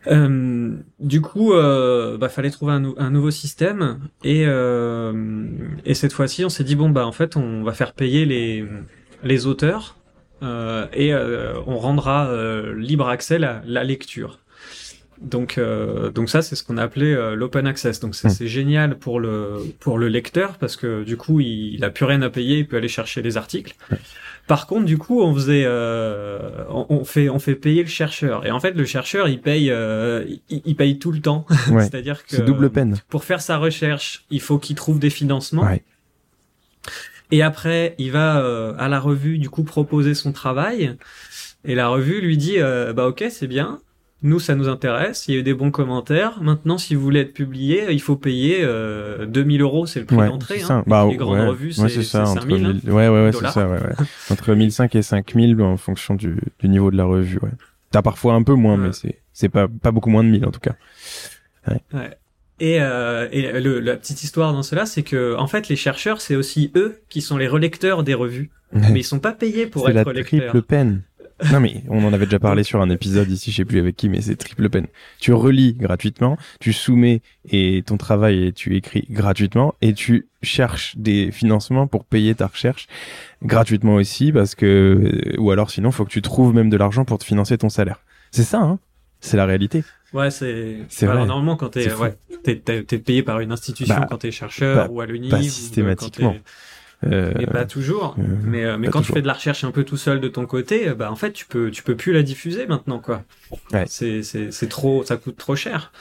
Euh, 0.07 0.75
du 0.99 1.21
coup, 1.21 1.53
euh, 1.53 2.17
bah 2.17 2.29
fallait 2.29 2.49
trouver 2.51 2.73
un, 2.73 2.79
nou- 2.81 2.95
un 2.97 3.09
nouveau 3.09 3.31
système 3.31 3.99
et 4.23 4.43
euh, 4.45 5.47
et 5.85 5.93
cette 5.93 6.13
fois-ci, 6.13 6.45
on 6.45 6.49
s'est 6.49 6.63
dit 6.63 6.75
bon 6.75 6.89
bah 6.89 7.05
en 7.07 7.11
fait, 7.11 7.35
on 7.35 7.63
va 7.63 7.73
faire 7.73 7.93
payer 7.93 8.25
les 8.25 8.65
les 9.23 9.47
auteurs 9.47 9.97
euh, 10.43 10.87
et 10.93 11.13
euh, 11.13 11.53
on 11.67 11.77
rendra 11.77 12.27
euh, 12.27 12.73
libre 12.77 13.07
accès 13.07 13.39
la, 13.39 13.61
la 13.65 13.83
lecture. 13.83 14.39
Donc, 15.23 15.57
euh, 15.57 16.11
donc 16.11 16.29
ça, 16.29 16.41
c'est 16.41 16.55
ce 16.55 16.63
qu'on 16.63 16.77
a 16.77 16.83
appelé 16.83 17.13
euh, 17.13 17.33
l'open 17.35 17.65
access. 17.65 17.99
Donc 17.99 18.13
c'est 18.15 18.27
Hmm. 18.27 18.31
c'est 18.31 18.47
génial 18.47 18.97
pour 18.97 19.19
le 19.19 19.57
pour 19.79 19.97
le 19.97 20.07
lecteur 20.09 20.57
parce 20.57 20.75
que 20.75 21.03
du 21.03 21.15
coup, 21.17 21.39
il, 21.39 21.73
il 21.75 21.83
a 21.85 21.89
plus 21.89 22.05
rien 22.05 22.21
à 22.21 22.29
payer, 22.29 22.59
il 22.59 22.67
peut 22.67 22.77
aller 22.77 22.87
chercher 22.89 23.21
les 23.21 23.37
articles. 23.37 23.73
Par 24.45 24.67
contre, 24.67 24.83
du 24.83 24.97
coup, 24.97 25.21
on 25.21 25.33
faisait, 25.33 25.63
euh, 25.65 26.65
on, 26.69 26.85
on 26.89 27.05
fait, 27.05 27.29
on 27.29 27.39
fait 27.39 27.55
payer 27.55 27.81
le 27.81 27.87
chercheur. 27.87 28.45
Et 28.45 28.51
en 28.51 28.59
fait, 28.59 28.71
le 28.73 28.83
chercheur, 28.83 29.29
il 29.29 29.39
paye, 29.39 29.71
euh, 29.71 30.25
il, 30.49 30.61
il 30.65 30.75
paye 30.75 30.99
tout 30.99 31.13
le 31.13 31.21
temps. 31.21 31.45
Ouais. 31.71 31.81
C'est-à-dire 31.89 32.25
que 32.25 32.41
double 32.41 32.69
peine. 32.69 32.97
pour 33.07 33.23
faire 33.23 33.41
sa 33.41 33.57
recherche, 33.57 34.25
il 34.29 34.41
faut 34.41 34.59
qu'il 34.59 34.75
trouve 34.75 34.99
des 34.99 35.09
financements. 35.09 35.63
Ouais. 35.63 35.81
Et 37.31 37.41
après, 37.41 37.95
il 37.97 38.11
va 38.11 38.41
euh, 38.41 38.73
à 38.77 38.89
la 38.89 38.99
revue, 38.99 39.37
du 39.37 39.49
coup, 39.49 39.63
proposer 39.63 40.13
son 40.13 40.33
travail. 40.33 40.95
Et 41.63 41.73
la 41.75 41.87
revue 41.87 42.19
lui 42.19 42.35
dit, 42.35 42.55
euh, 42.59 42.91
bah 42.91 43.07
ok, 43.07 43.23
c'est 43.29 43.47
bien. 43.47 43.79
Nous, 44.23 44.39
ça 44.39 44.55
nous 44.55 44.69
intéresse. 44.69 45.25
Il 45.27 45.33
y 45.33 45.37
a 45.37 45.41
eu 45.41 45.43
des 45.43 45.53
bons 45.53 45.69
commentaires. 45.69 46.41
Maintenant, 46.41 46.77
si 46.77 46.95
vous 46.95 47.01
voulez 47.01 47.19
être 47.19 47.33
publié, 47.33 47.91
il 47.91 48.01
faut 48.01 48.15
payer 48.15 48.59
euh, 48.61 49.25
2000 49.25 49.61
euros, 49.61 49.85
c'est 49.85 49.99
le 49.99 50.05
prix 50.05 50.15
Ouais, 50.15 50.27
d'entrée. 50.27 50.59
c'est 50.59 50.63
hein. 50.63 50.67
ça. 50.67 50.83
Bah, 50.87 51.05
les 51.09 51.17
grandes 51.17 51.39
ouais. 51.39 51.45
revues, 51.47 51.67
Ouais, 51.77 51.89
c'est 51.89 51.89
c'est 51.89 52.03
ça, 52.03 52.25
c'est 52.25 52.31
entre 52.31 52.41
5000. 52.43 52.65
hein. 52.65 52.73
1000 52.83 52.91
Ouais, 52.93 53.07
ouais, 53.09 53.23
ouais, 53.25 53.31
c'est 53.33 53.47
ça, 53.49 53.67
ouais, 53.67 53.77
ouais. 53.79 54.05
Entre 54.31 54.53
1005 54.55 54.95
et 54.95 55.01
5000 55.01 55.61
en 55.61 55.75
fonction 55.77 56.15
du, 56.15 56.37
du 56.59 56.69
niveau 56.69 56.89
de 56.89 56.95
la 56.97 57.03
revue, 57.05 57.37
ouais. 57.43 57.49
T'as 57.91 58.01
parfois 58.01 58.33
un 58.35 58.43
peu 58.43 58.53
moins, 58.53 58.77
Ouais. 58.79 58.87
mais 58.87 58.93
c'est, 58.93 59.19
c'est 59.33 59.49
pas, 59.49 59.67
pas 59.67 59.91
beaucoup 59.91 60.09
moins 60.09 60.23
de 60.23 60.29
1000 60.29 60.45
en 60.45 60.51
tout 60.51 60.59
cas. 60.61 60.75
Et, 62.59 62.77
euh, 62.81 63.27
et 63.31 63.59
le, 63.59 63.79
la 63.79 63.95
petite 63.97 64.23
histoire 64.23 64.53
dans 64.53 64.63
cela, 64.63 64.85
c'est 64.85 65.03
que 65.03 65.35
en 65.37 65.47
fait, 65.47 65.67
les 65.69 65.75
chercheurs, 65.75 66.21
c'est 66.21 66.35
aussi 66.35 66.71
eux 66.75 66.99
qui 67.09 67.21
sont 67.21 67.37
les 67.37 67.47
relecteurs 67.47 68.03
des 68.03 68.13
revues, 68.13 68.51
mais 68.71 68.99
ils 69.01 69.03
sont 69.03 69.19
pas 69.19 69.31
payés 69.33 69.65
pour 69.67 69.83
c'est 69.85 69.89
être 69.91 69.95
la 69.97 70.03
relecteurs. 70.03 70.39
triple 70.51 70.61
peine. 70.61 71.01
Non 71.51 71.59
mais 71.59 71.83
on 71.89 72.03
en 72.05 72.13
avait 72.13 72.25
déjà 72.25 72.39
parlé 72.39 72.63
sur 72.63 72.81
un 72.81 72.89
épisode 72.89 73.29
ici, 73.29 73.51
je 73.51 73.57
sais 73.57 73.65
plus 73.65 73.79
avec 73.79 73.95
qui, 73.95 74.09
mais 74.09 74.21
c'est 74.21 74.35
triple 74.35 74.69
peine. 74.69 74.87
Tu 75.19 75.33
relis 75.33 75.73
gratuitement, 75.73 76.37
tu 76.59 76.73
soumets 76.73 77.21
et 77.49 77.83
ton 77.85 77.97
travail 77.97 78.45
et 78.47 78.51
tu 78.53 78.75
écris 78.75 79.05
gratuitement 79.09 79.75
et 79.81 79.93
tu 79.93 80.27
cherches 80.41 80.95
des 80.97 81.31
financements 81.31 81.87
pour 81.87 82.05
payer 82.05 82.35
ta 82.35 82.47
recherche 82.47 82.87
gratuitement 83.43 83.95
aussi 83.95 84.31
parce 84.31 84.55
que 84.55 85.35
ou 85.37 85.51
alors 85.51 85.69
sinon 85.71 85.91
faut 85.91 86.05
que 86.05 86.11
tu 86.11 86.21
trouves 86.21 86.53
même 86.53 86.69
de 86.69 86.77
l'argent 86.77 87.05
pour 87.05 87.17
te 87.19 87.25
financer 87.25 87.57
ton 87.57 87.69
salaire. 87.69 87.99
C'est 88.31 88.43
ça, 88.43 88.59
hein 88.61 88.79
C'est 89.19 89.37
la 89.37 89.45
réalité. 89.45 89.83
Ouais, 90.13 90.29
c'est. 90.29 90.77
C'est 90.89 91.05
alors, 91.07 91.19
vrai. 91.19 91.27
Normalement, 91.27 91.55
quand 91.55 91.69
t'es, 91.69 91.91
ouais, 91.91 92.15
t'es, 92.43 92.97
payé 92.99 93.23
par 93.23 93.39
une 93.39 93.51
institution 93.51 93.95
Bah, 93.95 94.05
quand 94.07 94.17
t'es 94.19 94.29
chercheur 94.31 94.85
pas- 94.87 94.91
ou 94.93 95.01
à 95.01 95.07
l'UNI. 95.07 95.29
pas 95.29 95.37
ou, 95.37 95.39
euh, 95.39 95.43
systématiquement. 95.43 96.33
quand 96.33 96.39
Mais 97.09 97.45
pas 97.45 97.65
toujours. 97.65 98.15
euh, 98.17 98.23
mais 98.43 98.65
euh, 98.65 98.77
mais 98.77 98.87
pas 98.87 98.93
quand 98.93 98.99
toujours. 98.99 99.07
tu 99.07 99.13
fais 99.13 99.21
de 99.21 99.27
la 99.27 99.33
recherche 99.33 99.63
un 99.63 99.71
peu 99.71 99.83
tout 99.83 99.97
seul 99.97 100.19
de 100.21 100.27
ton 100.27 100.45
côté, 100.45 100.87
euh, 100.89 100.95
bah 100.95 101.11
en 101.11 101.15
fait 101.15 101.31
tu 101.33 101.45
peux 101.45 101.71
tu 101.71 101.83
peux 101.83 101.95
plus 101.95 102.13
la 102.13 102.23
diffuser 102.23 102.65
maintenant 102.67 102.99
quoi. 102.99 103.23
Ouais. 103.71 103.85
C'est 103.87 104.23
c'est 104.23 104.51
c'est 104.51 104.67
trop 104.67 105.03
ça 105.03 105.17
coûte 105.17 105.37
trop 105.37 105.55
cher. 105.55 105.91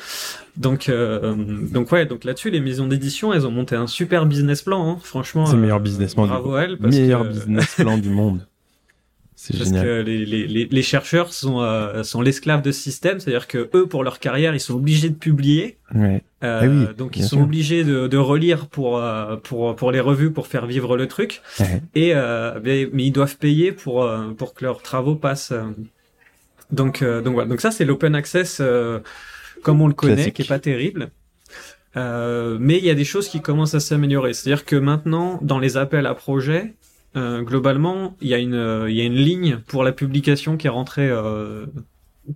Donc 0.56 0.88
euh, 0.88 1.34
donc 1.34 1.90
ouais 1.92 2.04
donc 2.06 2.24
là-dessus 2.24 2.50
les 2.50 2.60
maisons 2.60 2.86
d'édition 2.86 3.32
elles 3.32 3.46
ont 3.46 3.50
monté 3.50 3.74
un 3.74 3.86
super 3.86 4.26
business 4.26 4.62
plan 4.62 4.86
hein. 4.90 4.98
franchement. 5.02 5.46
C'est 5.46 5.54
le 5.54 5.60
meilleur 5.62 5.78
euh, 5.78 5.80
business 5.80 6.14
plan 6.14 6.26
Bravo 6.26 6.54
à 6.54 6.62
elles 6.64 6.76
parce 6.78 6.94
meilleur 6.94 7.22
que, 7.22 7.28
business 7.28 7.74
plan 7.76 7.96
du 7.98 8.10
monde. 8.10 8.46
C'est 9.44 9.57
Parce 9.57 9.70
génial. 9.70 9.85
que 9.85 10.00
les, 10.02 10.24
les, 10.24 10.46
les, 10.46 10.68
les 10.70 10.83
chercheurs 10.83 11.33
sont, 11.33 11.62
euh, 11.62 12.05
sont 12.05 12.20
l'esclave 12.22 12.62
de 12.62 12.70
ce 12.70 12.81
système, 12.81 13.18
c'est-à-dire 13.18 13.48
que 13.48 13.68
eux, 13.74 13.88
pour 13.88 14.05
leur 14.05 14.20
carrière, 14.20 14.55
ils 14.55 14.61
sont 14.61 14.74
obligés 14.76 15.09
de 15.11 15.16
publier. 15.16 15.78
Ouais. 15.92 16.22
Euh, 16.44 16.61
Ah 16.62 16.66
oui, 16.68 16.94
donc 16.96 17.16
ils 17.16 17.24
sont 17.24 17.31
sûr. 17.38 17.40
obligés 17.40 17.83
de, 17.83 18.07
de 18.07 18.16
relire 18.18 18.68
pour, 18.68 18.98
euh, 18.98 19.35
pour, 19.35 19.74
pour 19.74 19.90
les 19.90 19.98
revues, 19.98 20.31
pour 20.31 20.46
faire 20.46 20.66
vivre 20.66 20.96
le 20.96 21.09
truc. 21.09 21.42
Ouais. 21.59 21.83
Et 21.96 22.14
mais, 22.62 22.88
mais 22.92 23.05
ils 23.05 23.11
doivent 23.11 23.37
payer 23.37 23.72
pour, 23.72 24.09
pour 24.38 24.55
que 24.55 24.64
leurs 24.64 24.81
travaux 24.81 25.16
passent. 25.16 25.52
Donc, 26.70 27.02
donc 27.02 27.35
voilà. 27.35 27.48
Donc 27.48 27.61
ça, 27.61 27.72
c'est 27.72 27.85
l'open 27.85 28.14
access 28.14 28.62
comme 29.64 29.81
on 29.83 29.88
le 29.88 29.94
connaît, 29.94 30.14
Classique. 30.14 30.35
qui 30.35 30.42
est 30.42 30.48
pas 30.48 30.61
terrible. 30.61 31.11
Mais 31.96 32.78
il 32.78 32.85
y 32.85 32.90
a 32.90 32.94
des 32.94 33.05
choses 33.05 33.26
qui 33.28 33.40
commencent 33.42 33.74
à 33.74 33.81
s'améliorer. 33.81 34.35
C'est-à-dire 34.35 34.64
que 34.64 34.76
maintenant, 34.76 35.40
dans 35.42 35.59
les 35.59 35.76
appels 35.76 36.07
à 36.07 36.14
projets, 36.14 36.74
globalement, 37.14 38.16
il 38.20 38.29
y 38.29 38.35
a 38.35 38.38
une 38.38 38.55
euh, 38.55 38.90
y 38.90 39.01
a 39.01 39.05
une 39.05 39.14
ligne 39.14 39.59
pour 39.66 39.85
la 39.85 39.92
publication 39.92 40.57
qui 40.57 40.66
est 40.66 40.70
rentrée 40.70 41.09
euh, 41.11 41.66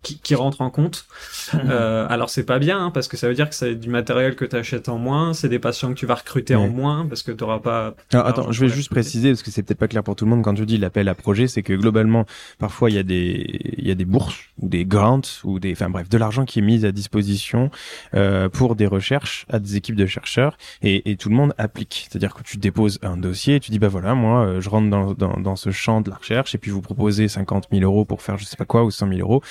qui, 0.03 0.19
qui 0.19 0.35
rentre 0.35 0.61
en 0.61 0.71
compte. 0.71 1.07
Euh, 1.55 2.07
alors 2.09 2.29
c'est 2.29 2.45
pas 2.45 2.59
bien 2.59 2.87
hein, 2.87 2.91
parce 2.91 3.07
que 3.07 3.17
ça 3.17 3.29
veut 3.29 3.35
dire 3.35 3.49
que 3.49 3.55
c'est 3.55 3.75
du 3.77 3.89
matériel 3.89 4.35
que 4.35 4.45
tu 4.45 4.57
achètes 4.57 4.89
en 4.89 4.99
moins, 4.99 5.33
c'est 5.33 5.49
des 5.49 5.59
patients 5.59 5.91
que 5.91 5.99
tu 5.99 6.07
vas 6.07 6.17
recruter 6.17 6.55
en 6.57 6.69
moins 6.69 7.07
parce 7.07 7.23
que 7.23 7.31
tu 7.31 7.45
n'auras 7.45 7.61
pas. 7.61 7.95
Alors, 8.13 8.27
l'argent 8.27 8.43
attends, 8.43 8.53
je 8.53 8.61
vais 8.61 8.69
juste 8.69 8.91
préciser 8.91 9.31
parce 9.31 9.43
que 9.43 9.51
c'est 9.51 9.63
peut-être 9.63 9.79
pas 9.79 9.89
clair 9.89 10.03
pour 10.03 10.17
tout 10.17 10.25
le 10.25 10.31
monde 10.31 10.43
quand 10.43 10.55
tu 10.55 10.67
dis 10.67 10.79
l'appel 10.79 11.09
à 11.09 11.15
projet, 11.15 11.47
c'est 11.47 11.63
que 11.63 11.73
globalement, 11.73 12.27
parfois 12.59 12.91
il 12.91 12.97
y 12.97 12.99
a 12.99 13.05
des 13.05 13.75
il 13.79 13.87
y 13.87 13.91
a 13.91 13.95
des 13.95 14.05
bourses 14.05 14.37
ou 14.61 14.69
des 14.69 14.85
grants 14.85 15.21
ou 15.45 15.61
des 15.61 15.73
enfin 15.73 15.89
bref, 15.89 16.09
de 16.09 16.19
l'argent 16.19 16.45
qui 16.45 16.59
est 16.59 16.63
mis 16.63 16.85
à 16.85 16.93
disposition 16.93 17.71
euh, 18.15 18.49
pour 18.49 18.75
des 18.75 18.87
recherches 18.87 19.47
à 19.49 19.59
des 19.61 19.77
équipes 19.77 19.97
de 19.97 20.07
chercheurs 20.07 20.57
et, 20.83 21.11
et 21.11 21.17
tout 21.17 21.29
le 21.29 21.37
monde 21.37 21.55
applique. 21.59 22.09
C'est-à-dire 22.11 22.35
que 22.35 22.43
tu 22.43 22.57
déposes 22.57 22.99
un 23.03 23.17
dossier 23.17 23.57
et 23.57 23.61
tu 23.61 23.71
dis 23.71 23.79
bah 23.79 23.89
voilà, 23.89 24.15
moi 24.15 24.45
euh, 24.47 24.61
je 24.61 24.69
rentre 24.69 24.91
dans, 24.91 25.15
dans 25.15 25.39
dans 25.41 25.57
ce 25.57 25.71
champ 25.71 26.01
de 26.01 26.11
la 26.11 26.17
recherche 26.17 26.55
et 26.55 26.59
puis 26.59 26.71
vous 26.71 26.83
proposez 26.83 27.29
50 27.29 27.69
000 27.71 27.85
euros 27.85 28.05
pour 28.05 28.23
faire 28.23 28.37
je 28.37 28.45
sais 28.45 28.57
pas 28.57 28.65
quoi 28.65 28.85
ou 28.85 28.91
100 28.91 29.09
000 29.09 29.21
euros. 29.21 29.43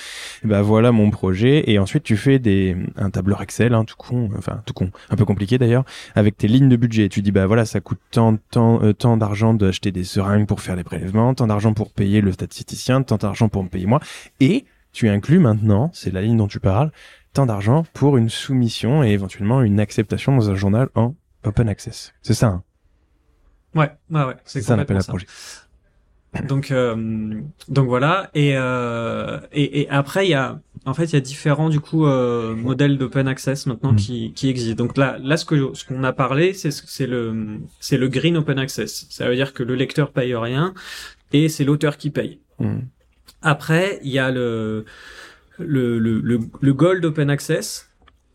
Bah 0.44 0.62
voilà 0.62 0.92
mon 0.92 1.10
projet 1.10 1.70
et 1.70 1.78
ensuite 1.78 2.02
tu 2.02 2.16
fais 2.16 2.38
des 2.38 2.76
un 2.96 3.10
tableur 3.10 3.42
Excel, 3.42 3.74
hein, 3.74 3.84
tout 3.84 3.96
con, 3.96 4.30
enfin 4.36 4.62
tout 4.66 4.74
con, 4.74 4.90
un 5.10 5.16
peu 5.16 5.24
compliqué 5.24 5.58
d'ailleurs 5.58 5.84
avec 6.14 6.36
tes 6.36 6.48
lignes 6.48 6.68
de 6.68 6.76
budget. 6.76 7.08
Tu 7.08 7.22
dis 7.22 7.32
bah 7.32 7.46
voilà, 7.46 7.64
ça 7.64 7.80
coûte 7.80 8.00
tant 8.10 8.36
tant 8.50 8.82
euh, 8.82 8.92
tant 8.92 9.16
d'argent 9.16 9.54
d'acheter 9.54 9.92
des 9.92 10.04
seringues 10.04 10.46
pour 10.46 10.60
faire 10.60 10.76
les 10.76 10.84
prélèvements, 10.84 11.34
tant 11.34 11.46
d'argent 11.46 11.72
pour 11.72 11.92
payer 11.92 12.20
le 12.20 12.32
statisticien, 12.32 13.02
tant 13.02 13.16
d'argent 13.16 13.48
pour 13.48 13.62
me 13.62 13.68
payer 13.68 13.86
moi 13.86 14.00
et 14.40 14.64
tu 14.92 15.08
inclus 15.10 15.38
maintenant, 15.38 15.90
c'est 15.92 16.10
la 16.10 16.22
ligne 16.22 16.38
dont 16.38 16.48
tu 16.48 16.58
parles, 16.58 16.90
tant 17.34 17.44
d'argent 17.44 17.84
pour 17.92 18.16
une 18.16 18.30
soumission 18.30 19.04
et 19.04 19.10
éventuellement 19.10 19.60
une 19.60 19.78
acceptation 19.78 20.34
dans 20.34 20.48
un 20.48 20.54
journal 20.54 20.88
en 20.94 21.14
open 21.44 21.68
access. 21.68 22.14
C'est 22.22 22.32
ça, 22.32 22.46
hein? 22.46 22.62
Ouais, 23.74 23.90
ouais, 24.10 24.24
ouais. 24.24 24.36
c'est 24.46 24.62
ça 24.62 24.74
l'appel 24.74 24.96
à 24.96 25.02
projet. 25.02 25.26
Donc, 26.42 26.70
euh, 26.70 27.40
donc 27.68 27.86
voilà. 27.88 28.30
Et, 28.34 28.52
euh, 28.56 29.38
et, 29.52 29.80
et 29.82 29.88
après, 29.90 30.26
il 30.26 30.30
y 30.30 30.34
a, 30.34 30.60
en 30.84 30.94
fait, 30.94 31.04
il 31.04 31.12
y 31.14 31.16
a 31.16 31.20
différents 31.20 31.68
du 31.68 31.80
coup 31.80 32.06
euh, 32.06 32.54
modèles 32.54 32.98
d'open 32.98 33.26
access 33.28 33.66
maintenant 33.66 33.92
Mm. 33.92 33.96
qui, 33.96 34.32
qui 34.34 34.48
existent. 34.48 34.82
Donc 34.84 34.96
là, 34.96 35.18
là, 35.22 35.36
ce 35.36 35.44
que 35.44 35.74
ce 35.74 35.84
qu'on 35.84 36.04
a 36.04 36.12
parlé, 36.12 36.52
c'est 36.52 36.70
c'est 36.70 37.06
le 37.06 37.58
c'est 37.80 37.98
le 37.98 38.08
green 38.08 38.36
open 38.36 38.58
access. 38.58 39.06
Ça 39.10 39.28
veut 39.28 39.34
dire 39.36 39.52
que 39.52 39.62
le 39.62 39.74
lecteur 39.74 40.10
paye 40.12 40.34
rien 40.34 40.74
et 41.32 41.48
c'est 41.48 41.64
l'auteur 41.64 41.96
qui 41.96 42.10
paye. 42.10 42.38
Hmm. 42.58 42.80
Après, 43.42 44.00
il 44.02 44.10
y 44.10 44.18
a 44.18 44.30
le 44.30 44.84
le, 45.58 45.98
le, 45.98 46.20
le, 46.20 46.40
le 46.60 46.72
Gold 46.74 47.04
Open 47.04 47.30
Access 47.30 47.88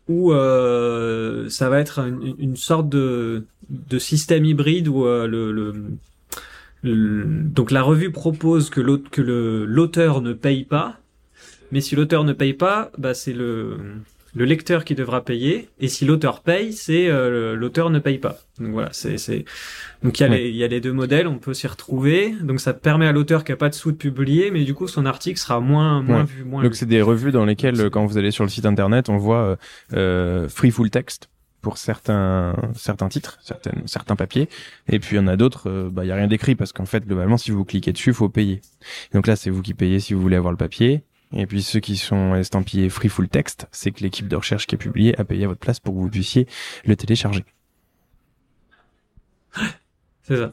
où 0.08 0.32
euh, 0.32 1.48
ça 1.48 1.68
va 1.68 1.78
être 1.78 2.00
une, 2.00 2.34
une 2.38 2.56
sorte 2.56 2.88
de, 2.88 3.46
de 3.70 3.98
système 4.00 4.44
hybride 4.44 4.88
où 4.88 5.06
euh, 5.06 5.26
le, 5.28 5.52
le- 5.52 5.72
donc 6.84 7.70
la 7.70 7.82
revue 7.82 8.10
propose 8.10 8.70
que 8.70 8.80
l'auteur 8.80 10.20
ne 10.20 10.32
paye 10.32 10.64
pas, 10.64 10.96
mais 11.70 11.80
si 11.80 11.94
l'auteur 11.96 12.24
ne 12.24 12.32
paye 12.32 12.54
pas, 12.54 12.90
bah 12.98 13.14
c'est 13.14 13.32
le 13.32 13.76
le 14.34 14.46
lecteur 14.46 14.86
qui 14.86 14.94
devra 14.94 15.22
payer 15.22 15.68
et 15.78 15.88
si 15.88 16.06
l'auteur 16.06 16.40
paye, 16.40 16.72
c'est 16.72 17.06
euh, 17.08 17.54
l'auteur 17.54 17.90
ne 17.90 17.98
paye 17.98 18.16
pas. 18.16 18.38
Donc 18.58 18.70
voilà, 18.72 18.88
c'est 18.92 19.18
c'est 19.18 19.44
donc 20.02 20.18
il 20.18 20.22
y 20.22 20.26
a 20.26 20.30
Ouais. 20.30 20.38
les 20.38 20.48
il 20.48 20.56
y 20.56 20.64
a 20.64 20.68
les 20.68 20.80
deux 20.80 20.92
modèles, 20.92 21.26
on 21.26 21.36
peut 21.38 21.52
s'y 21.52 21.66
retrouver. 21.66 22.34
Donc 22.40 22.58
ça 22.58 22.72
permet 22.72 23.06
à 23.06 23.12
l'auteur 23.12 23.44
qui 23.44 23.52
a 23.52 23.56
pas 23.56 23.68
de 23.68 23.74
sous 23.74 23.92
de 23.92 23.96
publier, 23.98 24.50
mais 24.50 24.64
du 24.64 24.72
coup 24.72 24.88
son 24.88 25.04
article 25.04 25.38
sera 25.38 25.60
moins 25.60 26.00
moins 26.02 26.20
Ouais. 26.20 26.24
vu, 26.24 26.44
moins 26.44 26.62
Donc 26.62 26.74
c'est 26.76 26.86
des 26.86 27.02
revues 27.02 27.30
dans 27.30 27.44
lesquelles, 27.44 27.78
euh, 27.78 27.90
quand 27.90 28.06
vous 28.06 28.16
allez 28.16 28.30
sur 28.30 28.44
le 28.44 28.48
site 28.50 28.64
internet, 28.64 29.10
on 29.10 29.18
voit 29.18 29.42
euh, 29.42 29.56
euh, 29.92 30.48
free 30.48 30.70
full 30.70 30.88
text 30.88 31.28
pour 31.62 31.78
certains 31.78 32.54
certains 32.74 33.08
titres, 33.08 33.38
certaines 33.42 33.86
certains 33.86 34.16
papiers, 34.16 34.48
et 34.88 34.98
puis 34.98 35.16
il 35.16 35.18
y 35.18 35.22
en 35.22 35.28
a 35.28 35.36
d'autres, 35.36 35.70
euh, 35.70 35.88
bah 35.90 36.04
il 36.04 36.08
y 36.08 36.12
a 36.12 36.16
rien 36.16 36.26
d'écrit 36.26 36.54
parce 36.56 36.72
qu'en 36.72 36.84
fait 36.84 37.06
globalement 37.06 37.38
si 37.38 37.50
vous 37.52 37.64
cliquez 37.64 37.92
dessus, 37.92 38.12
faut 38.12 38.28
payer. 38.28 38.60
Donc 39.14 39.26
là 39.26 39.36
c'est 39.36 39.48
vous 39.48 39.62
qui 39.62 39.72
payez 39.72 40.00
si 40.00 40.12
vous 40.12 40.20
voulez 40.20 40.36
avoir 40.36 40.52
le 40.52 40.58
papier. 40.58 41.04
Et 41.34 41.46
puis 41.46 41.62
ceux 41.62 41.80
qui 41.80 41.96
sont 41.96 42.34
estampillés 42.34 42.90
free 42.90 43.08
full 43.08 43.28
text, 43.28 43.66
c'est 43.72 43.90
que 43.90 44.02
l'équipe 44.02 44.28
de 44.28 44.36
recherche 44.36 44.66
qui 44.66 44.74
a 44.74 44.78
publié 44.78 45.18
a 45.18 45.24
payé 45.24 45.44
à 45.44 45.48
votre 45.48 45.60
place 45.60 45.80
pour 45.80 45.94
que 45.94 45.98
vous 45.98 46.10
puissiez 46.10 46.46
le 46.84 46.94
télécharger. 46.96 47.44
C'est 50.24 50.36
ça. 50.36 50.52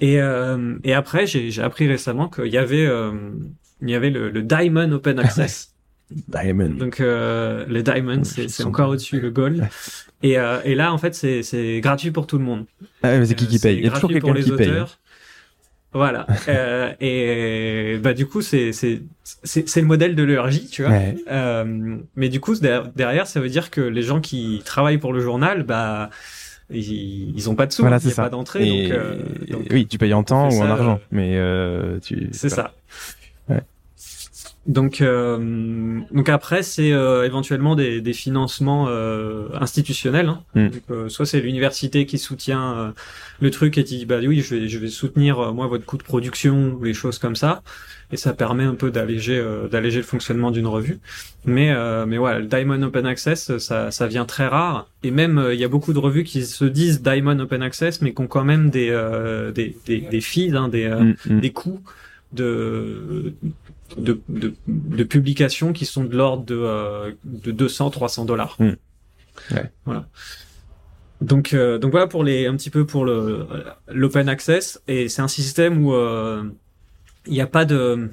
Et 0.00 0.20
euh, 0.20 0.78
et 0.84 0.94
après 0.94 1.26
j'ai 1.26 1.62
appris 1.62 1.88
récemment 1.88 2.28
qu'il 2.28 2.46
y 2.46 2.58
avait 2.58 2.86
euh, 2.86 3.32
il 3.80 3.90
y 3.90 3.94
avait 3.94 4.10
le, 4.10 4.30
le 4.30 4.42
Diamond 4.42 4.92
Open 4.92 5.18
Access. 5.18 5.69
Diamond. 6.28 6.70
Donc 6.70 7.00
euh, 7.00 7.64
le 7.68 7.82
Diamond 7.82 8.22
c'est 8.24 8.64
encore 8.64 8.90
au-dessus 8.90 9.20
le 9.20 9.30
Gold. 9.30 9.68
Et 10.22 10.38
euh, 10.38 10.58
et 10.64 10.74
là 10.74 10.92
en 10.92 10.98
fait 10.98 11.14
c'est 11.14 11.80
gratuit 11.80 12.10
pour 12.10 12.26
tout 12.26 12.36
le 12.38 12.44
monde. 12.44 12.66
Ah, 13.02 13.16
mais 13.18 13.24
c'est 13.26 13.34
qui 13.34 13.44
Euh, 13.44 13.48
qui 13.48 13.58
paye? 13.58 13.78
Il 13.78 13.84
y 13.84 13.88
a 13.88 13.90
toujours 13.90 14.10
quelqu'un 14.10 14.34
les 14.34 14.42
qui 14.42 14.50
paye. 14.52 14.68
hein. 14.68 14.72
auteurs. 14.72 14.98
Voilà. 15.92 16.26
euh, 16.48 16.92
et 17.00 17.98
bah 18.02 18.12
du 18.14 18.26
coup 18.26 18.42
c'est 18.42 18.72
c'est 18.72 19.02
c'est 19.44 19.80
le 19.80 19.86
modèle 19.86 20.14
de 20.14 20.22
l'ERJ, 20.22 20.68
tu 20.70 20.82
vois. 20.82 20.90
Ouais. 20.92 21.16
Euh, 21.30 21.96
mais 22.16 22.28
du 22.28 22.38
coup 22.38 22.54
der- 22.54 22.90
derrière 22.94 23.26
ça 23.26 23.40
veut 23.40 23.48
dire 23.48 23.70
que 23.70 23.80
les 23.80 24.02
gens 24.02 24.20
qui 24.20 24.60
travaillent 24.64 24.98
pour 24.98 25.12
le 25.12 25.20
journal, 25.20 25.62
bah 25.62 26.10
ils, 26.72 27.34
ils 27.36 27.50
ont 27.50 27.54
pas 27.56 27.66
de 27.66 27.72
sous, 27.72 27.82
Voilà, 27.82 27.96
il 27.96 28.00
y 28.00 28.02
c'est 28.02 28.10
a 28.12 28.14
ça. 28.14 28.22
pas 28.24 28.28
d'entrée, 28.28 28.64
donc, 28.64 28.90
euh, 28.92 29.14
donc 29.48 29.66
oui, 29.72 29.86
tu 29.88 29.98
payes 29.98 30.14
en 30.14 30.22
temps 30.22 30.44
ou 30.50 30.54
en 30.58 30.66
ça, 30.66 30.70
argent, 30.72 30.94
euh, 31.02 31.06
mais 31.10 31.32
euh, 31.36 31.98
tu. 32.00 32.28
c'est 32.32 32.48
ça. 32.50 32.72
Donc, 34.66 35.00
euh, 35.00 36.00
donc 36.12 36.28
après, 36.28 36.62
c'est 36.62 36.92
euh, 36.92 37.24
éventuellement 37.24 37.74
des, 37.74 38.02
des 38.02 38.12
financements 38.12 38.86
euh, 38.88 39.48
institutionnels. 39.58 40.28
hein. 40.28 40.42
Mm. 40.54 40.68
Donc, 40.68 40.82
euh, 40.90 41.08
soit 41.08 41.24
c'est 41.26 41.40
l'université 41.40 42.04
qui 42.04 42.18
soutient 42.18 42.76
euh, 42.78 42.90
le 43.40 43.50
truc 43.50 43.78
et 43.78 43.84
qui 43.84 43.96
dit 43.96 44.06
bah 44.06 44.18
oui, 44.22 44.40
je 44.42 44.54
vais, 44.54 44.68
je 44.68 44.78
vais 44.78 44.88
soutenir 44.88 45.38
euh, 45.40 45.52
moi 45.52 45.66
votre 45.66 45.86
coût 45.86 45.96
de 45.96 46.02
production 46.02 46.74
ou 46.78 46.84
les 46.84 46.92
choses 46.92 47.18
comme 47.18 47.36
ça, 47.36 47.62
et 48.12 48.16
ça 48.18 48.34
permet 48.34 48.64
un 48.64 48.74
peu 48.74 48.90
d'alléger 48.90 49.42
d'alléger 49.70 49.98
le 49.98 50.04
fonctionnement 50.04 50.50
d'une 50.50 50.66
revue. 50.66 51.00
Mais 51.46 51.70
euh, 51.72 52.04
mais 52.06 52.18
voilà, 52.18 52.40
le 52.40 52.46
Diamond 52.46 52.82
Open 52.82 53.06
Access, 53.06 53.56
ça 53.58 53.90
ça 53.90 54.06
vient 54.08 54.26
très 54.26 54.46
rare. 54.46 54.88
Et 55.02 55.10
même 55.10 55.42
il 55.52 55.58
y 55.58 55.64
a 55.64 55.68
beaucoup 55.68 55.94
de 55.94 55.98
revues 55.98 56.24
qui 56.24 56.44
se 56.44 56.66
disent 56.66 57.00
Diamond 57.02 57.38
Open 57.40 57.62
Access, 57.62 58.02
mais 58.02 58.12
qui 58.12 58.20
ont 58.20 58.26
quand 58.26 58.44
même 58.44 58.68
des 58.68 58.90
euh, 58.90 59.52
des, 59.52 59.74
des 59.86 60.02
des 60.02 60.20
fees, 60.20 60.54
hein, 60.54 60.68
des 60.68 60.84
euh, 60.84 61.00
Mm, 61.00 61.16
mm. 61.36 61.40
des 61.40 61.50
coûts 61.50 61.80
de 62.32 63.32
de, 63.96 64.20
de, 64.28 64.54
de 64.68 65.04
publication 65.04 65.72
qui 65.72 65.86
sont 65.86 66.04
de 66.04 66.16
l'ordre 66.16 66.44
de, 66.44 66.56
euh, 66.56 67.12
de 67.24 67.50
200 67.50 67.90
300 67.90 68.24
dollars. 68.24 68.56
Mm. 68.58 68.72
Ouais. 69.52 69.70
Voilà. 69.84 70.06
Donc 71.20 71.52
euh, 71.52 71.78
donc 71.78 71.90
voilà 71.90 72.06
pour 72.06 72.24
les 72.24 72.46
un 72.46 72.56
petit 72.56 72.70
peu 72.70 72.86
pour 72.86 73.04
le 73.04 73.46
l'open 73.88 74.28
access 74.28 74.80
et 74.88 75.08
c'est 75.08 75.20
un 75.20 75.28
système 75.28 75.84
où 75.84 75.92
euh, 75.92 76.44
il 77.26 77.32
n'y 77.32 77.42
a 77.42 77.46
pas 77.46 77.66
de 77.66 78.10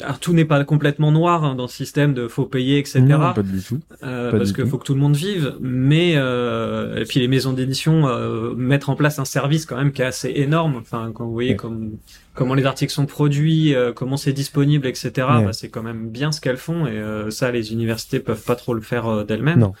alors 0.00 0.18
tout 0.20 0.32
n'est 0.32 0.44
pas 0.44 0.62
complètement 0.64 1.10
noir 1.12 1.44
hein, 1.44 1.54
dans 1.54 1.66
ce 1.66 1.76
système 1.76 2.14
de 2.14 2.28
faut 2.28 2.46
payer 2.46 2.78
etc 2.78 3.00
Non, 3.00 3.32
pas 3.34 3.42
du 3.42 3.60
tout. 3.62 3.80
euh, 4.02 4.30
Pas 4.30 4.38
parce 4.38 4.52
qu'il 4.52 4.66
faut 4.66 4.78
que 4.78 4.84
tout 4.84 4.94
le 4.94 5.00
monde 5.00 5.16
vive, 5.16 5.54
mais 5.60 6.14
euh, 6.16 6.96
et 7.00 7.04
puis 7.04 7.20
les 7.20 7.28
maisons 7.28 7.52
d'édition 7.52 8.06
euh, 8.08 8.54
mettre 8.54 8.90
en 8.90 8.96
place 8.96 9.18
un 9.18 9.24
service 9.24 9.66
quand 9.66 9.76
même 9.76 9.92
qui 9.92 10.02
est 10.02 10.06
assez 10.06 10.30
énorme. 10.36 10.76
Enfin, 10.76 11.10
quand 11.14 11.24
vous 11.26 11.32
voyez 11.32 11.50
Ouais. 11.50 11.56
comme, 11.56 11.92
comment 12.34 12.54
les 12.54 12.64
articles 12.66 12.92
sont 12.92 13.06
produits, 13.06 13.74
euh, 13.74 13.92
comment 13.92 14.16
c'est 14.16 14.32
disponible, 14.32 14.86
etc. 14.86 15.10
Ouais. 15.16 15.44
Bah, 15.46 15.52
c'est 15.52 15.68
quand 15.68 15.82
même 15.82 16.08
bien 16.08 16.30
ce 16.32 16.40
qu'elles 16.40 16.56
font 16.56 16.86
et 16.86 16.90
euh, 16.90 17.30
ça, 17.30 17.50
les 17.50 17.72
universités 17.72 18.20
peuvent 18.20 18.42
pas 18.44 18.56
trop 18.56 18.74
le 18.74 18.80
faire 18.80 19.06
euh, 19.06 19.24
d'elles-mêmes. 19.24 19.58
Non. 19.60 19.72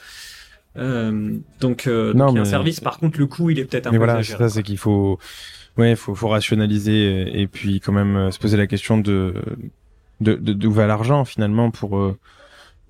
Euh, 0.76 1.30
donc, 1.60 1.86
euh, 1.86 2.12
Non, 2.14 2.26
donc 2.26 2.32
il 2.32 2.34
y 2.34 2.38
a 2.38 2.40
un 2.40 2.44
mais- 2.44 2.50
service. 2.50 2.80
Par 2.80 2.98
contre, 2.98 3.18
le 3.20 3.26
coût, 3.26 3.50
il 3.50 3.58
est 3.60 3.64
peut-être 3.64 3.86
un 3.86 3.90
Mais 3.92 3.98
peu 3.98 4.04
voilà, 4.04 4.14
c'est 4.14 4.20
exagéré. 4.32 4.48
ça, 4.48 4.54
c'est 4.56 4.62
qu'il 4.64 4.78
faut, 4.78 5.18
ouais, 5.78 5.94
faut, 5.94 6.14
faut 6.16 6.28
rationaliser 6.28 7.40
et, 7.40 7.46
puis 7.46 7.78
quand 7.80 7.92
même 7.92 8.32
se 8.32 8.38
poser 8.40 8.56
la 8.56 8.66
question 8.66 8.98
de, 8.98 9.34
de, 10.20 10.34
d'où 10.34 10.70
va 10.70 10.86
l'argent 10.86 11.24
finalement 11.24 11.70
pour, 11.70 11.98
euh, 11.98 12.18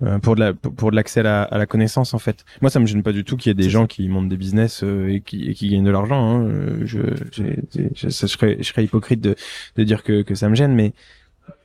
euh, 0.03 0.19
pour 0.19 0.35
de 0.35 0.41
la, 0.41 0.53
pour 0.53 0.91
de 0.91 0.95
l'accès 0.95 1.21
à 1.21 1.23
la, 1.23 1.43
à 1.43 1.57
la 1.57 1.65
connaissance 1.65 2.13
en 2.13 2.19
fait. 2.19 2.45
Moi, 2.61 2.69
ça 2.69 2.79
me 2.79 2.85
gêne 2.85 3.03
pas 3.03 3.13
du 3.13 3.23
tout 3.23 3.37
qu'il 3.37 3.49
y 3.49 3.51
ait 3.51 3.63
des 3.63 3.69
gens 3.69 3.87
qui 3.87 4.07
montent 4.07 4.29
des 4.29 4.37
business 4.37 4.83
euh, 4.83 5.07
et 5.09 5.21
qui, 5.21 5.49
et 5.49 5.53
qui 5.53 5.69
gagnent 5.69 5.85
de 5.85 5.91
l'argent. 5.91 6.21
Hein. 6.21 6.45
Euh, 6.45 6.85
Je, 6.85 6.99
ça, 8.09 8.27
je 8.27 8.31
serais, 8.33 8.57
je 8.59 8.63
serais 8.63 8.83
hypocrite 8.83 9.21
de, 9.21 9.35
de 9.75 9.83
dire 9.83 10.03
que, 10.03 10.21
que 10.21 10.35
ça 10.35 10.49
me 10.49 10.55
gêne, 10.55 10.73
mais 10.73 10.93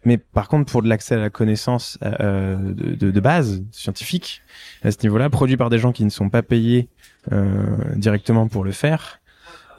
mais 0.05 0.19
par 0.19 0.49
contre, 0.49 0.71
pour 0.71 0.83
de 0.83 0.89
l'accès 0.89 1.15
à 1.15 1.19
la 1.19 1.31
connaissance 1.31 1.99
euh, 2.03 2.57
de, 2.57 2.95
de, 2.95 3.11
de 3.11 3.21
base 3.21 3.63
scientifique, 3.71 4.43
à 4.83 4.91
ce 4.91 4.99
niveau-là, 5.03 5.31
produit 5.31 5.57
par 5.57 5.71
des 5.71 5.79
gens 5.79 5.93
qui 5.93 6.05
ne 6.05 6.11
sont 6.11 6.29
pas 6.29 6.43
payés 6.43 6.89
euh, 7.33 7.55
directement 7.97 8.47
pour 8.49 8.63
le 8.65 8.73
faire, 8.73 9.21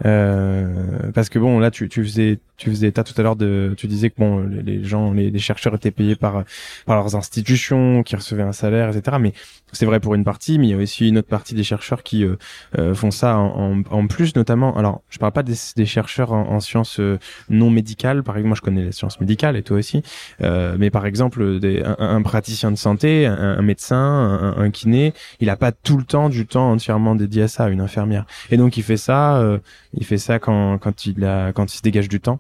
euh, 0.06 1.12
parce 1.14 1.30
que 1.30 1.38
bon, 1.38 1.60
là, 1.60 1.70
tu, 1.70 1.88
tu 1.88 2.04
faisais, 2.04 2.40
tu 2.62 2.70
faisais 2.70 2.88
état 2.88 3.04
tout 3.04 3.14
à 3.18 3.24
l'heure 3.24 3.36
de, 3.36 3.74
tu 3.76 3.88
disais 3.88 4.12
que 4.12 4.16
bon, 4.20 4.42
les, 4.44 4.84
gens, 4.84 5.12
les, 5.12 5.32
les 5.32 5.40
chercheurs 5.40 5.74
étaient 5.74 5.90
payés 5.90 6.16
par 6.16 6.44
par 6.86 6.96
leurs 6.96 7.16
institutions, 7.16 8.04
qui 8.04 8.16
recevaient 8.16 8.44
un 8.44 8.52
salaire, 8.52 8.96
etc. 8.96 9.18
Mais 9.20 9.34
c'est 9.72 9.88
vrai 9.88 10.00
pour 10.00 10.14
une 10.14 10.24
partie, 10.24 10.60
mais 10.60 10.68
il 10.68 10.70
y 10.70 10.74
a 10.74 10.78
aussi 10.78 11.08
une 11.08 11.18
autre 11.18 11.28
partie 11.28 11.56
des 11.56 11.64
chercheurs 11.64 12.04
qui 12.04 12.24
euh, 12.24 12.36
euh, 12.78 12.94
font 12.94 13.10
ça 13.10 13.38
en, 13.38 13.82
en, 13.90 14.08
plus, 14.08 14.36
notamment. 14.36 14.78
Alors, 14.78 15.02
je 15.10 15.18
parle 15.18 15.32
pas 15.32 15.42
des, 15.42 15.56
des 15.76 15.86
chercheurs 15.88 16.34
en, 16.34 16.50
en 16.52 16.60
sciences 16.60 17.00
euh, 17.00 17.18
non 17.50 17.72
médicales. 17.72 18.22
Par 18.22 18.36
exemple, 18.36 18.50
moi, 18.50 18.56
je 18.58 18.62
connais 18.62 18.84
les 18.84 18.92
sciences 18.92 19.20
médicales 19.20 19.58
et 19.58 19.64
toi 19.64 19.78
aussi. 19.78 20.04
Euh, 20.42 20.76
mais 20.78 20.92
par 20.92 21.08
exemple, 21.08 21.60
des, 21.60 21.82
un, 21.84 21.96
un 21.98 22.22
praticien 22.22 22.70
de 22.70 22.78
santé, 22.78 23.26
un, 23.26 23.34
un 23.34 23.62
médecin, 23.64 23.98
un, 23.98 24.62
un 24.62 24.70
kiné, 24.70 25.14
il 25.40 25.50
a 25.50 25.56
pas 25.56 25.72
tout 25.72 25.98
le 25.98 26.04
temps 26.04 26.30
du 26.30 26.46
temps 26.46 26.72
entièrement 26.72 27.16
dédié 27.16 27.44
à 27.44 27.48
ça, 27.48 27.70
une 27.70 27.82
infirmière. 27.82 28.26
Et 28.52 28.58
donc, 28.58 28.78
il 28.78 28.84
fait 28.84 28.98
ça, 28.98 29.38
euh, 29.38 29.58
il 29.94 30.06
fait 30.06 30.20
ça 30.20 30.38
quand 30.38 30.78
quand 30.78 31.06
il 31.06 31.26
a 31.26 31.54
quand 31.54 31.74
il 31.74 31.78
se 31.78 31.82
dégage 31.82 32.10
du 32.10 32.20
temps. 32.20 32.40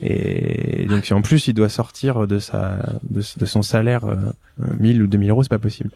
Et 0.00 0.86
donc, 0.86 1.06
si 1.06 1.14
en 1.14 1.22
plus, 1.22 1.48
il 1.48 1.54
doit 1.54 1.68
sortir 1.68 2.26
de 2.26 2.38
sa 2.38 2.78
de, 3.02 3.20
son 3.22 3.62
salaire 3.62 4.04
euh, 4.04 4.16
1000 4.78 5.02
ou 5.02 5.06
2000 5.06 5.30
euros, 5.30 5.42
c'est 5.42 5.48
pas 5.48 5.58
possible. 5.58 5.90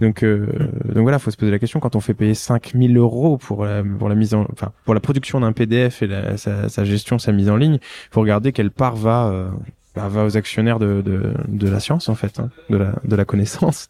Donc, 0.00 0.22
euh, 0.22 0.46
donc 0.86 1.02
voilà, 1.02 1.18
faut 1.18 1.30
se 1.30 1.36
poser 1.36 1.50
la 1.50 1.58
question 1.58 1.80
quand 1.80 1.96
on 1.96 2.00
fait 2.00 2.14
payer 2.14 2.34
5000 2.34 2.96
euros 2.96 3.38
pour 3.38 3.64
la 3.64 3.82
pour 3.82 4.08
la 4.08 4.14
mise 4.14 4.34
en, 4.34 4.46
enfin 4.52 4.72
pour 4.84 4.94
la 4.94 5.00
production 5.00 5.40
d'un 5.40 5.52
PDF 5.52 6.02
et 6.02 6.08
sa 6.36 6.84
gestion, 6.84 7.18
sa 7.18 7.32
mise 7.32 7.50
en 7.50 7.56
ligne, 7.56 7.78
faut 8.10 8.20
regarder 8.20 8.52
quelle 8.52 8.70
part 8.70 8.96
va 8.96 9.28
euh, 9.28 9.50
bah, 9.94 10.08
va 10.08 10.24
aux 10.24 10.36
actionnaires 10.36 10.78
de, 10.78 11.02
de, 11.02 11.34
de 11.48 11.68
la 11.68 11.78
science 11.78 12.08
en 12.08 12.14
fait, 12.14 12.40
hein, 12.40 12.50
de 12.70 12.76
la 12.78 12.94
de 13.04 13.16
la 13.16 13.24
connaissance. 13.24 13.88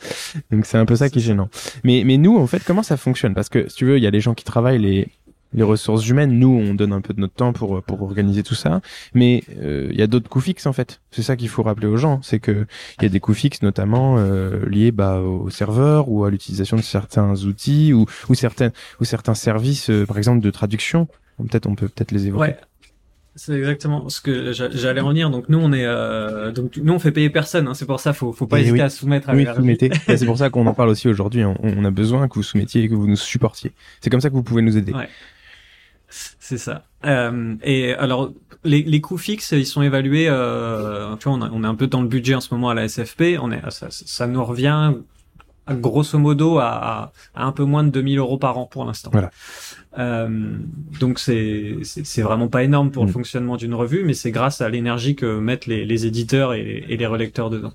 Donc 0.50 0.66
c'est 0.66 0.78
un 0.78 0.84
peu 0.86 0.96
ça 0.96 1.08
qui 1.08 1.18
est 1.20 1.22
gênant. 1.22 1.48
Mais 1.84 2.02
mais 2.04 2.16
nous 2.16 2.36
en 2.36 2.46
fait 2.46 2.62
comment 2.64 2.82
ça 2.82 2.96
fonctionne? 2.96 3.34
Parce 3.34 3.48
que 3.48 3.68
si 3.68 3.76
tu 3.76 3.84
veux, 3.84 3.98
il 3.98 4.02
y 4.02 4.06
a 4.06 4.10
les 4.10 4.20
gens 4.20 4.34
qui 4.34 4.44
travaillent 4.44 4.80
les 4.80 5.08
les 5.54 5.62
ressources 5.62 6.06
humaines, 6.08 6.38
nous 6.38 6.48
on 6.48 6.74
donne 6.74 6.92
un 6.92 7.00
peu 7.00 7.12
de 7.14 7.20
notre 7.20 7.34
temps 7.34 7.52
pour 7.52 7.82
pour 7.82 8.02
organiser 8.02 8.42
tout 8.42 8.54
ça, 8.54 8.80
mais 9.14 9.42
euh, 9.60 9.88
il 9.90 9.98
y 9.98 10.02
a 10.02 10.06
d'autres 10.06 10.28
coûts 10.28 10.40
fixes 10.40 10.66
en 10.66 10.72
fait. 10.72 11.00
C'est 11.10 11.22
ça 11.22 11.36
qu'il 11.36 11.48
faut 11.48 11.62
rappeler 11.62 11.86
aux 11.86 11.96
gens, 11.96 12.20
c'est 12.22 12.38
que 12.40 12.66
il 12.98 13.02
y 13.04 13.06
a 13.06 13.08
des 13.10 13.20
coûts 13.20 13.34
fixes 13.34 13.62
notamment 13.62 14.16
euh, 14.18 14.64
liés 14.68 14.92
bah, 14.92 15.18
au 15.20 15.50
serveur 15.50 16.08
ou 16.08 16.24
à 16.24 16.30
l'utilisation 16.30 16.76
de 16.76 16.82
certains 16.82 17.34
outils 17.44 17.92
ou 17.92 18.06
ou 18.28 18.34
certains 18.34 18.70
ou 19.00 19.04
certains 19.04 19.34
services, 19.34 19.90
euh, 19.90 20.06
par 20.06 20.18
exemple 20.18 20.40
de 20.40 20.50
traduction. 20.50 21.08
Peut-être 21.38 21.66
on 21.66 21.74
peut 21.74 21.88
peut-être 21.88 22.12
les 22.12 22.26
évoquer. 22.28 22.40
Ouais. 22.42 22.56
C'est 23.34 23.54
exactement 23.54 24.10
ce 24.10 24.20
que 24.20 24.52
j'a- 24.52 24.68
j'allais 24.70 25.00
en 25.00 25.08
venir. 25.08 25.30
Donc 25.30 25.48
nous 25.48 25.58
on 25.58 25.72
est 25.72 25.86
euh, 25.86 26.52
donc 26.52 26.76
nous 26.76 26.92
on 26.92 26.98
fait 26.98 27.12
payer 27.12 27.30
personne. 27.30 27.66
Hein. 27.66 27.72
C'est 27.72 27.86
pour 27.86 27.98
ça 27.98 28.12
faut 28.12 28.30
faut 28.32 28.46
pas 28.46 28.58
Eh 28.58 28.64
hésiter 28.64 28.74
oui. 28.74 28.80
à 28.82 28.90
soumettre. 28.90 29.30
À 29.30 29.34
Oui, 29.34 29.44
la- 29.44 29.54
soumettez. 29.54 29.90
Et 30.08 30.18
c'est 30.18 30.26
pour 30.26 30.36
ça 30.36 30.50
qu'on 30.50 30.66
en 30.66 30.74
parle 30.74 30.90
aussi 30.90 31.08
aujourd'hui. 31.08 31.42
On, 31.42 31.56
on 31.62 31.84
a 31.86 31.90
besoin 31.90 32.28
que 32.28 32.34
vous 32.34 32.42
soumettiez 32.42 32.82
et 32.82 32.88
que 32.90 32.94
vous 32.94 33.06
nous 33.06 33.16
supportiez. 33.16 33.72
C'est 34.02 34.10
comme 34.10 34.20
ça 34.20 34.28
que 34.28 34.34
vous 34.34 34.42
pouvez 34.42 34.60
nous 34.60 34.76
aider. 34.76 34.92
Ouais. 34.92 35.08
C'est 36.38 36.58
ça. 36.58 36.84
Euh, 37.04 37.54
et 37.62 37.94
alors, 37.94 38.32
les, 38.64 38.82
les 38.82 39.00
coûts 39.00 39.18
fixes, 39.18 39.52
ils 39.52 39.66
sont 39.66 39.82
évalués. 39.82 40.26
Euh, 40.28 41.16
tu 41.16 41.28
vois, 41.28 41.38
on, 41.38 41.42
a- 41.42 41.50
on 41.52 41.64
est 41.64 41.66
un 41.66 41.74
peu 41.74 41.86
dans 41.86 42.02
le 42.02 42.08
budget 42.08 42.34
en 42.34 42.40
ce 42.40 42.52
moment 42.54 42.70
à 42.70 42.74
la 42.74 42.88
SFP. 42.88 43.38
On 43.40 43.50
est, 43.50 43.60
ça, 43.70 43.88
ça 43.90 44.26
nous 44.26 44.44
revient 44.44 44.92
grosso 45.70 46.18
modo 46.18 46.58
à, 46.58 47.12
à, 47.34 47.44
un 47.46 47.52
peu 47.52 47.62
moins 47.64 47.84
de 47.84 47.88
2000 47.90 48.18
euros 48.18 48.36
par 48.36 48.58
an 48.58 48.66
pour 48.66 48.84
l'instant. 48.84 49.10
Voilà. 49.12 49.30
Euh, 49.98 50.28
donc 50.98 51.18
c'est 51.20 51.76
c'est 51.84 52.04
c'est 52.04 52.22
vraiment 52.22 52.48
pas 52.48 52.64
énorme 52.64 52.90
pour 52.90 53.04
le 53.04 53.10
Mm. 53.10 53.12
fonctionnement 53.12 53.56
d'une 53.56 53.74
revue, 53.74 54.02
mais 54.04 54.14
c'est 54.14 54.32
grâce 54.32 54.60
à 54.60 54.68
l'énergie 54.68 55.14
que 55.14 55.38
mettent 55.38 55.66
les, 55.66 55.84
les 55.84 56.04
éditeurs 56.06 56.52
et, 56.54 56.84
et 56.88 56.96
les 56.96 57.06
relecteurs 57.06 57.48
dedans. 57.48 57.74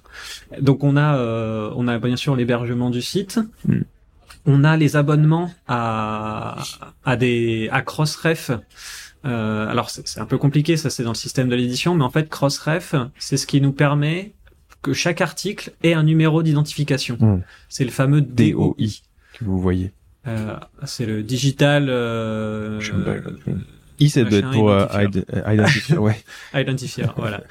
Donc 0.60 0.84
on 0.84 0.98
a 0.98 1.16
euh, 1.18 1.72
on 1.78 1.88
a 1.88 1.98
bien 1.98 2.18
sûr 2.18 2.36
l'hébergement 2.36 2.90
du 2.90 3.02
site. 3.02 3.40
Mm. 3.66 3.82
On 4.48 4.64
a 4.64 4.78
les 4.78 4.96
abonnements 4.96 5.54
à 5.68 6.58
à 7.06 7.16
des 7.18 7.70
à 7.72 7.82
Crossref. 7.82 8.50
Euh, 9.26 9.68
alors 9.70 9.90
c'est 9.90 10.08
c'est 10.08 10.20
un 10.22 10.26
peu 10.26 10.38
compliqué, 10.38 10.78
ça 10.78 10.90
c'est 10.90 11.04
dans 11.04 11.12
le 11.12 11.16
système 11.16 11.50
de 11.50 11.56
l'édition, 11.56 11.94
mais 11.96 12.04
en 12.04 12.10
fait 12.10 12.30
Crossref, 12.30 12.96
c'est 13.20 13.36
ce 13.38 13.46
qui 13.46 13.60
nous 13.62 13.74
permet 13.74 14.34
que 14.82 14.94
chaque 14.94 15.22
article 15.22 15.72
ait 15.84 15.94
un 15.94 16.04
numéro 16.04 16.44
d'identification. 16.44 17.18
Mm. 17.20 17.42
C'est 17.68 17.84
le 17.84 17.92
fameux 17.92 18.22
DOI. 18.22 18.76
Que 19.34 19.44
vous 19.46 19.60
voyez. 19.60 19.92
Euh, 20.28 20.56
c'est 20.86 21.06
le 21.06 21.24
digital 21.24 21.90
euh, 21.90 22.80
Je 22.80 22.92
pas. 22.94 23.16
I, 24.00 24.12
machin 24.24 24.52
pour 24.54 24.70
euh, 24.70 24.86
identifier. 24.86 25.22
id- 25.22 25.26
euh, 25.34 25.54
identifier. 25.54 25.98
Ouais. 25.98 26.18
identifier. 26.54 27.06
voilà. 27.18 27.42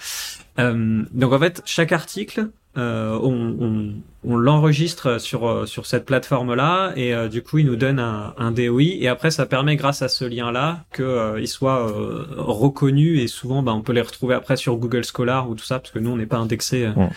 Euh, 0.59 1.03
donc 1.12 1.32
en 1.32 1.38
fait, 1.38 1.61
chaque 1.66 1.92
article, 1.92 2.51
euh, 2.77 3.18
on, 3.22 3.57
on, 3.61 3.93
on 4.24 4.37
l'enregistre 4.37 5.18
sur 5.18 5.47
euh, 5.49 5.66
sur 5.66 5.87
cette 5.87 6.05
plateforme 6.05 6.55
là 6.55 6.93
et 6.97 7.14
euh, 7.14 7.29
du 7.29 7.43
coup 7.43 7.59
il 7.59 7.66
nous 7.66 7.77
donne 7.77 7.99
un, 7.99 8.35
un 8.37 8.51
DOI 8.53 8.83
et 9.01 9.09
après 9.09 9.31
ça 9.31 9.47
permet 9.47 9.77
grâce 9.77 10.03
à 10.03 10.09
ce 10.09 10.24
lien 10.24 10.53
là 10.53 10.85
que 10.93 11.03
euh, 11.03 11.41
il 11.41 11.49
soit 11.49 11.89
euh, 11.91 12.27
reconnu 12.37 13.18
et 13.20 13.29
souvent 13.29 13.62
bah, 13.62 13.72
on 13.72 13.83
peut 13.83 13.93
les 13.93 14.01
retrouver 14.03 14.35
après 14.35 14.57
sur 14.57 14.77
Google 14.77 15.05
Scholar 15.05 15.49
ou 15.49 15.55
tout 15.55 15.64
ça 15.64 15.79
parce 15.79 15.91
que 15.93 15.99
nous 15.99 16.11
on 16.11 16.16
n'est 16.16 16.27
pas 16.27 16.39
indexé 16.39 16.85
euh, 16.87 16.93
Ouais. 16.97 17.09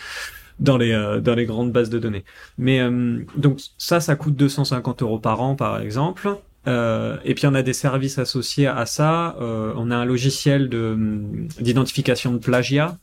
dans 0.60 0.76
les 0.78 0.92
euh, 0.92 1.20
dans 1.20 1.34
les 1.34 1.46
grandes 1.46 1.72
bases 1.72 1.90
de 1.90 1.98
données. 1.98 2.24
Mais 2.58 2.80
euh, 2.80 3.18
donc 3.36 3.60
ça 3.78 4.00
ça 4.00 4.16
coûte 4.16 4.36
250 4.36 5.02
euros 5.02 5.18
par 5.18 5.40
an 5.42 5.56
par 5.56 5.80
exemple. 5.80 6.28
Euh, 6.68 7.16
et 7.24 7.34
puis 7.34 7.46
on 7.46 7.54
a 7.54 7.62
des 7.62 7.72
services 7.72 8.18
associés 8.18 8.66
à 8.66 8.84
ça. 8.86 9.36
Euh, 9.40 9.72
on 9.76 9.90
a 9.90 9.96
un 9.96 10.04
logiciel 10.04 10.68
de 10.68 10.96
d'identification 11.60 12.32
de 12.32 12.38
plagiat. 12.38 12.98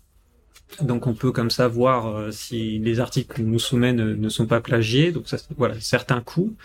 Donc 0.82 1.08
on 1.08 1.14
peut 1.14 1.32
comme 1.32 1.50
ça 1.50 1.68
voir 1.68 2.08
euh, 2.08 2.32
si 2.32 2.78
les 2.80 3.00
articles 3.00 3.36
qu'on 3.36 3.44
nous 3.48 3.60
soumet 3.60 3.94
ne, 3.94 4.14
ne 4.14 4.30
sont 4.30 4.46
pas 4.46 4.60
plagiés. 4.62 5.12
Donc 5.12 5.28
ça, 5.28 5.38
c'est- 5.38 5.48
voilà, 5.58 5.76
certains 5.80 6.22
coûts. 6.22 6.56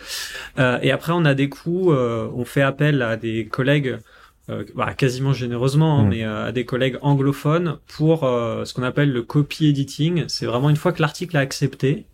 Euh, 0.59 0.77
et 0.81 0.91
après 0.91 1.13
on 1.13 1.25
a 1.25 1.33
des 1.33 1.49
coûts. 1.49 1.91
euh, 1.93 2.27
on 2.35 2.45
fait 2.45 2.61
appel 2.61 3.01
à 3.01 3.15
des 3.17 3.45
collègues 3.47 3.97
euh, 4.49 4.65
bah, 4.75 4.93
quasiment 4.93 5.31
généreusement, 5.31 5.99
hein, 5.99 6.03
Mm. 6.03 6.09
mais 6.09 6.23
euh, 6.25 6.47
à 6.47 6.51
des 6.51 6.65
collègues 6.65 6.97
anglophones 7.01 7.77
pour 7.87 8.25
euh, 8.25 8.65
ce 8.65 8.73
qu'on 8.73 8.83
appelle 8.83 9.11
le 9.11 9.21
copy 9.23 9.67
editing. 9.67 10.25
C'est 10.27 10.45
vraiment 10.45 10.69
une 10.69 10.75
fois 10.75 10.91
que 10.91 11.01
l'article 11.01 11.37
est 11.37 11.39
accepté, 11.39 12.05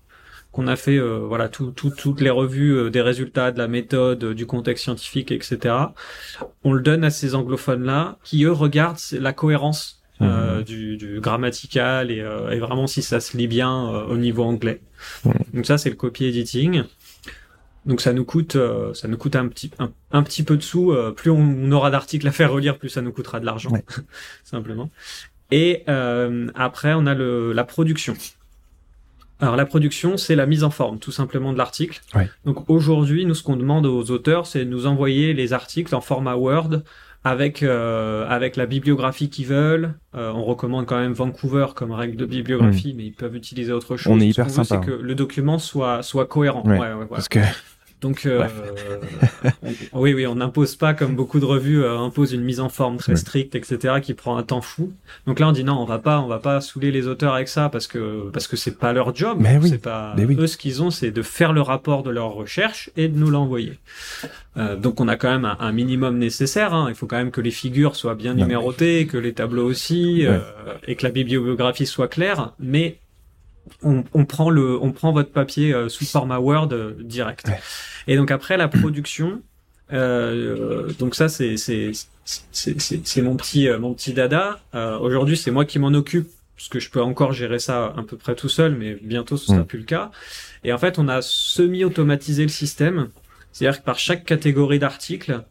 qu'on 0.52 0.68
a 0.68 0.76
fait 0.76 0.98
euh, 0.98 1.26
voilà 1.28 1.50
tout, 1.50 1.72
tout- 1.72 1.90
toutes 1.90 2.22
les 2.22 2.30
revues 2.30 2.76
euh, 2.78 2.90
des 2.92 3.02
résultats, 3.02 3.52
de 3.52 3.58
la 3.58 3.68
méthode, 3.68 4.24
euh, 4.24 4.34
du 4.36 4.46
contexte 4.46 4.84
scientifique, 4.84 5.32
etc. 5.32 5.76
On 6.64 6.74
le 6.74 6.82
donne 6.82 7.04
à 7.04 7.10
ces 7.10 7.34
anglophones 7.34 7.84
là 7.84 8.20
qui 8.24 8.44
eux 8.44 8.52
regardent 8.52 9.00
la 9.14 9.34
cohérence 9.34 9.99
euh, 10.22 10.62
du, 10.64 10.98
du 10.98 11.20
grammatical 11.22 12.12
et, 12.12 12.20
euh, 12.20 12.50
et 12.52 12.60
vraiment 12.60 12.88
si 12.88 13.02
ça 13.02 13.20
se 13.20 13.38
lit 13.38 13.48
bien 13.48 13.90
euh, 13.94 14.06
au 14.08 14.18
niveau 14.18 14.44
anglais. 14.44 14.82
Mhm. 15.26 15.34
Donc 15.54 15.66
ça 15.66 15.78
c'est 15.78 15.90
le 15.90 15.96
copy 15.96 16.26
editing. 16.26 16.84
Donc 17.86 18.02
ça 18.02 18.12
nous 18.14 18.26
coûte 18.26 18.56
euh, 18.58 18.94
ça 18.94 19.08
nous 19.08 19.18
coûte 19.18 19.36
un 19.36 19.48
petit 19.48 19.72
un, 19.80 19.92
un 20.12 20.22
petit 20.24 20.44
peu 20.44 20.58
de 20.58 20.62
sous. 20.62 20.92
euh, 20.92 21.12
plus 21.12 21.32
on 21.32 21.72
aura 21.72 21.90
d'articles 21.90 22.28
à 22.28 22.32
faire 22.32 22.52
relire, 22.52 22.78
plus 22.78 22.90
ça 22.90 23.02
nous 23.02 23.12
coûtera 23.14 23.40
de 23.40 23.46
l'argent 23.46 23.72
Ouais. 23.72 23.86
simplement. 24.44 24.90
Et 25.52 25.84
euh, 25.88 26.48
après 26.56 26.94
on 26.94 27.06
a 27.06 27.16
le 27.16 27.54
la 27.54 27.64
production. 27.64 28.16
Alors 29.42 29.56
la 29.56 29.66
production, 29.66 30.18
c'est 30.18 30.36
la 30.36 30.46
mise 30.46 30.66
en 30.66 30.70
forme, 30.70 31.00
tout 31.00 31.14
simplement 31.14 31.54
de 31.54 31.58
l'article. 31.58 32.02
Ouais. 32.14 32.30
Donc 32.44 32.70
aujourd'hui, 32.70 33.26
nous 33.26 33.34
ce 33.34 33.42
qu'on 33.42 33.56
demande 33.56 33.86
aux 33.86 34.12
auteurs, 34.12 34.46
c'est 34.46 34.66
de 34.66 34.70
nous 34.70 34.86
envoyer 34.86 35.34
les 35.34 35.54
articles 35.54 35.96
en 35.96 36.02
format 36.02 36.36
Word 36.36 36.82
avec 37.24 37.64
euh, 37.64 38.28
avec 38.28 38.56
la 38.56 38.66
bibliographie 38.66 39.30
qu'ils 39.30 39.48
veulent. 39.48 39.94
Euh, 40.16 40.32
on 40.32 40.44
recommande 40.44 40.86
quand 40.86 41.00
même 41.00 41.14
Vancouver 41.14 41.68
comme 41.76 41.92
règle 41.92 42.16
de 42.16 42.26
bibliographie, 42.26 42.94
mais 42.96 43.06
ils 43.06 43.14
peuvent 43.14 43.36
utiliser 43.36 43.72
autre 43.72 43.98
chose. 43.98 44.12
On 44.12 44.20
est 44.20 44.32
Ce 44.32 44.42
hyper 44.42 44.50
sympa, 44.50 44.80
C'est 44.82 44.86
que 44.86 44.92
le 44.92 45.16
document 45.16 45.60
soit 45.60 46.02
soit 46.04 46.26
cohérent. 46.28 46.64
Ouais, 46.66 46.74
Ouais, 46.74 46.80
ouais, 46.80 46.94
voilà. 46.94 47.08
Parce 47.10 47.30
que 47.30 47.40
Donc 48.02 48.26
euh, 48.26 48.48
on- 49.62 49.72
oui, 50.02 50.14
oui, 50.14 50.26
on 50.26 50.36
n'impose 50.36 50.76
pas 50.76 50.94
comme 50.94 51.16
beaucoup 51.16 51.40
de 51.40 51.46
revues 51.46 51.84
euh, 51.84 51.98
imposent 51.98 52.32
une 52.34 52.44
mise 52.44 52.60
en 52.62 52.70
forme 52.70 52.98
très 52.98 53.16
stricte, 53.18 53.56
etc., 53.56 53.96
qui 54.02 54.14
prend 54.14 54.38
un 54.38 54.44
temps 54.44 54.62
fou. 54.62 54.94
Donc 55.28 55.40
là, 55.40 55.50
on 55.50 55.52
dit 55.52 55.64
non, 55.64 55.78
on 55.80 55.86
va 55.86 56.00
pas, 56.00 56.20
on 56.22 56.28
va 56.28 56.40
pas 56.40 56.62
saouler 56.62 56.92
les 56.92 57.08
auteurs 57.08 57.34
avec 57.34 57.48
ça 57.50 57.68
parce 57.70 57.88
que 57.88 58.30
parce 58.32 58.48
que 58.48 58.56
c'est 58.56 58.78
pas 58.78 58.94
leur 58.94 59.14
job. 59.16 59.38
Mais 59.42 59.58
oui, 59.62 59.70
c'est 59.70 59.82
pas 59.82 60.14
mais 60.18 60.26
oui. 60.26 60.36
eux 60.40 60.48
ce 60.48 60.58
qu'ils 60.58 60.82
ont, 60.82 60.92
c'est 60.92 61.12
de 61.12 61.22
faire 61.22 61.52
le 61.54 61.62
rapport 61.62 62.04
de 62.04 62.10
leur 62.10 62.32
recherche 62.32 62.90
et 62.96 63.08
de 63.10 63.18
nous 63.18 63.30
l'envoyer. 63.30 63.74
Euh, 64.58 64.76
donc 64.76 65.00
on 65.02 65.08
a 65.08 65.16
quand 65.16 65.30
même 65.30 65.46
un, 65.46 65.58
un 65.60 65.72
minimum 65.72 66.18
nécessaire. 66.18 66.74
Hein. 66.74 66.86
Il 66.90 66.96
faut 66.96 67.06
quand 67.08 67.18
même 67.18 67.32
que 67.32 67.42
les 67.42 67.52
figures 67.52 67.96
soient 67.96 68.16
bien 68.16 68.34
numérotées, 68.34 69.08
que 69.08 69.18
les 69.18 69.34
tableaux 69.34 69.66
aussi, 69.68 70.22
Ouais. 70.22 70.28
euh, 70.28 70.40
et 70.88 70.96
que 70.96 71.04
la 71.06 71.12
bibliographie 71.12 71.86
soit 71.86 72.08
claire. 72.08 72.54
Mais 72.60 73.00
on, 73.84 74.04
on 74.14 74.26
prend 74.26 74.50
le, 74.50 74.78
on 74.82 74.92
prend 74.92 75.12
votre 75.12 75.32
papier 75.32 75.74
euh, 75.74 75.90
sous 75.90 76.06
format 76.06 76.40
Word 76.40 76.70
euh, 76.72 76.96
direct. 77.00 77.48
Ouais. 77.48 77.60
Et 78.08 78.16
donc 78.18 78.32
après 78.32 78.58
la 78.58 78.68
production, 78.68 79.42
euh, 79.94 80.92
donc 81.00 81.16
ça 81.16 81.30
c'est 81.30 81.58
c'est 81.58 81.92
c'est 82.26 83.22
mon 83.22 83.36
petit 83.36 83.68
euh, 83.68 83.80
mon 83.80 83.94
petit 83.94 84.14
dada. 84.14 84.60
Euh, 84.76 84.98
Aujourd'hui 85.00 85.38
c'est 85.38 85.52
moi 85.52 85.66
qui 85.66 85.80
m'en 85.80 85.94
occupe 85.94 86.30
parce 86.56 86.70
que 86.70 86.80
je 86.80 86.90
peux 86.90 87.02
encore 87.02 87.32
gérer 87.34 87.60
ça 87.60 87.94
à 87.98 88.04
peu 88.04 88.18
près 88.18 88.36
tout 88.36 88.50
seul, 88.50 88.76
mais 88.76 88.98
bientôt 89.02 89.38
ce 89.38 89.48
sera 89.48 89.60
Mm. 89.60 89.66
plus 89.66 89.80
le 89.80 89.86
cas. 89.86 90.12
Et 90.64 90.74
en 90.74 90.78
fait 90.78 91.00
on 91.00 91.08
a 91.08 91.22
semi-automatisé 91.22 92.44
le 92.44 92.50
système, 92.50 93.10
c'est-à-dire 93.52 93.80
que 93.80 93.86
par 93.86 93.98
chaque 93.98 94.26
catégorie 94.26 94.78
d'articles, 94.80 95.42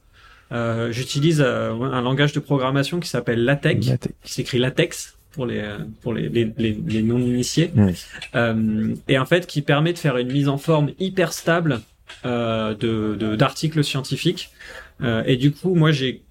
euh, 0.52 0.92
j'utilise 0.92 1.40
euh, 1.44 1.72
un 1.72 2.00
langage 2.02 2.32
de 2.32 2.40
programmation 2.40 3.00
qui 3.00 3.08
s'appelle 3.08 3.44
LaTeX 3.44 3.86
latex. 3.88 4.14
qui 4.22 4.32
s'écrit 4.32 4.58
latex 4.58 5.17
pour 5.38 5.46
les 5.46 5.62
pour 6.02 6.12
les 6.14 6.28
les, 6.28 6.52
les, 6.58 6.72
les 6.94 7.02
non 7.10 7.20
initiés 7.20 7.70
Oui. 7.76 7.92
euh, 8.34 8.92
et 9.06 9.16
en 9.20 9.24
fait 9.32 9.46
qui 9.46 9.62
permet 9.62 9.92
de 9.92 9.98
faire 9.98 10.16
une 10.16 10.32
mise 10.32 10.48
en 10.48 10.58
forme 10.58 10.90
hyper 10.98 11.32
stable 11.32 11.80
euh, 12.26 12.74
de 12.74 13.14
de- 13.22 13.36
d'articles 13.36 13.84
scientifiques. 13.84 14.50
Euh, 15.00 15.22
et 15.30 15.36
du 15.36 15.52
coup 15.52 15.76
moi 15.76 15.92
j'ai 15.92 16.22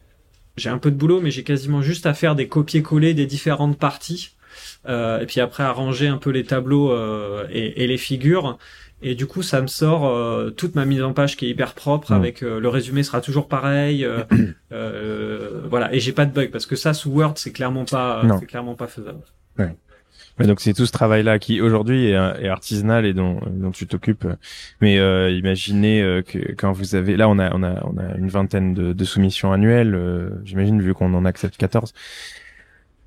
j'ai 0.57 0.69
un 0.69 0.77
peu 0.77 0.91
de 0.91 0.97
boulot 0.97 1.21
mais 1.21 1.31
j'ai 1.31 1.43
quasiment 1.43 1.81
juste 1.81 2.05
à 2.05 2.13
faire 2.13 2.35
des 2.35 2.47
copier-coller 2.49 3.13
des 3.13 3.25
différentes 3.25 3.77
parties 3.79 4.31
et 4.89 5.25
puis 5.27 5.39
après 5.41 5.63
arranger 5.63 6.07
un 6.07 6.17
peu 6.17 6.31
les 6.31 6.43
tableaux 6.43 6.87
et, 7.59 7.83
et 7.83 7.87
les 7.87 7.97
figures 7.97 8.57
et 9.01 9.13
du 9.15 9.27
coup 9.27 9.43
ça 9.43 9.61
me 9.61 9.67
sort 9.67 10.07
euh, 10.07 10.49
toute 10.49 10.73
ma 10.75 10.85
mise 10.85 11.03
en 11.03 11.13
page 11.13 11.35
qui 11.37 11.45
est 11.45 11.49
hyper 11.49 11.73
propre 11.73 12.11
Mm. 12.11 12.15
avec 12.15 12.41
euh, 12.43 12.59
le 12.59 12.67
résumé 12.69 13.03
sera 13.03 13.21
toujours 13.21 13.47
pareil 13.47 14.03
euh, 14.05 14.23
euh, 14.71 15.61
voilà 15.69 15.93
et 15.93 15.99
j'ai 15.99 16.13
pas 16.13 16.25
de 16.25 16.31
bug 16.33 16.49
parce 16.51 16.65
que 16.65 16.75
ça 16.75 16.93
sous 16.93 17.11
Word 17.11 17.33
c'est 17.35 17.51
clairement 17.51 17.85
pas 17.85 18.23
Non. 18.23 18.37
c'est 18.39 18.45
clairement 18.47 18.75
pas 18.75 18.87
faisable 18.87 19.19
Mais 20.39 20.45
donc 20.45 20.59
c'est 20.61 20.73
tout 20.73 20.85
ce 20.85 20.91
travail-là 20.91 21.39
qui 21.39 21.61
aujourd'hui 21.61 22.07
est, 22.07 22.11
est 22.43 22.47
artisanal 22.47 23.05
et 23.07 23.13
dont, 23.13 23.39
dont 23.49 23.71
tu 23.71 23.87
t'occupes. 23.87 24.27
Mais 24.81 24.99
euh, 24.99 25.31
imaginez 25.31 25.99
euh, 26.03 26.21
que 26.21 26.51
quand 26.53 26.71
vous 26.73 26.93
avez 26.93 27.17
là 27.17 27.27
on 27.27 27.39
a 27.39 27.51
on 27.55 27.63
a 27.63 27.83
on 27.85 27.97
a 27.97 28.15
une 28.17 28.29
vingtaine 28.29 28.75
de, 28.75 28.93
de 28.93 29.03
soumissions 29.05 29.51
annuelles. 29.51 29.95
euh, 29.95 30.29
J'imagine 30.45 30.79
vu 30.79 30.93
qu'on 30.93 31.13
en 31.15 31.25
accepte 31.25 31.57
14. 31.57 31.91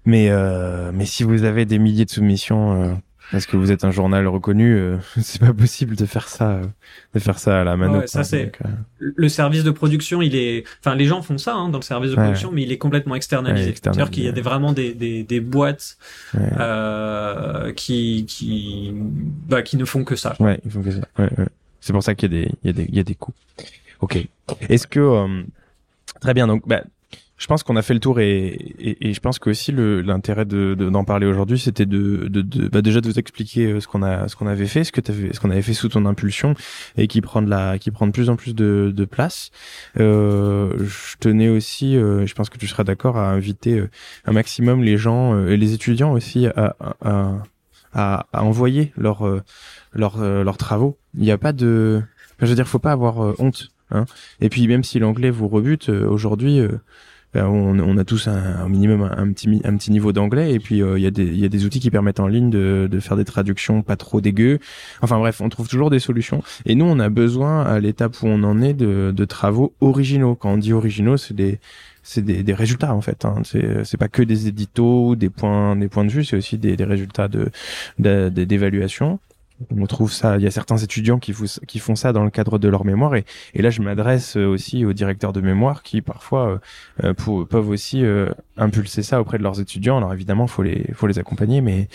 Mais 0.07 0.29
euh, 0.31 0.91
mais 0.93 1.05
si 1.07 1.23
vous 1.23 1.45
avez 1.45 1.67
des 1.67 1.79
milliers 1.79 2.05
de 2.05 2.11
soumissions 2.11 2.83
euh, 2.83 2.95
parce 3.33 3.47
que 3.47 3.57
vous 3.57 3.71
êtes 3.73 3.85
un 3.85 3.91
journal 3.91 4.27
reconnu, 4.27 4.75
euh, 4.75 4.97
c'est 5.21 5.41
pas 5.41 5.53
possible 5.53 5.97
de 5.97 6.07
faire 6.07 6.29
ça 6.29 6.51
euh, 6.53 6.65
de 7.15 7.19
faire 7.21 7.39
ça 7.39 7.61
à 7.61 7.65
la 7.65 7.77
mano. 7.77 8.01
Ouais, 8.01 8.07
ça, 8.07 8.21
quoi. 8.21 8.25
c'est- 8.25 8.53
euh, 8.65 8.69
le 9.17 9.29
service 9.29 9.65
de 9.65 9.71
production, 9.71 10.23
il 10.23 10.35
est, 10.37 10.65
enfin, 10.81 10.95
les 10.95 11.07
gens 11.07 11.23
font 11.23 11.39
ça 11.39 11.55
hein, 11.55 11.69
dans 11.69 11.79
le 11.79 11.83
service 11.85 12.11
de 12.11 12.17
Ouais. 12.17 12.23
production, 12.23 12.51
mais 12.53 12.63
il 12.63 12.73
est 12.73 12.79
complètement 12.79 13.15
externalisé. 13.15 13.73
C'est-à-dire 13.75 14.11
qu'il 14.11 14.25
y 14.25 14.29
a 14.29 14.33
des, 14.33 14.41
vraiment 14.43 14.73
des, 14.73 14.95
des, 14.95 15.23
des 15.23 15.41
boîtes 15.41 15.97
euh, 16.35 17.73
qui, 17.73 18.25
qui, 18.29 18.93
bah, 18.95 19.63
qui 19.63 19.77
ne 19.77 19.85
font 19.85 20.05
que 20.05 20.17
ça. 20.17 20.37
Ouais, 20.41 20.61
il 20.65 20.71
faut 20.71 20.81
que 20.81 20.91
ça. 20.91 21.01
Ouais, 21.19 21.29
ouais. 21.39 21.47
C'est 21.81 21.93
pour 21.93 22.03
ça 22.03 22.15
qu'il 22.15 22.33
y 22.33 22.39
a 22.39 22.43
des, 22.45 22.51
il 22.63 22.67
y 22.67 22.71
a 22.71 22.73
des, 22.73 22.85
il 22.89 22.95
y 22.97 23.01
a 23.01 23.03
des 23.05 23.15
coûts. 23.15 23.33
Ok. 24.01 24.19
Est-ce 24.69 24.87
que 24.87 25.01
euh, 25.01 25.43
très 26.21 26.35
bien. 26.35 26.47
Donc, 26.47 26.67
bah, 26.67 26.83
je 27.41 27.47
pense 27.47 27.63
qu'on 27.63 27.77
a 27.77 27.83
fait 27.83 27.95
le 27.95 28.01
tour 28.01 28.21
et, 28.21 28.49
et, 28.79 29.09
et 29.09 29.15
je 29.15 29.21
pense 29.21 29.39
que 29.39 29.49
aussi 29.49 29.73
l'intérêt 29.73 30.45
de 30.45 30.75
de- 30.75 30.91
d'en 30.91 31.05
parler 31.05 31.27
aujourd'hui, 31.27 31.59
c'était 31.59 31.87
de, 31.87 32.29
de, 32.29 32.43
de 32.43 32.69
bah, 32.69 32.83
déjà 32.83 33.01
de 33.01 33.09
vous 33.09 33.19
expliquer 33.19 33.73
euh, 33.73 33.81
ce 33.81 33.89
qu'on 33.89 34.03
a 34.03 34.29
ce 34.29 34.37
qu'on 34.37 34.47
avait 34.47 34.67
fait, 34.67 34.85
ce 34.85 34.93
que 34.93 35.01
t'avais, 35.01 35.33
ce 35.33 35.41
qu'on 35.41 35.51
avait 35.51 35.63
fait 35.63 35.73
sous 35.73 35.89
ton 35.89 36.05
impulsion 36.05 36.55
et 36.99 37.07
qui 37.09 37.23
prend 37.23 37.41
de 37.41 37.49
la 37.49 37.79
qui 37.79 37.91
prend 37.91 38.07
de 38.07 38.13
plus 38.13 38.29
en 38.29 38.37
plus 38.37 38.55
de, 38.55 38.93
de 38.95 39.05
place. 39.07 39.51
Euh, 39.99 40.75
je 40.85 41.17
tenais 41.19 41.49
aussi, 41.49 41.97
euh, 41.97 42.27
je 42.27 42.35
pense 42.35 42.51
que 42.51 42.59
tu 42.59 42.67
seras 42.69 42.85
d'accord, 42.85 43.17
à 43.17 43.31
inviter 43.31 43.79
euh, 43.79 43.89
un 44.27 44.33
maximum 44.33 44.83
les 44.85 44.99
gens 44.99 45.35
euh, 45.35 45.49
et 45.49 45.57
les 45.57 45.73
étudiants 45.73 46.13
aussi 46.13 46.47
à, 46.47 46.77
à, 47.01 47.39
à, 47.95 48.27
envoyer 48.45 48.93
leurs 48.99 49.25
leurs 49.95 50.19
leurs 50.21 50.59
travaux. 50.59 50.99
Il 51.15 51.23
n'y 51.23 51.31
a 51.33 51.39
pas 51.39 51.55
de, 51.55 52.03
je 52.39 52.47
veux 52.47 52.55
dire, 52.55 52.69
faut 52.69 52.79
pas 52.79 52.93
avoir 52.93 53.41
honte. 53.41 53.71
Hein. 53.91 54.05
Et 54.43 54.51
puis 54.51 54.69
même 54.69 54.85
si 54.85 54.99
l'anglais 54.99 55.31
vous 55.31 55.49
rebute 55.49 55.89
aujourd'hui. 55.89 56.61
Euh, 57.37 57.43
on, 57.45 57.79
on 57.79 57.97
a 57.97 58.05
tous 58.05 58.27
un, 58.29 58.69
minimum 58.69 59.03
un, 59.03 59.33
petit 59.33 59.61
un 59.65 59.77
petit 59.77 59.91
niveau 59.93 60.13
d'anglais 60.13 60.53
et 60.53 60.59
puis 60.59 60.83
euh, 60.83 60.99
il 60.99 61.03
y 61.03 61.07
a 61.07 61.11
des 61.13 61.25
y 61.25 61.45
a 61.45 61.49
des 61.49 61.65
outils 61.65 61.79
qui 61.81 61.91
permettent 61.91 62.21
en 62.21 62.27
ligne 62.27 62.51
de, 62.51 62.89
de 62.91 63.01
faire 63.01 63.17
des 63.17 63.25
traductions 63.25 63.83
pas 63.83 63.97
trop 63.97 64.21
dégueu. 64.21 64.59
Enfin 65.03 65.19
bref, 65.19 65.41
on 65.41 65.49
trouve 65.49 65.69
toujours 65.69 65.91
des 65.91 66.01
solutions. 66.01 66.43
Et 66.67 66.75
nous, 66.75 66.85
on 66.87 66.99
a 66.99 67.09
besoin 67.09 67.63
à 67.63 67.79
l'étape 67.79 68.21
où 68.23 68.27
on 68.27 68.43
en 68.43 68.61
est 68.63 68.75
de, 68.75 69.13
de 69.15 69.25
travaux 69.25 69.73
originaux. 69.81 70.35
Quand 70.35 70.53
on 70.55 70.59
dit 70.59 70.73
originaux, 70.73 71.17
c'est 71.17 71.35
des 71.35 71.61
c'est 72.03 72.25
des, 72.25 72.43
des 72.43 72.55
résultats 72.55 72.95
en 72.95 73.01
fait. 73.01 73.25
Hein. 73.25 73.37
C'est 73.45 73.85
c'est 73.85 73.99
pas 73.99 74.09
que 74.09 74.23
des 74.23 74.49
éditos, 74.49 75.15
des 75.17 75.31
points 75.31 75.77
des 75.77 75.89
points 75.89 76.05
de 76.05 76.11
vue, 76.11 76.25
c'est 76.25 76.37
aussi 76.37 76.59
des, 76.59 76.77
des 76.77 76.85
résultats 76.85 77.29
de- 77.29 77.51
d'évaluation. 77.99 79.21
On 79.77 79.87
trouve 79.87 80.13
ça. 80.13 80.37
Il 80.37 80.43
y 80.43 80.47
a 80.47 80.51
certains 80.51 80.79
étudiants 80.79 81.19
qui, 81.19 81.33
font 81.33 81.95
ça 81.95 82.13
dans 82.13 82.25
le 82.25 82.31
cadre 82.31 82.59
de 82.59 82.69
leur 82.69 82.85
mémoire 82.85 83.15
et, 83.15 83.25
et 83.55 83.63
là 83.63 83.71
je 83.71 83.83
m'adresse 83.83 84.37
euh, 84.37 84.47
aussi 84.47 84.85
aux 84.85 84.93
directeurs 84.93 85.33
de 85.33 85.41
mémoire 85.41 85.83
qui 85.83 86.01
parfois 86.03 86.61
euh, 87.05 87.15
euh, 87.29 87.45
peuvent 87.45 87.69
aussi 87.69 88.05
impulser 88.61 89.03
ça 89.03 89.21
auprès 89.21 89.39
de 89.39 89.43
leurs 89.43 89.61
étudiants. 89.61 89.97
Alors 89.97 90.13
évidemment, 90.13 90.47
faut 90.47 90.63
les 90.63 90.91
faut 90.95 91.07
les 91.07 91.19
accompagner, 91.19 91.61
mais 91.61 91.89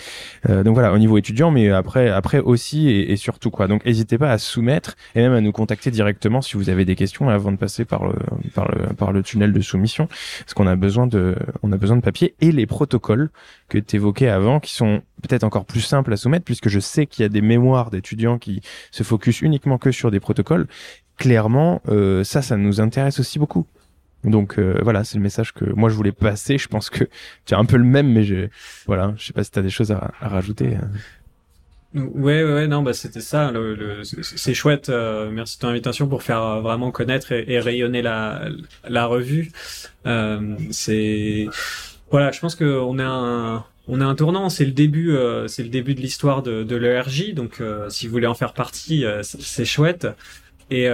euh, 0.48 0.62
donc 0.62 0.74
voilà 0.74 0.92
au 0.92 0.98
niveau 0.98 1.16
étudiant, 1.16 1.50
mais 1.50 1.70
après 1.70 2.08
après 2.08 2.38
aussi 2.38 2.88
et, 2.88 3.12
et 3.12 3.16
surtout 3.16 3.50
quoi. 3.50 3.68
Donc 3.68 3.84
n'hésitez 3.84 4.18
pas 4.18 4.30
à 4.30 4.38
soumettre 4.38 4.96
et 5.14 5.20
même 5.20 5.32
à 5.32 5.40
nous 5.40 5.52
contacter 5.52 5.90
directement 5.90 6.42
si 6.42 6.56
vous 6.56 6.68
avez 6.68 6.84
des 6.84 6.96
questions 6.96 7.28
avant 7.28 7.52
de 7.52 7.56
passer 7.56 7.84
par 7.84 8.06
le 8.06 8.14
par 8.54 8.68
le 8.68 8.94
par 8.94 9.12
le 9.12 9.22
tunnel 9.22 9.52
de 9.52 9.60
soumission, 9.60 10.08
parce 10.40 10.54
qu'on 10.54 10.66
a 10.66 10.76
besoin 10.76 11.06
de 11.06 11.36
on 11.62 11.72
a 11.72 11.76
besoin 11.76 11.96
de 11.96 12.02
papier 12.02 12.34
et 12.40 12.52
les 12.52 12.66
protocoles 12.66 13.30
que 13.68 13.78
tu 13.78 13.96
évoquais 13.96 14.28
avant 14.28 14.60
qui 14.60 14.74
sont 14.74 15.02
peut-être 15.26 15.44
encore 15.44 15.64
plus 15.64 15.80
simples 15.80 16.12
à 16.12 16.16
soumettre 16.16 16.44
puisque 16.44 16.68
je 16.68 16.80
sais 16.80 17.06
qu'il 17.06 17.22
y 17.22 17.26
a 17.26 17.28
des 17.28 17.40
mémoires 17.42 17.90
d'étudiants 17.90 18.38
qui 18.38 18.60
se 18.90 19.02
focus 19.02 19.40
uniquement 19.42 19.78
que 19.78 19.90
sur 19.92 20.10
des 20.10 20.20
protocoles. 20.20 20.66
Clairement, 21.16 21.80
euh, 21.88 22.24
ça, 22.24 22.42
ça 22.42 22.56
nous 22.56 22.80
intéresse 22.80 23.20
aussi 23.20 23.38
beaucoup. 23.38 23.66
Donc 24.24 24.58
euh, 24.58 24.78
voilà, 24.82 25.04
c'est 25.04 25.16
le 25.18 25.22
message 25.22 25.52
que 25.52 25.64
moi 25.64 25.88
je 25.88 25.94
voulais 25.94 26.12
passer. 26.12 26.58
Je 26.58 26.68
pense 26.68 26.90
que 26.90 27.04
tu 27.44 27.54
as 27.54 27.58
un 27.58 27.64
peu 27.64 27.76
le 27.76 27.84
même, 27.84 28.12
mais 28.12 28.24
je 28.24 28.48
voilà, 28.86 29.14
je 29.16 29.24
sais 29.26 29.32
pas 29.32 29.44
si 29.44 29.50
tu 29.50 29.58
as 29.58 29.62
des 29.62 29.70
choses 29.70 29.92
à, 29.92 30.10
à 30.20 30.28
rajouter. 30.28 30.76
Ouais, 31.94 32.42
ouais, 32.42 32.52
ouais, 32.52 32.66
non, 32.66 32.82
bah 32.82 32.92
c'était 32.92 33.20
ça. 33.20 33.50
Le, 33.52 33.74
le- 33.74 34.04
c'est- 34.04 34.22
c'est 34.22 34.52
chouette. 34.54 34.88
euh, 34.90 35.30
merci 35.30 35.56
de 35.56 35.60
ton 35.62 35.68
invitation 35.68 36.08
pour 36.08 36.22
faire 36.22 36.42
euh, 36.42 36.60
vraiment 36.60 36.90
connaître 36.90 37.32
et, 37.32 37.44
et 37.48 37.58
rayonner 37.60 38.02
la, 38.02 38.48
la 38.86 39.06
revue. 39.06 39.50
Euh, 40.06 40.56
c'est 40.70 41.46
voilà, 42.10 42.32
je 42.32 42.40
pense 42.40 42.54
que 42.54 42.64
on 42.64 42.98
est 42.98 43.02
un 43.02 43.64
on 43.88 44.00
est 44.00 44.04
un 44.04 44.14
tournant. 44.14 44.48
C'est 44.48 44.64
le 44.64 44.72
début, 44.72 45.12
euh, 45.12 45.48
c'est 45.48 45.62
le 45.62 45.68
début 45.68 45.94
de 45.94 46.00
l'histoire 46.00 46.42
de, 46.42 46.62
de 46.62 46.76
l'ERJ. 46.76 47.34
Donc, 47.34 47.60
euh, 47.60 47.88
si 47.88 48.06
vous 48.06 48.12
voulez 48.12 48.26
en 48.26 48.34
faire 48.34 48.52
partie, 48.52 49.04
euh, 49.04 49.22
c'est 49.22 49.64
chouette. 49.64 50.06
Et 50.70 50.88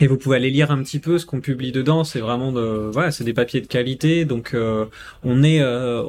et 0.00 0.06
vous 0.06 0.16
pouvez 0.16 0.36
aller 0.36 0.50
lire 0.50 0.70
un 0.70 0.82
petit 0.82 0.98
peu 0.98 1.18
ce 1.18 1.26
qu'on 1.26 1.40
publie 1.40 1.72
dedans. 1.72 2.04
C'est 2.04 2.20
vraiment 2.20 2.52
de, 2.52 2.90
voilà, 2.92 3.10
c'est 3.10 3.24
des 3.24 3.32
papiers 3.32 3.60
de 3.60 3.66
qualité. 3.66 4.24
Donc, 4.24 4.54
euh, 4.54 4.84
on 5.24 5.42
est, 5.42 5.60
euh, 5.60 6.04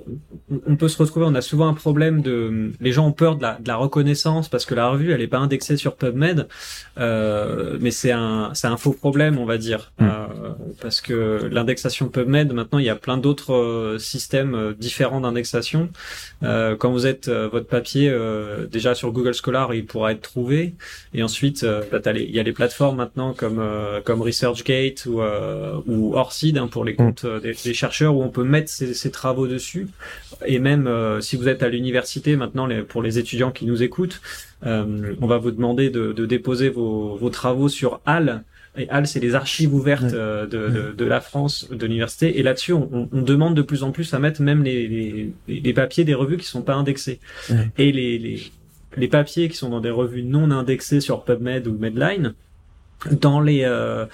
on 0.68 0.76
peut 0.76 0.88
se 0.88 0.98
retrouver. 0.98 1.26
On 1.28 1.36
a 1.36 1.42
souvent 1.42 1.68
un 1.68 1.74
problème 1.74 2.22
de, 2.22 2.72
les 2.80 2.92
gens 2.92 3.08
ont 3.08 3.12
peur 3.12 3.36
de 3.36 3.42
la, 3.42 3.58
de 3.60 3.68
la 3.68 3.76
reconnaissance 3.76 4.48
parce 4.48 4.66
que 4.66 4.76
la 4.76 4.90
revue, 4.90 5.12
elle 5.12 5.22
est 5.22 5.28
pas 5.28 5.40
indexée 5.40 5.78
sur 5.78 5.96
PubMed. 5.96 6.48
Euh, 7.00 7.78
mais 7.82 7.92
c'est 7.92 8.12
un, 8.12 8.52
c'est 8.54 8.68
un 8.68 8.78
faux 8.78 8.94
problème, 8.94 9.38
on 9.40 9.46
va 9.46 9.58
dire, 9.58 9.92
euh, 10.02 10.28
parce 10.82 11.02
que 11.02 11.50
l'indexation 11.52 12.10
PubMed, 12.10 12.54
maintenant, 12.54 12.80
il 12.80 12.86
y 12.86 12.90
a 12.90 12.96
plein 12.96 13.18
d'autres 13.18 13.54
euh, 13.54 13.98
systèmes 13.98 14.76
différents 14.78 15.22
d'indexation. 15.22 15.90
quand 16.42 16.92
vous 16.92 17.06
êtes 17.06 17.30
votre 17.30 17.68
papier 17.68 18.14
déjà 18.72 18.96
sur 18.96 19.12
Google 19.12 19.34
Scholar, 19.34 19.74
il 19.74 19.86
pourra 19.86 20.12
être 20.12 20.22
trouvé. 20.22 20.76
Et 21.14 21.24
ensuite, 21.24 21.66
bah, 21.92 22.00
il 22.16 22.32
y 22.32 22.40
a 22.40 22.44
les 22.44 22.54
plateformes 22.54 22.98
maintenant 22.98 23.34
comme 23.34 23.60
euh, 23.79 23.79
comme 24.04 24.22
ResearchGate 24.22 25.06
ou, 25.06 25.22
euh, 25.22 25.80
ou 25.88 26.16
Orcid 26.16 26.58
hein, 26.58 26.68
pour 26.68 26.86
les 26.86 26.94
mm. 26.94 26.98
comptes 26.98 27.26
euh, 27.26 27.40
des, 27.40 27.54
chercheurs 27.74 28.16
où 28.16 28.24
on 28.24 28.30
peut 28.30 28.44
mettre 28.44 28.70
ses, 28.70 29.12
travaux 29.12 29.48
dessus. 29.48 29.88
Et 30.46 30.60
même 30.60 30.90
si 31.22 31.36
vous 31.36 31.48
êtes 31.48 31.64
à 31.64 31.70
l'université 31.70 32.36
maintenant, 32.36 32.66
les, 32.66 32.82
pour 32.82 33.02
les 33.02 33.20
étudiants 33.20 33.52
qui 33.52 33.66
nous 33.66 33.84
écoutent, 33.84 34.22
on 34.64 35.28
va 35.28 35.38
vous 35.38 35.52
demander 35.52 35.90
de, 35.90 36.14
de 36.14 36.26
déposer 36.26 36.70
vos, 36.70 37.16
vos 37.16 37.30
travaux 37.30 37.70
sur 37.70 38.02
HAL. 38.06 38.44
Et 38.78 38.88
HAL, 38.90 39.08
c'est 39.08 39.20
les 39.20 39.36
archives 39.36 39.74
ouvertes 39.74 40.06
de, 40.06 40.46
de, 40.46 40.94
de, 40.96 41.06
la 41.06 41.20
France, 41.22 41.68
de 41.70 41.86
l'université. 41.86 42.40
Et 42.40 42.44
là-dessus, 42.44 42.74
on, 42.74 43.10
on, 43.12 43.22
demande 43.22 43.56
de 43.56 43.62
plus 43.62 43.84
en 43.84 43.92
plus 43.92 44.14
à 44.14 44.20
mettre 44.20 44.42
même 44.42 44.64
les, 44.64 44.88
les, 44.88 45.34
les 45.48 45.74
papiers 45.74 46.04
des 46.04 46.14
revues 46.14 46.38
qui 46.38 46.46
sont 46.46 46.62
pas 46.62 46.76
indexés. 46.76 47.20
Et 47.78 47.92
les, 47.92 48.20
les, 48.20 48.40
les 48.96 49.08
papiers 49.08 49.50
qui 49.50 49.58
sont 49.58 49.70
dans 49.70 49.82
des 49.82 49.90
revues 49.90 50.24
non 50.24 50.52
indexées 50.52 51.02
sur 51.02 51.24
PubMed 51.24 51.68
ou 51.68 51.78
Medline, 51.78 52.36
dans 53.12 53.40
les 53.40 53.64
euh, 53.64 54.06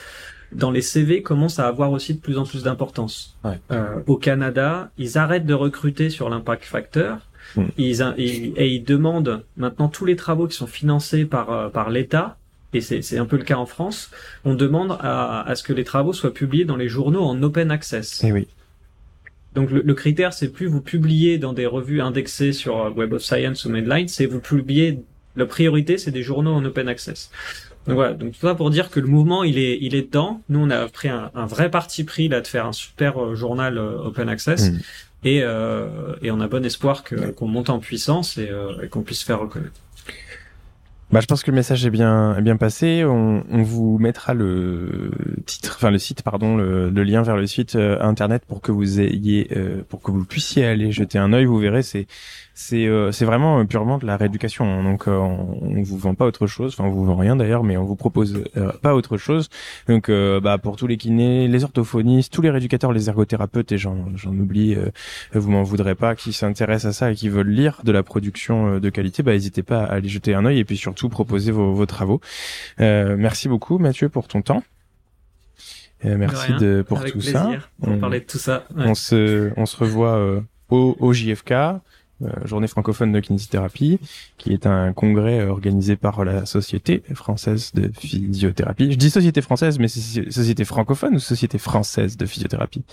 dans 0.51 0.71
les 0.71 0.81
CV 0.81 1.21
commence 1.21 1.59
à 1.59 1.67
avoir 1.67 1.91
aussi 1.91 2.13
de 2.13 2.19
plus 2.19 2.37
en 2.37 2.45
plus 2.45 2.63
d'importance. 2.63 3.35
Euh, 3.71 3.99
au 4.07 4.15
Canada, 4.17 4.89
ils 4.97 5.17
arrêtent 5.17 5.45
de 5.45 5.53
recruter 5.53 6.09
sur 6.09 6.29
l'impact 6.29 6.63
factor. 6.63 7.17
Hmm. 7.55 7.65
Ils, 7.77 8.01
et 8.57 8.73
ils 8.73 8.83
demandent 8.83 9.43
maintenant 9.57 9.87
tous 9.87 10.05
les 10.05 10.15
travaux 10.15 10.47
qui 10.47 10.55
sont 10.55 10.67
financés 10.67 11.25
par 11.25 11.51
euh, 11.51 11.69
par 11.69 11.89
l'État. 11.89 12.37
Et 12.73 12.81
c'est 12.81 13.17
un 13.17 13.25
peu 13.25 13.37
le 13.37 13.43
cas 13.43 13.55
en 13.55 13.65
France. 13.65 14.11
On 14.43 14.53
demande 14.53 14.97
à, 14.99 15.47
à 15.47 15.55
ce 15.55 15.63
que 15.63 15.71
les 15.71 15.85
travaux 15.85 16.11
soient 16.11 16.33
publiés 16.33 16.65
dans 16.65 16.75
les 16.75 16.89
journaux 16.89 17.23
en 17.23 17.41
open 17.41 17.71
access. 17.71 18.21
Et 18.21 18.27
eh 18.27 18.31
oui. 18.33 18.47
Donc 19.53 19.71
le, 19.71 19.81
le 19.81 19.93
critère, 19.93 20.33
c'est 20.33 20.49
plus 20.49 20.67
vous 20.67 20.81
publier 20.81 21.37
dans 21.37 21.53
des 21.53 21.67
revues 21.67 22.01
indexées 22.01 22.51
sur 22.51 22.93
Web 22.97 23.13
of 23.13 23.23
Science 23.23 23.63
ou 23.63 23.69
Medline, 23.69 24.09
c'est 24.09 24.25
vous 24.25 24.41
publier. 24.41 24.99
La 25.37 25.45
priorité, 25.45 25.97
c'est 25.97 26.11
des 26.11 26.23
journaux 26.23 26.51
en 26.51 26.65
open 26.65 26.89
access. 26.89 27.31
Donc 27.87 27.95
voilà, 27.95 28.13
donc 28.13 28.31
tout 28.31 28.47
ça 28.47 28.55
pour 28.55 28.69
dire 28.71 28.89
que 28.89 28.99
le 28.99 29.07
mouvement 29.07 29.43
il 29.43 29.57
est 29.59 29.77
il 29.81 29.93
est 29.95 30.03
dedans. 30.03 30.41
Nous 30.49 30.59
on 30.59 30.69
a 30.69 30.87
pris 30.87 31.09
un, 31.09 31.29
un 31.35 31.45
vrai 31.45 31.69
parti 31.69 32.03
pris 32.03 32.27
là 32.27 32.41
de 32.41 32.47
faire 32.47 32.65
un 32.65 32.73
super 32.73 33.21
euh, 33.21 33.35
journal 33.35 33.77
euh, 33.77 33.99
open 33.99 34.27
access 34.27 34.71
mm. 34.71 34.79
et 35.23 35.41
euh, 35.43 36.15
et 36.21 36.31
on 36.31 36.39
a 36.41 36.47
bon 36.47 36.65
espoir 36.65 37.03
que 37.03 37.31
qu'on 37.31 37.47
monte 37.47 37.69
en 37.69 37.79
puissance 37.79 38.37
et, 38.37 38.49
euh, 38.49 38.83
et 38.83 38.87
qu'on 38.87 39.03
puisse 39.03 39.23
faire 39.23 39.39
reconnaître. 39.39 39.79
Bah, 41.11 41.21
je 41.21 41.27
pense 41.27 41.43
que 41.43 41.51
le 41.51 41.55
message 41.55 41.85
est 41.85 41.91
bien, 41.91 42.35
est 42.35 42.41
bien 42.41 42.57
passé. 42.57 43.05
On, 43.05 43.43
on, 43.49 43.61
vous 43.61 43.99
mettra 43.99 44.33
le 44.33 45.11
titre, 45.45 45.73
enfin 45.77 45.91
le 45.91 45.99
site, 45.99 46.23
pardon, 46.23 46.57
le, 46.57 46.89
le 46.89 47.03
lien 47.03 47.21
vers 47.21 47.37
le 47.37 47.45
site 47.45 47.75
euh, 47.75 47.97
internet 48.01 48.43
pour 48.47 48.59
que 48.59 48.71
vous 48.71 48.99
ayez, 48.99 49.47
euh, 49.55 49.83
pour 49.87 50.01
que 50.01 50.09
vous 50.09 50.25
puissiez 50.25 50.65
aller 50.65 50.91
jeter 50.91 51.19
un 51.19 51.31
œil. 51.31 51.45
Vous 51.45 51.59
verrez, 51.59 51.83
c'est 51.83 52.07
c'est 52.57 52.87
euh, 52.87 53.11
c'est 53.11 53.25
vraiment 53.25 53.59
euh, 53.59 53.65
purement 53.65 53.97
de 53.97 54.07
la 54.07 54.15
rééducation. 54.15 54.65
Hein. 54.65 54.83
Donc 54.83 55.07
euh, 55.07 55.17
on, 55.17 55.83
vous 55.83 55.97
vend 55.97 56.15
pas 56.15 56.25
autre 56.25 56.47
chose, 56.47 56.73
enfin 56.73 56.89
on 56.89 56.91
vous 56.91 57.03
vend 57.03 57.17
rien 57.17 57.35
d'ailleurs, 57.35 57.63
mais 57.63 57.75
on 57.75 57.83
vous 57.83 57.97
propose 57.97 58.43
pas 58.81 58.95
autre 58.95 59.17
chose. 59.17 59.49
Donc 59.87 60.09
bah 60.09 60.57
pour 60.57 60.77
tous 60.77 60.87
les 60.87 60.97
kinés, 60.97 61.47
les 61.47 61.63
orthophonistes, 61.63 62.33
tous 62.33 62.41
les 62.41 62.49
rééducateurs, 62.49 62.93
les 62.93 63.09
ergothérapeutes 63.09 63.73
et 63.73 63.77
j'en 63.77 64.15
j'en 64.15 64.31
oublie, 64.31 64.77
vous 65.33 65.51
m'en 65.51 65.63
voudrez 65.63 65.95
pas, 65.95 66.15
qui 66.15 66.31
s'intéressent 66.31 66.89
à 66.89 66.93
ça 66.93 67.11
et 67.11 67.15
qui 67.15 67.27
veulent 67.27 67.49
lire 67.49 67.81
de 67.83 67.91
la 67.91 68.01
production 68.03 68.79
de 68.79 68.89
qualité, 68.89 69.21
bah 69.21 69.33
n'hésitez 69.33 69.61
pas 69.61 69.83
à 69.83 69.95
aller 69.95 70.07
jeter 70.07 70.33
un 70.33 70.45
œil 70.45 70.59
et 70.59 70.65
puis 70.65 70.77
surtout 70.77 71.09
proposer 71.09 71.51
vos, 71.51 71.73
vos 71.73 71.85
travaux. 71.85 72.21
merci 72.79 73.49
beaucoup 73.49 73.77
Mathieu 73.77 74.07
pour 74.07 74.27
ton 74.27 74.41
temps. 74.41 74.63
merci 76.03 76.53
de, 76.53 76.83
pour 76.87 77.03
tout 77.03 77.21
ça. 77.21 77.49
On, 77.81 77.99
parler 77.99 78.21
de 78.21 78.25
tout 78.25 78.39
ça. 78.39 78.65
On 78.75 78.95
se 78.95 79.51
on 79.57 79.65
se 79.65 79.75
revoit 79.75 80.41
au, 80.69 80.95
au 80.99 81.13
JFK. 81.13 81.53
Euh, 82.21 82.29
journée 82.45 82.67
francophone 82.67 83.11
de 83.11 83.19
kinésithérapie, 83.19 83.99
qui 84.37 84.53
est 84.53 84.65
un 84.65 84.93
congrès 84.93 85.41
euh, 85.41 85.49
organisé 85.49 85.97
par 85.97 86.23
la 86.23 86.45
Société 86.45 87.03
française 87.13 87.73
de 87.73 87.91
physiothérapie. 87.93 88.89
Je 88.93 88.97
dis 88.97 89.09
Société 89.09 89.41
française, 89.41 89.79
mais 89.79 89.89
c'est 89.89 90.31
Société 90.31 90.63
francophone 90.63 91.15
ou 91.15 91.19
Société 91.19 91.57
française 91.57 92.15
de 92.15 92.25
physiothérapie? 92.25 92.83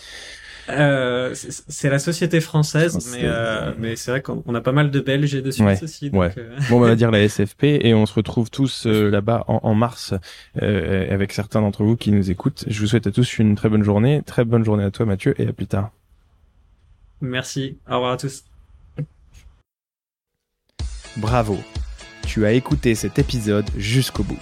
Euh, 0.68 1.34
c'est 1.34 1.88
la 1.88 2.00
société 2.00 2.40
française, 2.40 3.12
mais, 3.12 3.22
euh, 3.22 3.72
mais 3.78 3.94
c'est 3.94 4.10
vrai 4.10 4.22
qu'on 4.22 4.54
a 4.54 4.60
pas 4.60 4.72
mal 4.72 4.90
de 4.90 4.98
Belges 4.98 5.36
et 5.36 5.42
de 5.42 5.52
Suisses 5.52 5.82
aussi. 5.84 6.10
Donc, 6.10 6.20
ouais. 6.20 6.34
bon, 6.68 6.78
on 6.78 6.80
va 6.80 6.96
dire 6.96 7.12
la 7.12 7.20
SFP 7.28 7.64
et 7.64 7.94
on 7.94 8.06
se 8.06 8.14
retrouve 8.14 8.50
tous 8.50 8.86
là-bas 8.86 9.44
en, 9.46 9.60
en, 9.62 9.74
mars 9.74 10.14
avec 10.60 11.32
certains 11.32 11.60
d'entre 11.60 11.84
vous 11.84 11.96
qui 11.96 12.10
nous 12.10 12.30
écoutent. 12.30 12.64
Je 12.66 12.80
vous 12.80 12.88
souhaite 12.88 13.06
à 13.06 13.12
tous 13.12 13.38
une 13.38 13.54
très 13.54 13.68
bonne 13.68 13.84
journée, 13.84 14.22
très 14.26 14.44
bonne 14.44 14.64
journée 14.64 14.84
à 14.84 14.90
toi 14.90 15.06
Mathieu 15.06 15.40
et 15.40 15.46
à 15.46 15.52
plus 15.52 15.66
tard. 15.66 15.90
Merci, 17.20 17.78
au 17.88 17.94
revoir 17.94 18.12
à 18.12 18.16
tous. 18.16 18.44
Bravo, 21.16 21.58
tu 22.26 22.46
as 22.46 22.52
écouté 22.52 22.94
cet 22.94 23.18
épisode 23.18 23.68
jusqu'au 23.76 24.22
bout. 24.22 24.38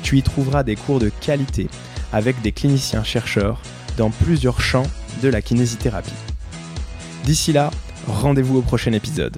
Tu 0.03 0.17
y 0.17 0.23
trouveras 0.23 0.63
des 0.63 0.75
cours 0.75 0.99
de 0.99 1.09
qualité 1.09 1.67
avec 2.13 2.41
des 2.41 2.51
cliniciens 2.51 3.03
chercheurs 3.03 3.61
dans 3.97 4.11
plusieurs 4.11 4.61
champs 4.61 4.85
de 5.21 5.27
la 5.27 5.41
kinésithérapie. 5.41 6.13
D'ici 7.25 7.51
là, 7.51 7.71
rendez-vous 8.07 8.59
au 8.59 8.61
prochain 8.61 8.93
épisode. 8.93 9.35